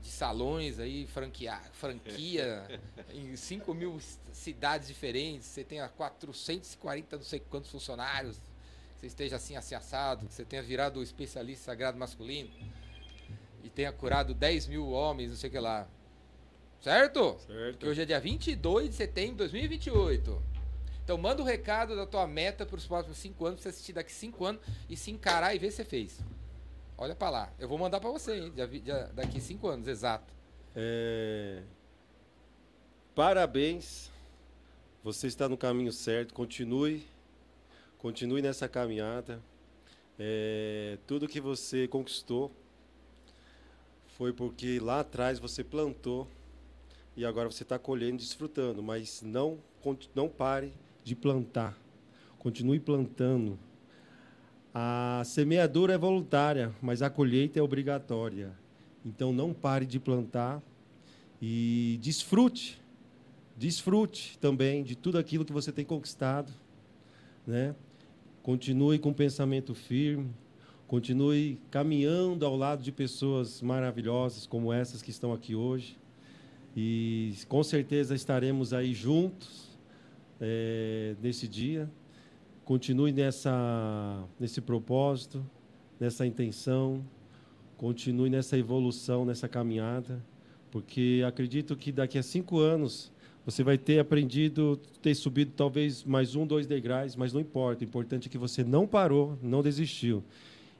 [0.03, 2.81] de salões aí, franquia, franquia
[3.13, 3.99] em 5 mil
[4.33, 5.47] cidades diferentes.
[5.47, 8.41] Você tenha 440 não sei quantos funcionários
[8.97, 12.51] você esteja assim assim assado, que você tenha virado o especialista sagrado masculino
[13.67, 15.89] e tenha curado 10 mil homens, não sei o que lá.
[16.81, 17.37] Certo?
[17.47, 17.79] Certo.
[17.79, 20.43] Que hoje é dia 22 de setembro de 2028.
[21.05, 23.93] Então manda o recado da tua meta para os próximos 5 anos, pra você assistir
[23.93, 26.21] daqui 5 anos e se encarar e ver se você fez.
[26.99, 27.53] Olha pra lá.
[27.59, 28.53] Eu vou mandar pra você, hein?
[28.57, 30.33] Já vi- já- daqui cinco anos, exato.
[30.75, 31.63] É,
[33.15, 34.11] Parabéns.
[35.03, 36.35] Você está no caminho certo.
[36.35, 37.07] Continue.
[37.99, 39.41] Continue nessa caminhada.
[40.19, 42.51] É, Tudo que você conquistou
[44.17, 46.27] foi porque lá atrás você plantou
[47.15, 48.83] e agora você está colhendo, desfrutando.
[48.83, 49.59] Mas não,
[50.15, 50.73] não pare
[51.05, 51.79] de plantar.
[52.39, 53.59] Continue plantando.
[54.73, 58.53] A semeadura é voluntária, mas a colheita é obrigatória.
[59.05, 60.63] Então não pare de plantar
[61.41, 62.81] e desfrute,
[63.55, 66.51] desfrute também de tudo aquilo que você tem conquistado,
[67.47, 67.75] né?
[68.43, 70.31] Continue com o pensamento firme,
[70.87, 75.99] continue caminhando ao lado de pessoas maravilhosas como essas que estão aqui hoje
[76.77, 79.71] e com certeza estaremos aí juntos
[80.41, 81.91] eh, nesse dia.
[82.65, 85.45] Continue nessa nesse propósito,
[85.99, 87.05] nessa intenção,
[87.77, 90.23] continue nessa evolução, nessa caminhada
[90.77, 93.11] porque acredito que daqui a cinco anos
[93.47, 97.83] você vai ter aprendido, ter subido talvez mais um, dois degraus, mas não importa.
[97.83, 100.23] O importante é que você não parou, não desistiu.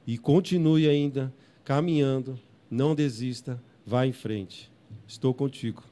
[0.07, 1.33] E continue ainda
[1.65, 2.39] caminhando,
[2.71, 4.71] não desista, vá em frente.
[5.05, 5.83] Estou contigo.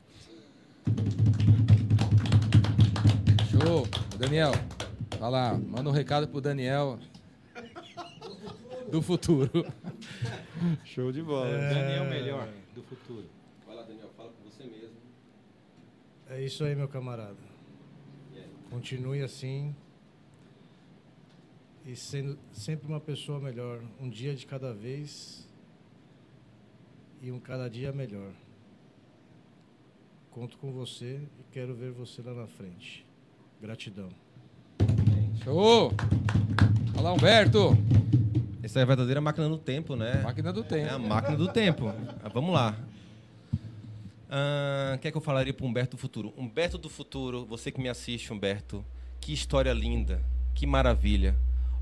[3.52, 3.86] Show.
[4.18, 4.54] Daniel,
[5.20, 5.58] vai lá.
[5.58, 6.98] Manda um recado pro Daniel
[8.90, 9.52] do futuro.
[10.86, 11.50] Show de bola.
[11.50, 13.26] Daniel melhor do futuro.
[13.68, 14.96] Vai lá, Daniel, fala com você mesmo.
[16.30, 17.36] É isso aí, meu camarada.
[18.70, 19.76] Continue assim.
[21.86, 23.80] E sendo sempre uma pessoa melhor.
[24.02, 25.48] Um dia de cada vez.
[27.22, 28.32] E um cada dia melhor.
[30.32, 33.06] Conto com você e quero ver você lá na frente.
[33.62, 34.10] Gratidão.
[35.44, 35.92] Show.
[36.98, 37.78] Olá, Humberto.
[38.62, 40.22] Essa é a verdadeira máquina do tempo, né?
[40.24, 40.94] Máquina do É tempo.
[40.94, 41.88] a máquina do tempo.
[42.24, 42.76] Ah, Vamos lá.
[44.30, 46.34] Ah, O que é que eu falaria para Humberto do futuro?
[46.36, 48.84] Humberto do futuro, você que me assiste, Humberto,
[49.22, 50.22] que história linda,
[50.56, 51.36] que maravilha.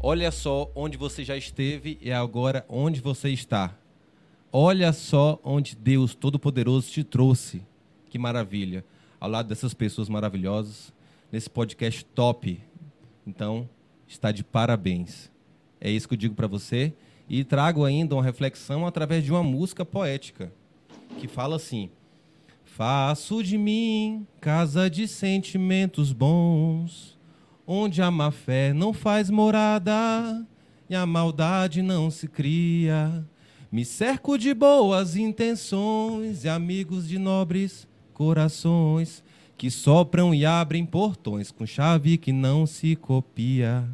[0.06, 3.74] Olha só onde você já esteve e agora onde você está.
[4.52, 7.62] Olha só onde Deus Todo-Poderoso te trouxe.
[8.10, 8.84] Que maravilha.
[9.18, 10.92] Ao lado dessas pessoas maravilhosas,
[11.32, 12.60] nesse podcast top.
[13.26, 13.70] Então,
[14.06, 15.32] está de parabéns.
[15.80, 16.92] É isso que eu digo para você.
[17.30, 20.52] E trago ainda uma reflexão através de uma música poética
[21.18, 21.90] que fala assim:
[22.66, 27.13] Faço de mim casa de sentimentos bons,
[27.66, 30.46] onde a má fé não faz morada
[30.90, 33.26] e a maldade não se cria.
[33.72, 39.24] Me cerco de boas intenções e amigos de nobres corações
[39.58, 43.88] que sopram e abrem portões com chave que não se copia.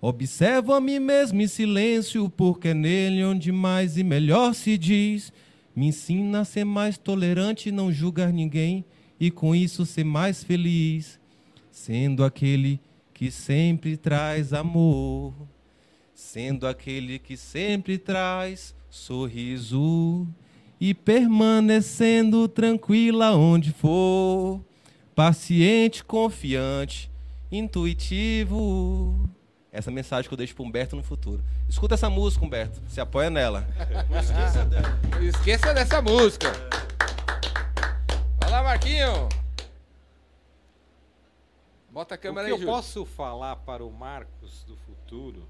[0.00, 5.32] Observo a mim mesmo em silêncio, porque é nele onde mais e melhor se diz.
[5.76, 8.84] Me ensina a ser mais tolerante, não julgar ninguém
[9.20, 11.20] e com isso ser mais feliz,
[11.70, 12.91] sendo aquele que
[13.30, 15.34] sempre traz amor,
[16.14, 20.26] sendo aquele que sempre traz sorriso
[20.80, 24.60] e permanecendo tranquila onde for,
[25.14, 27.10] paciente, confiante,
[27.50, 29.28] intuitivo.
[29.70, 31.42] Essa mensagem que eu deixo para Humberto no futuro.
[31.68, 32.82] Escuta essa música, Humberto.
[32.88, 33.66] Se apoia nela.
[35.22, 36.52] Esqueça dessa música.
[38.38, 39.28] Vai lá, Marquinho.
[41.92, 42.74] Bota a O câmera que aí, eu Júlio.
[42.74, 45.46] posso falar para o Marcos do futuro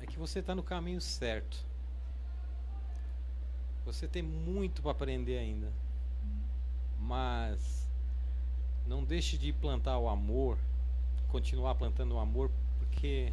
[0.00, 1.64] é que você está no caminho certo.
[3.86, 5.72] Você tem muito para aprender ainda.
[7.00, 7.88] Mas
[8.86, 10.58] não deixe de plantar o amor,
[11.28, 13.32] continuar plantando o amor, porque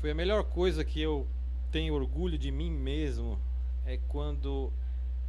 [0.00, 1.26] foi a melhor coisa que eu
[1.72, 3.38] tenho orgulho de mim mesmo
[3.84, 4.72] é quando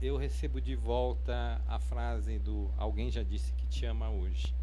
[0.01, 4.53] eu recebo de volta a frase do alguém já disse que te ama hoje.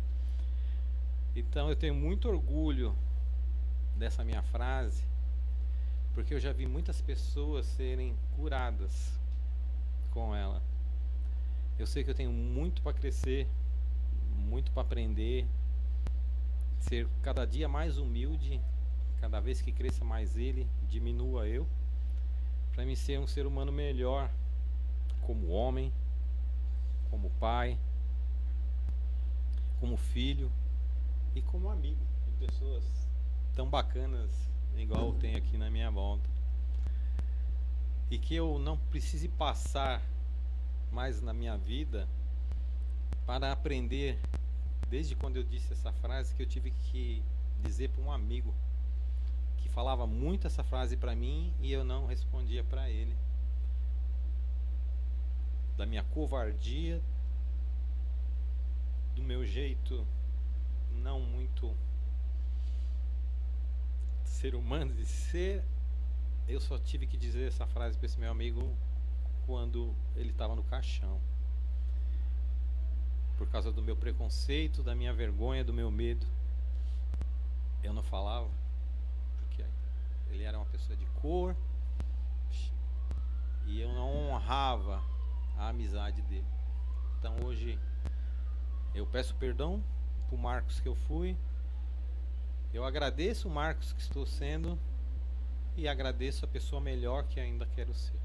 [1.34, 2.94] Então eu tenho muito orgulho
[3.96, 5.02] dessa minha frase,
[6.14, 9.12] porque eu já vi muitas pessoas serem curadas
[10.10, 10.62] com ela.
[11.78, 13.48] Eu sei que eu tenho muito para crescer,
[14.36, 15.46] muito para aprender,
[16.80, 18.60] ser cada dia mais humilde,
[19.20, 21.66] cada vez que cresça mais ele, diminua eu,
[22.74, 24.30] para me ser um ser humano melhor
[25.22, 25.92] como homem,
[27.10, 27.78] como pai,
[29.80, 30.50] como filho
[31.34, 32.84] e como amigo de pessoas
[33.54, 34.30] tão bacanas
[34.76, 36.28] igual tenho aqui na minha volta.
[38.10, 40.02] E que eu não precise passar
[40.90, 42.06] mais na minha vida
[43.24, 44.18] para aprender
[44.90, 47.22] desde quando eu disse essa frase que eu tive que
[47.62, 48.54] dizer para um amigo
[49.56, 53.16] que falava muito essa frase para mim e eu não respondia para ele.
[55.82, 57.02] Da minha covardia,
[59.16, 60.06] do meu jeito
[60.92, 61.76] não muito
[64.24, 65.64] ser humano de ser,
[66.46, 68.72] eu só tive que dizer essa frase para esse meu amigo
[69.44, 71.20] quando ele estava no caixão.
[73.36, 76.24] Por causa do meu preconceito, da minha vergonha, do meu medo.
[77.82, 78.48] Eu não falava,
[79.40, 79.64] porque
[80.30, 81.56] ele era uma pessoa de cor
[83.66, 85.02] e eu não honrava
[85.56, 86.46] a amizade dele.
[87.18, 87.78] Então hoje
[88.94, 89.82] eu peço perdão
[90.28, 91.36] pro Marcos que eu fui.
[92.72, 94.78] Eu agradeço o Marcos que estou sendo
[95.76, 98.20] e agradeço a pessoa melhor que ainda quero ser.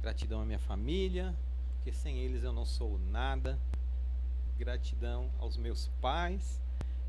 [0.00, 1.34] Gratidão à minha família,
[1.74, 3.58] porque sem eles eu não sou nada.
[4.58, 6.60] Gratidão aos meus pais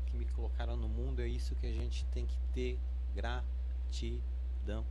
[0.06, 2.78] que me colocaram no mundo, é isso que a gente tem que ter
[3.14, 4.84] gratidão.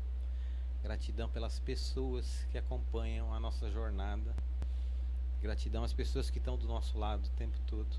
[0.83, 4.33] Gratidão pelas pessoas que acompanham a nossa jornada.
[5.41, 7.95] Gratidão às pessoas que estão do nosso lado o tempo todo.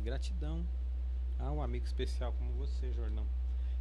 [0.00, 0.66] Gratidão
[1.38, 3.26] a um amigo especial como você, Jordão.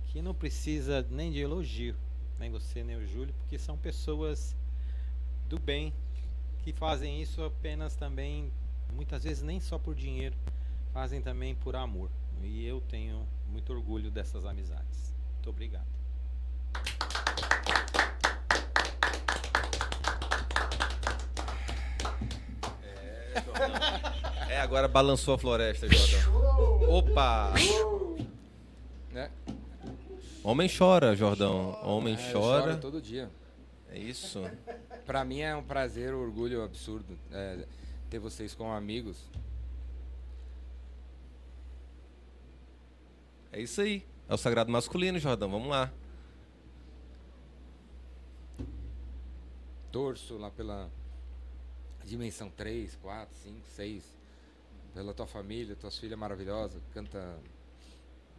[0.07, 1.95] Que não precisa nem de elogio,
[2.39, 4.55] nem você, nem o Júlio, porque são pessoas
[5.47, 5.93] do bem
[6.63, 8.51] que fazem isso apenas também,
[8.93, 10.35] muitas vezes nem só por dinheiro,
[10.93, 12.09] fazem também por amor.
[12.41, 15.13] E eu tenho muito orgulho dessas amizades.
[15.35, 15.87] Muito obrigado.
[24.49, 26.89] É, agora balançou a floresta, Jordão.
[26.89, 27.53] Opa!
[29.11, 29.31] Né?
[30.43, 31.71] Homem chora, Jordão.
[31.83, 32.77] Homem É, chora.
[32.77, 33.31] todo dia.
[33.89, 34.43] É isso.
[35.07, 37.65] Pra mim é um prazer, um orgulho absurdo é,
[38.11, 39.17] ter vocês como amigos.
[43.51, 44.05] É isso aí.
[44.29, 45.49] É o sagrado masculino, Jordão.
[45.49, 45.91] Vamos lá.
[49.91, 50.89] Torço lá pela
[52.05, 54.03] dimensão 3, 4, 5, 6.
[54.93, 56.81] Pela tua família, tuas filhas maravilhosas.
[56.93, 57.39] Canta.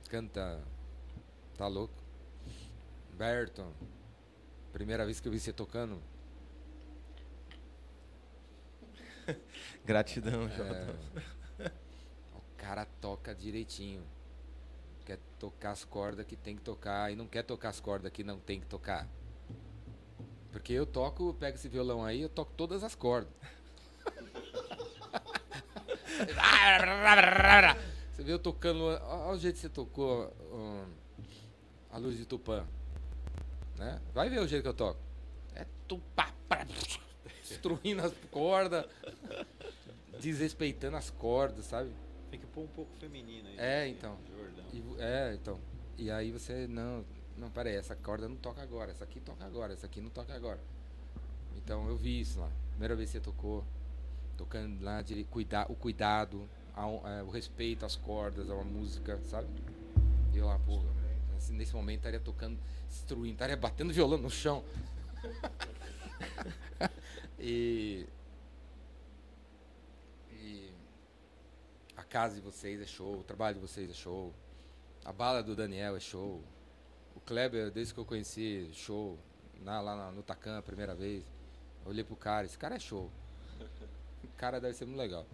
[0.09, 0.63] Canta.
[1.57, 1.95] Tá louco.
[3.13, 3.73] Berton.
[4.73, 6.01] Primeira vez que eu vi você tocando.
[9.85, 10.97] Gratidão, é, Jordão.
[12.35, 14.05] o cara toca direitinho.
[15.05, 18.25] Quer tocar as cordas que tem que tocar e não quer tocar as cordas que
[18.25, 19.09] não tem que tocar.
[20.55, 23.29] Porque eu toco, pego esse violão aí, eu toco todas as cordas.
[28.13, 28.85] Você viu eu tocando.
[28.85, 30.85] Olha o jeito que você tocou um,
[31.91, 32.65] a luz de Tupã.
[33.77, 34.01] Né?
[34.15, 35.01] Vai ver o jeito que eu toco.
[35.57, 36.65] É tupá, pá,
[37.43, 38.87] destruindo as cordas,
[40.21, 41.91] desrespeitando as cordas, sabe?
[42.31, 43.57] Tem que pôr um pouco feminino aí.
[43.57, 44.17] É, né, então.
[44.29, 44.65] Jordão.
[44.73, 45.61] E é, então.
[45.99, 47.05] E aí você, não,
[47.37, 50.35] não, peraí, essa corda não toca agora, essa aqui toca agora, essa aqui não toca
[50.35, 50.61] agora.
[51.57, 52.51] Então eu vi isso lá.
[52.71, 53.65] Primeira vez que você tocou,
[54.37, 58.65] tocando lá, de cuidar, o cuidado, a on- é, o respeito às cordas, a uma
[58.65, 59.49] música, sabe?
[60.33, 60.83] E eu lá, pô,
[61.37, 62.59] assim, nesse momento estaria tocando,
[62.89, 64.65] destruindo, estaria batendo violão no chão.
[67.39, 68.07] e.
[70.33, 70.71] E.
[71.97, 74.33] A casa de vocês é show, o trabalho de vocês é show.
[75.05, 76.43] A bala do Daniel é show.
[77.15, 79.19] O Kleber, desde que eu conheci, show.
[79.61, 81.25] Na, lá no Tacan, a primeira vez.
[81.85, 83.11] Eu olhei pro cara, esse cara é show.
[84.23, 85.27] O cara deve ser muito legal.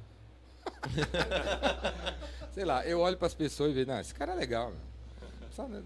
[2.52, 5.82] Sei lá, eu olho pras pessoas e vejo, não, esse cara é legal, né,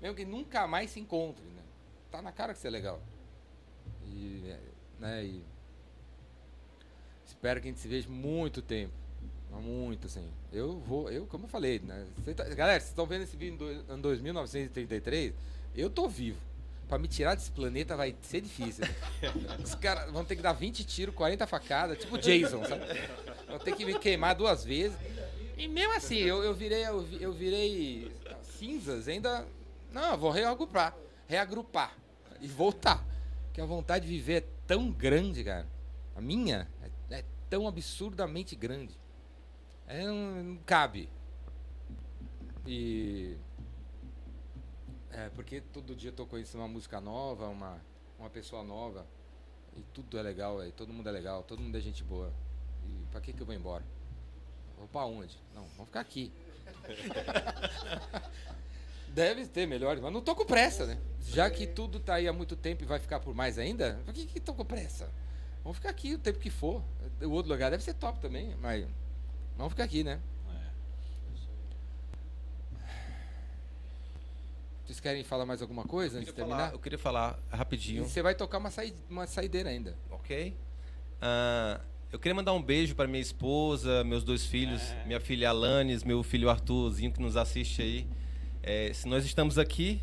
[0.00, 1.62] Mesmo que nunca mais se encontre, né?
[2.10, 3.00] Tá na cara que você é legal.
[4.04, 4.54] E,
[4.98, 5.44] né, e
[7.26, 8.92] espero que a gente se veja muito tempo.
[9.60, 10.26] Muito, assim.
[10.52, 12.06] Eu vou, eu, como eu falei, né?
[12.24, 15.32] Cê tá- galera, vocês estão vendo esse vídeo em do- em 2933?
[15.74, 16.38] Eu tô vivo.
[16.88, 18.84] Pra me tirar desse planeta vai ser difícil.
[19.62, 22.82] Os caras vão ter que dar 20 tiros, 40 facadas, tipo Jason, sabe?
[23.46, 24.96] Vão ter que me queimar duas vezes.
[25.56, 28.10] E mesmo assim, eu, eu virei, eu, eu virei
[28.58, 29.44] cinzas, ainda.
[29.92, 30.96] Não, eu vou reagrupar.
[31.26, 31.94] Reagrupar.
[32.40, 33.04] E voltar.
[33.46, 35.66] Porque a vontade de viver é tão grande, cara.
[36.16, 36.66] A minha
[37.10, 38.94] é, é tão absurdamente grande.
[39.88, 41.08] É, não, não cabe.
[42.66, 43.36] E.
[45.10, 47.80] É, porque todo dia eu tô conhecendo uma música nova, uma,
[48.18, 49.06] uma pessoa nova.
[49.74, 52.32] E tudo é legal, véio, todo mundo é legal, todo mundo é gente boa.
[52.84, 53.84] E pra que, que eu vou embora?
[54.76, 55.36] Vou pra onde?
[55.54, 56.30] Não, vamos ficar aqui.
[59.08, 60.98] Deve ter melhores, mas não tô com pressa, né?
[61.20, 64.12] Já que tudo tá aí há muito tempo e vai ficar por mais ainda, por
[64.12, 65.10] que que tô com pressa?
[65.62, 66.82] Vamos ficar aqui o tempo que for.
[67.22, 68.86] O outro lugar deve ser top também, mas
[69.58, 70.18] vamos ficar aqui, né?
[70.50, 70.68] É.
[74.86, 76.56] Vocês querem falar mais alguma coisa antes de terminar?
[76.56, 79.94] falar, eu queria falar E rapidinho, você vai tocar uma, saí- uma saideira ainda.
[80.10, 80.56] ok?
[81.20, 81.80] Ah,
[82.10, 86.22] eu queria mandar um beijo para minha esposa, meus dois filhos, minha filha Alanis, meu
[86.22, 88.06] filho Arthurzinho que nos assiste aí.
[88.62, 90.00] É, se nós estamos aqui,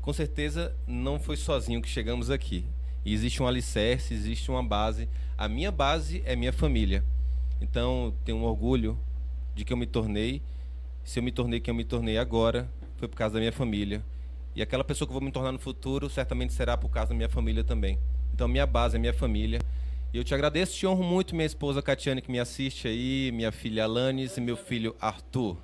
[0.00, 2.66] com certeza não foi sozinho que chegamos aqui.
[3.04, 5.08] E existe um alicerce, existe uma base.
[5.38, 7.04] A minha base é minha família.
[7.62, 8.98] Então, tenho um orgulho
[9.54, 10.42] de que eu me tornei.
[11.04, 14.04] Se eu me tornei quem eu me tornei agora, foi por causa da minha família.
[14.54, 17.14] E aquela pessoa que eu vou me tornar no futuro, certamente será por causa da
[17.14, 17.98] minha família também.
[18.34, 19.60] Então, minha base é minha família.
[20.12, 23.52] E eu te agradeço, te honro muito, minha esposa Catiane, que me assiste aí, minha
[23.52, 25.56] filha Alanis e meu filho Arthur.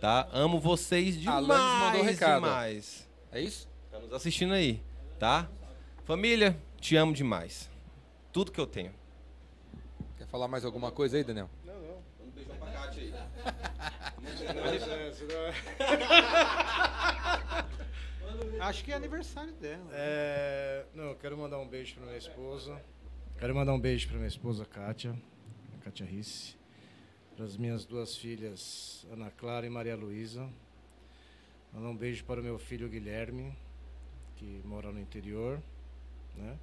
[0.00, 0.28] Tá?
[0.32, 2.44] Amo vocês demais, Alanis mandou um recado.
[2.44, 3.08] demais.
[3.30, 3.68] É isso?
[4.00, 4.80] Nos assistindo aí,
[5.18, 5.48] tá?
[6.04, 7.68] Família, te amo demais.
[8.32, 8.99] Tudo que eu tenho.
[10.30, 11.50] Falar mais alguma coisa aí, Daniel?
[11.64, 12.02] Não, não.
[12.20, 13.12] Um beijão pra Cátia aí.
[18.60, 19.88] Acho que é aniversário dela.
[19.90, 22.80] É, não, eu quero mandar um beijo para minha esposa.
[23.38, 25.18] Quero mandar um beijo para minha esposa Kátia,
[25.74, 26.54] a Kátia Risse.
[27.34, 30.48] Para as minhas duas filhas, Ana Clara e Maria Luísa.
[31.72, 33.56] Mandar um beijo para o meu filho Guilherme,
[34.36, 35.60] que mora no interior.
[36.36, 36.56] Né?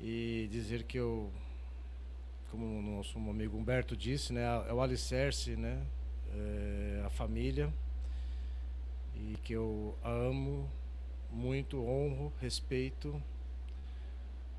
[0.00, 1.32] E dizer que eu,
[2.52, 5.82] como o nosso amigo Humberto disse, né, é o alicerce, né,
[6.30, 7.72] é a família.
[9.16, 10.70] E que eu a amo
[11.30, 13.20] muito, honro, respeito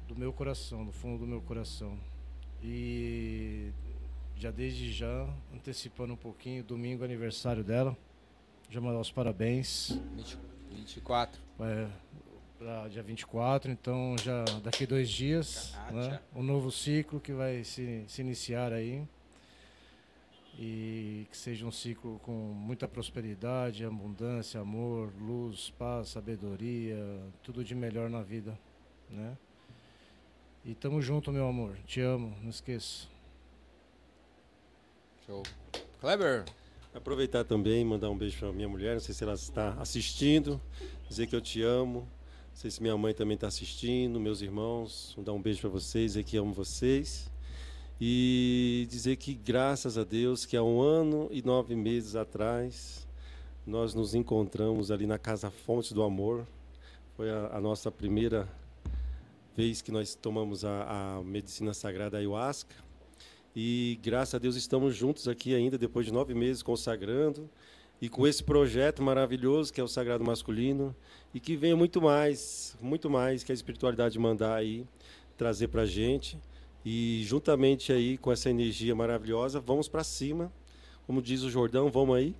[0.08, 1.96] do meu coração, do fundo do meu coração.
[2.64, 3.72] E
[4.38, 7.96] já desde já, antecipando um pouquinho, domingo é aniversário dela.
[8.72, 10.38] Já mandar os parabéns 20,
[10.72, 11.40] 24.
[12.64, 16.10] Para dia 24, então já daqui dois dias, Kátia.
[16.12, 19.06] né, um novo ciclo que vai se, se iniciar aí.
[20.58, 26.96] E que seja um ciclo com muita prosperidade, abundância, amor, luz, paz, sabedoria,
[27.42, 28.58] tudo de melhor na vida,
[29.10, 29.36] né?
[30.64, 31.76] E tamo junto, meu amor.
[31.88, 33.08] Te amo, não esqueça.
[35.26, 35.42] Show.
[36.00, 36.46] Kleber,
[36.94, 40.62] Aproveitar também e mandar um beijo para minha mulher, não sei se ela está assistindo,
[41.10, 42.08] dizer que eu te amo.
[42.54, 46.16] Não sei se minha mãe também está assistindo, meus irmãos, mandar um beijo para vocês,
[46.24, 47.30] que amo vocês.
[48.00, 53.08] E dizer que graças a Deus que há um ano e nove meses atrás
[53.66, 56.48] nós nos encontramos ali na Casa Fonte do Amor.
[57.18, 58.48] Foi a, a nossa primeira
[59.58, 62.76] vez que nós tomamos a, a medicina sagrada ayahuasca.
[63.56, 67.50] E graças a Deus estamos juntos aqui ainda, depois de nove meses consagrando.
[68.00, 70.96] E com esse projeto maravilhoso que é o Sagrado Masculino.
[71.34, 74.86] E que venha muito mais, muito mais que a espiritualidade mandar aí,
[75.36, 76.38] trazer para a gente.
[76.86, 80.52] E juntamente aí com essa energia maravilhosa, vamos para cima.
[81.08, 82.36] Como diz o Jordão, vamos aí.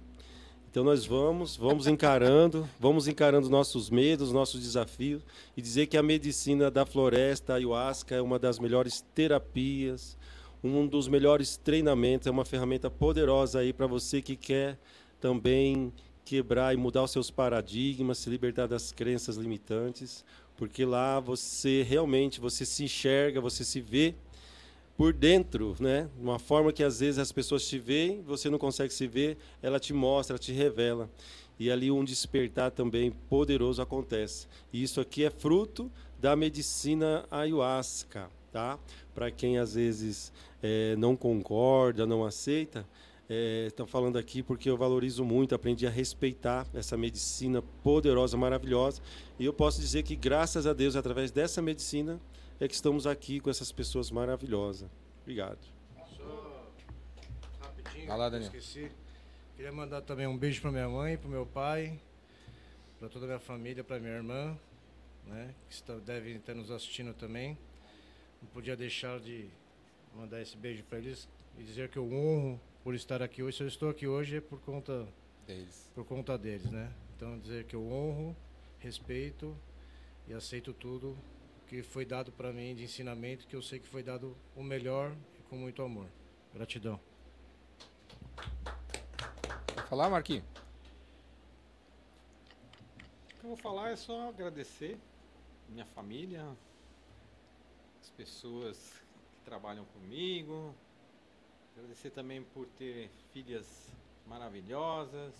[0.70, 5.22] Então nós vamos, vamos encarando, vamos encarando nossos medos, nossos desafios
[5.56, 10.18] e dizer que a medicina da floresta, a ayahuasca, é uma das melhores terapias,
[10.64, 14.80] um dos melhores treinamentos, é uma ferramenta poderosa aí para você que quer
[15.22, 15.94] também
[16.26, 20.24] quebrar e mudar os seus paradigmas, se libertar das crenças limitantes,
[20.56, 24.16] porque lá você realmente você se enxerga, você se vê
[24.96, 26.08] por dentro, né?
[26.20, 29.80] Uma forma que às vezes as pessoas te veem, você não consegue se ver, ela
[29.80, 31.10] te mostra, te revela.
[31.60, 34.48] E ali um despertar também poderoso acontece.
[34.72, 38.80] E isso aqui é fruto da medicina ayahuasca, tá?
[39.14, 40.32] Para quem às vezes
[40.62, 42.86] eh, não concorda, não aceita,
[43.68, 49.02] Estou falando aqui porque eu valorizo muito, aprendi a respeitar essa medicina poderosa, maravilhosa.
[49.40, 52.20] E eu posso dizer que, graças a Deus, através dessa medicina,
[52.60, 54.90] é que estamos aqui com essas pessoas maravilhosas.
[55.22, 55.60] Obrigado.
[56.16, 56.62] Só
[57.62, 58.48] rapidinho, Vai lá, Daniel.
[58.48, 58.92] esqueci.
[59.56, 62.00] Queria mandar também um beijo para minha mãe, para meu pai,
[63.00, 64.58] para toda a minha família, para minha irmã,
[65.26, 67.58] né, que está, devem estar nos assistindo também.
[68.42, 69.48] Não podia deixar de
[70.16, 73.58] mandar esse beijo para eles e dizer que eu honro por estar aqui hoje.
[73.58, 75.08] Se eu estou aqui hoje é por conta
[75.48, 75.90] deles.
[75.96, 76.94] por conta deles, né?
[77.16, 78.36] Então dizer que eu honro,
[78.80, 79.56] respeito
[80.28, 81.18] e aceito tudo
[81.68, 85.16] que foi dado para mim de ensinamento, que eu sei que foi dado o melhor
[85.40, 86.08] e com muito amor.
[86.54, 87.00] Gratidão.
[89.74, 90.44] Quer falar, Marquinhos?
[93.36, 94.98] O que eu vou falar é só agradecer
[95.70, 96.46] minha família,
[98.02, 98.78] as pessoas
[99.36, 100.76] que trabalham comigo,
[101.76, 103.92] agradecer também por ter filhas
[104.28, 105.34] maravilhosas,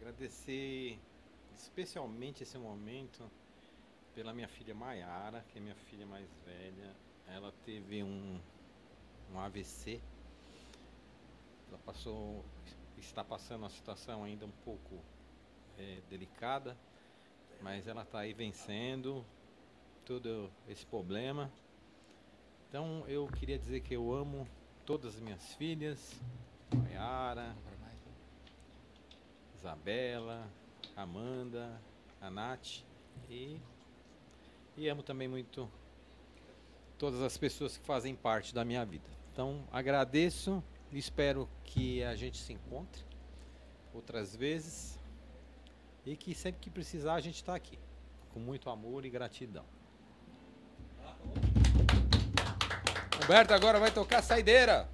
[0.00, 0.98] agradecer
[1.54, 3.30] especialmente esse momento
[4.14, 6.96] pela minha filha Maiara, que é minha filha mais velha.
[7.26, 8.40] Ela teve um,
[9.32, 10.00] um AVC.
[11.68, 12.42] Ela passou,
[12.96, 14.98] está passando uma situação ainda um pouco
[15.78, 16.76] é delicada,
[17.62, 19.24] mas ela está aí vencendo
[20.04, 21.52] todo esse problema.
[22.68, 24.46] Então eu queria dizer que eu amo
[24.90, 26.20] todas as minhas filhas,
[26.74, 27.54] Mayara,
[29.54, 30.50] Isabela,
[30.96, 31.80] Amanda,
[32.20, 32.82] a Nath
[33.28, 33.60] e,
[34.76, 35.70] e amo também muito
[36.98, 39.08] todas as pessoas que fazem parte da minha vida.
[39.32, 40.60] Então agradeço,
[40.90, 43.04] espero que a gente se encontre
[43.94, 44.98] outras vezes
[46.04, 47.78] e que sempre que precisar a gente está aqui,
[48.34, 49.64] com muito amor e gratidão.
[53.30, 54.88] Humberto agora vai tocar saideira.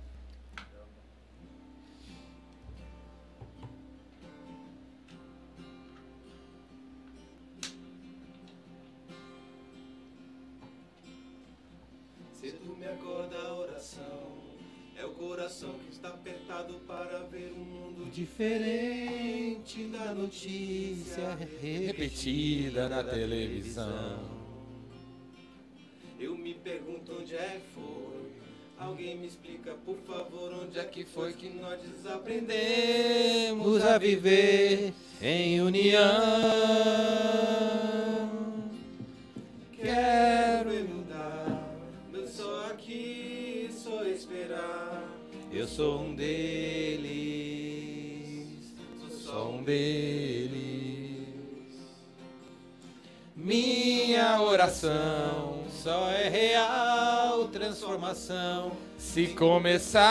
[12.38, 14.36] Cedo me acorda a oração.
[14.98, 23.02] É o coração que está apertado para ver um mundo diferente da notícia Repetida na
[23.02, 24.35] televisão.
[26.18, 28.32] Eu me pergunto onde é que foi.
[28.78, 35.60] Alguém me explica, por favor, onde é que foi que nós desaprendemos a viver em
[35.60, 36.00] união.
[39.72, 41.78] Quero mudar,
[42.12, 45.04] meu só aqui, só esperar.
[45.52, 47.06] Eu sou um deles,
[49.00, 50.65] Sou sou um deles.
[53.46, 60.02] Minha oração Só é real transformação se começar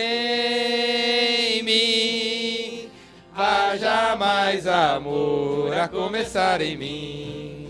[0.00, 2.88] em mim,
[3.36, 7.68] haja mais amor a começar em mim.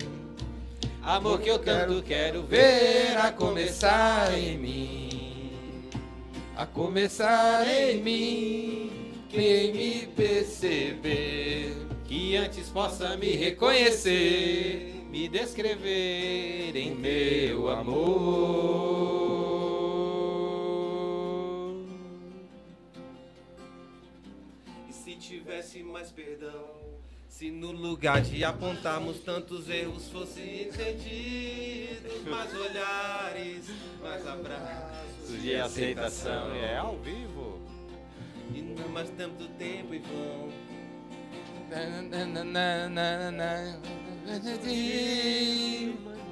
[1.02, 5.90] Amor que eu tanto quero Ver a começar em mim,
[6.56, 8.92] a começar em mim.
[9.28, 19.06] Quem me perceber, que antes possa me reconhecer, me descrever em meu amor.
[24.88, 26.86] E se tivesse mais perdão?
[27.28, 33.68] Se no lugar de apontarmos tantos erros fosse entendidos, mais olhares,
[34.00, 37.60] mais abraços De aceitação é ao vivo.
[38.54, 40.65] E não mais tanto tempo em vão.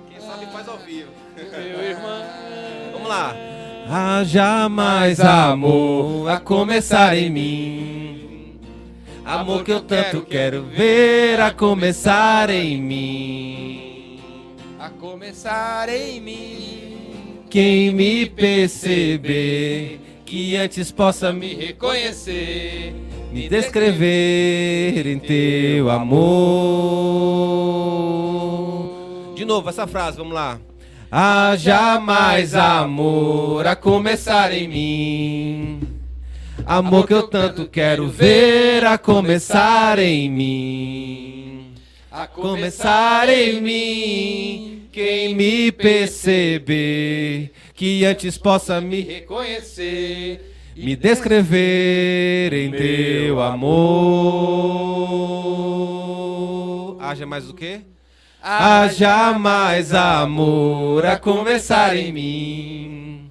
[0.09, 1.11] Quem sabe faz ao vivo.
[1.37, 2.23] Meu irmão.
[2.93, 3.35] Vamos lá.
[3.87, 8.61] Haja mais amor a começar em mim.
[9.25, 14.21] Amor que eu tanto quero ver a começar em mim.
[14.79, 22.95] A começar em mim, Quem me perceber, que antes possa me me reconhecer,
[23.35, 26.15] me descrever em teu amor.
[29.35, 30.61] De novo essa frase, vamos lá.
[31.11, 35.81] Haja mais amor a começar em mim.
[36.65, 41.75] Amor que eu tanto quero ver a começar em mim.
[42.13, 44.89] a Começar em mim.
[44.93, 53.75] Quem me perceber, que antes possa me reconhecer, me descrever em teu amor.
[57.01, 57.83] Haja mais o quê?
[58.43, 63.31] Haja mais amor a começar em mim.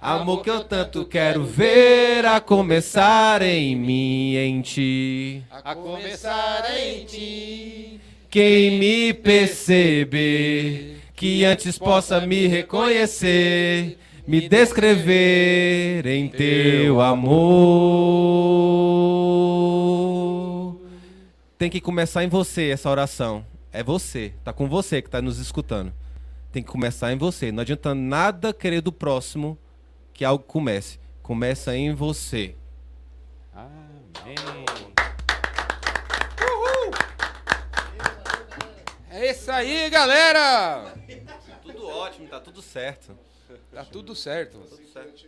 [0.00, 5.42] Amor que eu tanto quero ver a começar em mim, em ti.
[5.50, 8.00] a começar em ti.
[8.28, 13.96] Quem me perceber, que antes possa me reconhecer,
[14.26, 17.34] me descrever em teu amor.
[21.58, 23.44] Tem que começar em você essa oração.
[23.72, 25.92] É você, tá com você que tá nos escutando.
[26.52, 27.50] Tem que começar em você.
[27.50, 29.58] Não adianta nada querer do próximo
[30.12, 30.98] que algo comece.
[31.22, 32.54] Começa em você.
[33.52, 34.34] Amém.
[39.10, 40.92] É isso aí, galera!
[41.62, 43.16] Tudo ótimo, tá tudo certo.
[43.72, 44.58] Tá tudo certo.
[44.58, 45.26] Tudo certo.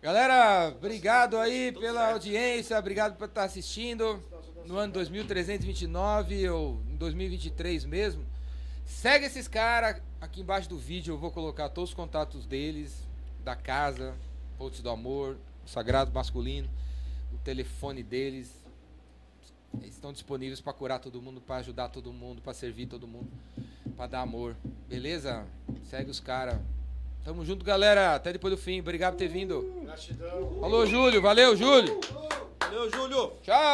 [0.00, 4.22] Galera, obrigado aí pela audiência, obrigado por estar assistindo
[4.64, 8.24] no ano 2329 ou em 2023 mesmo.
[8.84, 13.06] Segue esses caras aqui embaixo do vídeo, eu vou colocar todos os contatos deles,
[13.42, 14.14] da casa,
[14.56, 16.68] Pontes do Amor, o Sagrado Masculino,
[17.32, 18.52] o telefone deles.
[19.80, 23.30] Eles estão disponíveis para curar todo mundo, para ajudar todo mundo, para servir todo mundo,
[23.96, 24.56] para dar amor.
[24.88, 25.46] Beleza?
[25.84, 26.58] Segue os caras.
[27.24, 28.14] Tamo junto, galera.
[28.14, 28.80] Até depois do fim.
[28.80, 29.80] Obrigado por ter vindo.
[29.84, 30.58] Gratidão.
[30.60, 31.20] Falou, Júlio.
[31.20, 32.00] Valeu, Júlio.
[32.60, 33.32] Valeu, Júlio!
[33.42, 33.58] Tchau.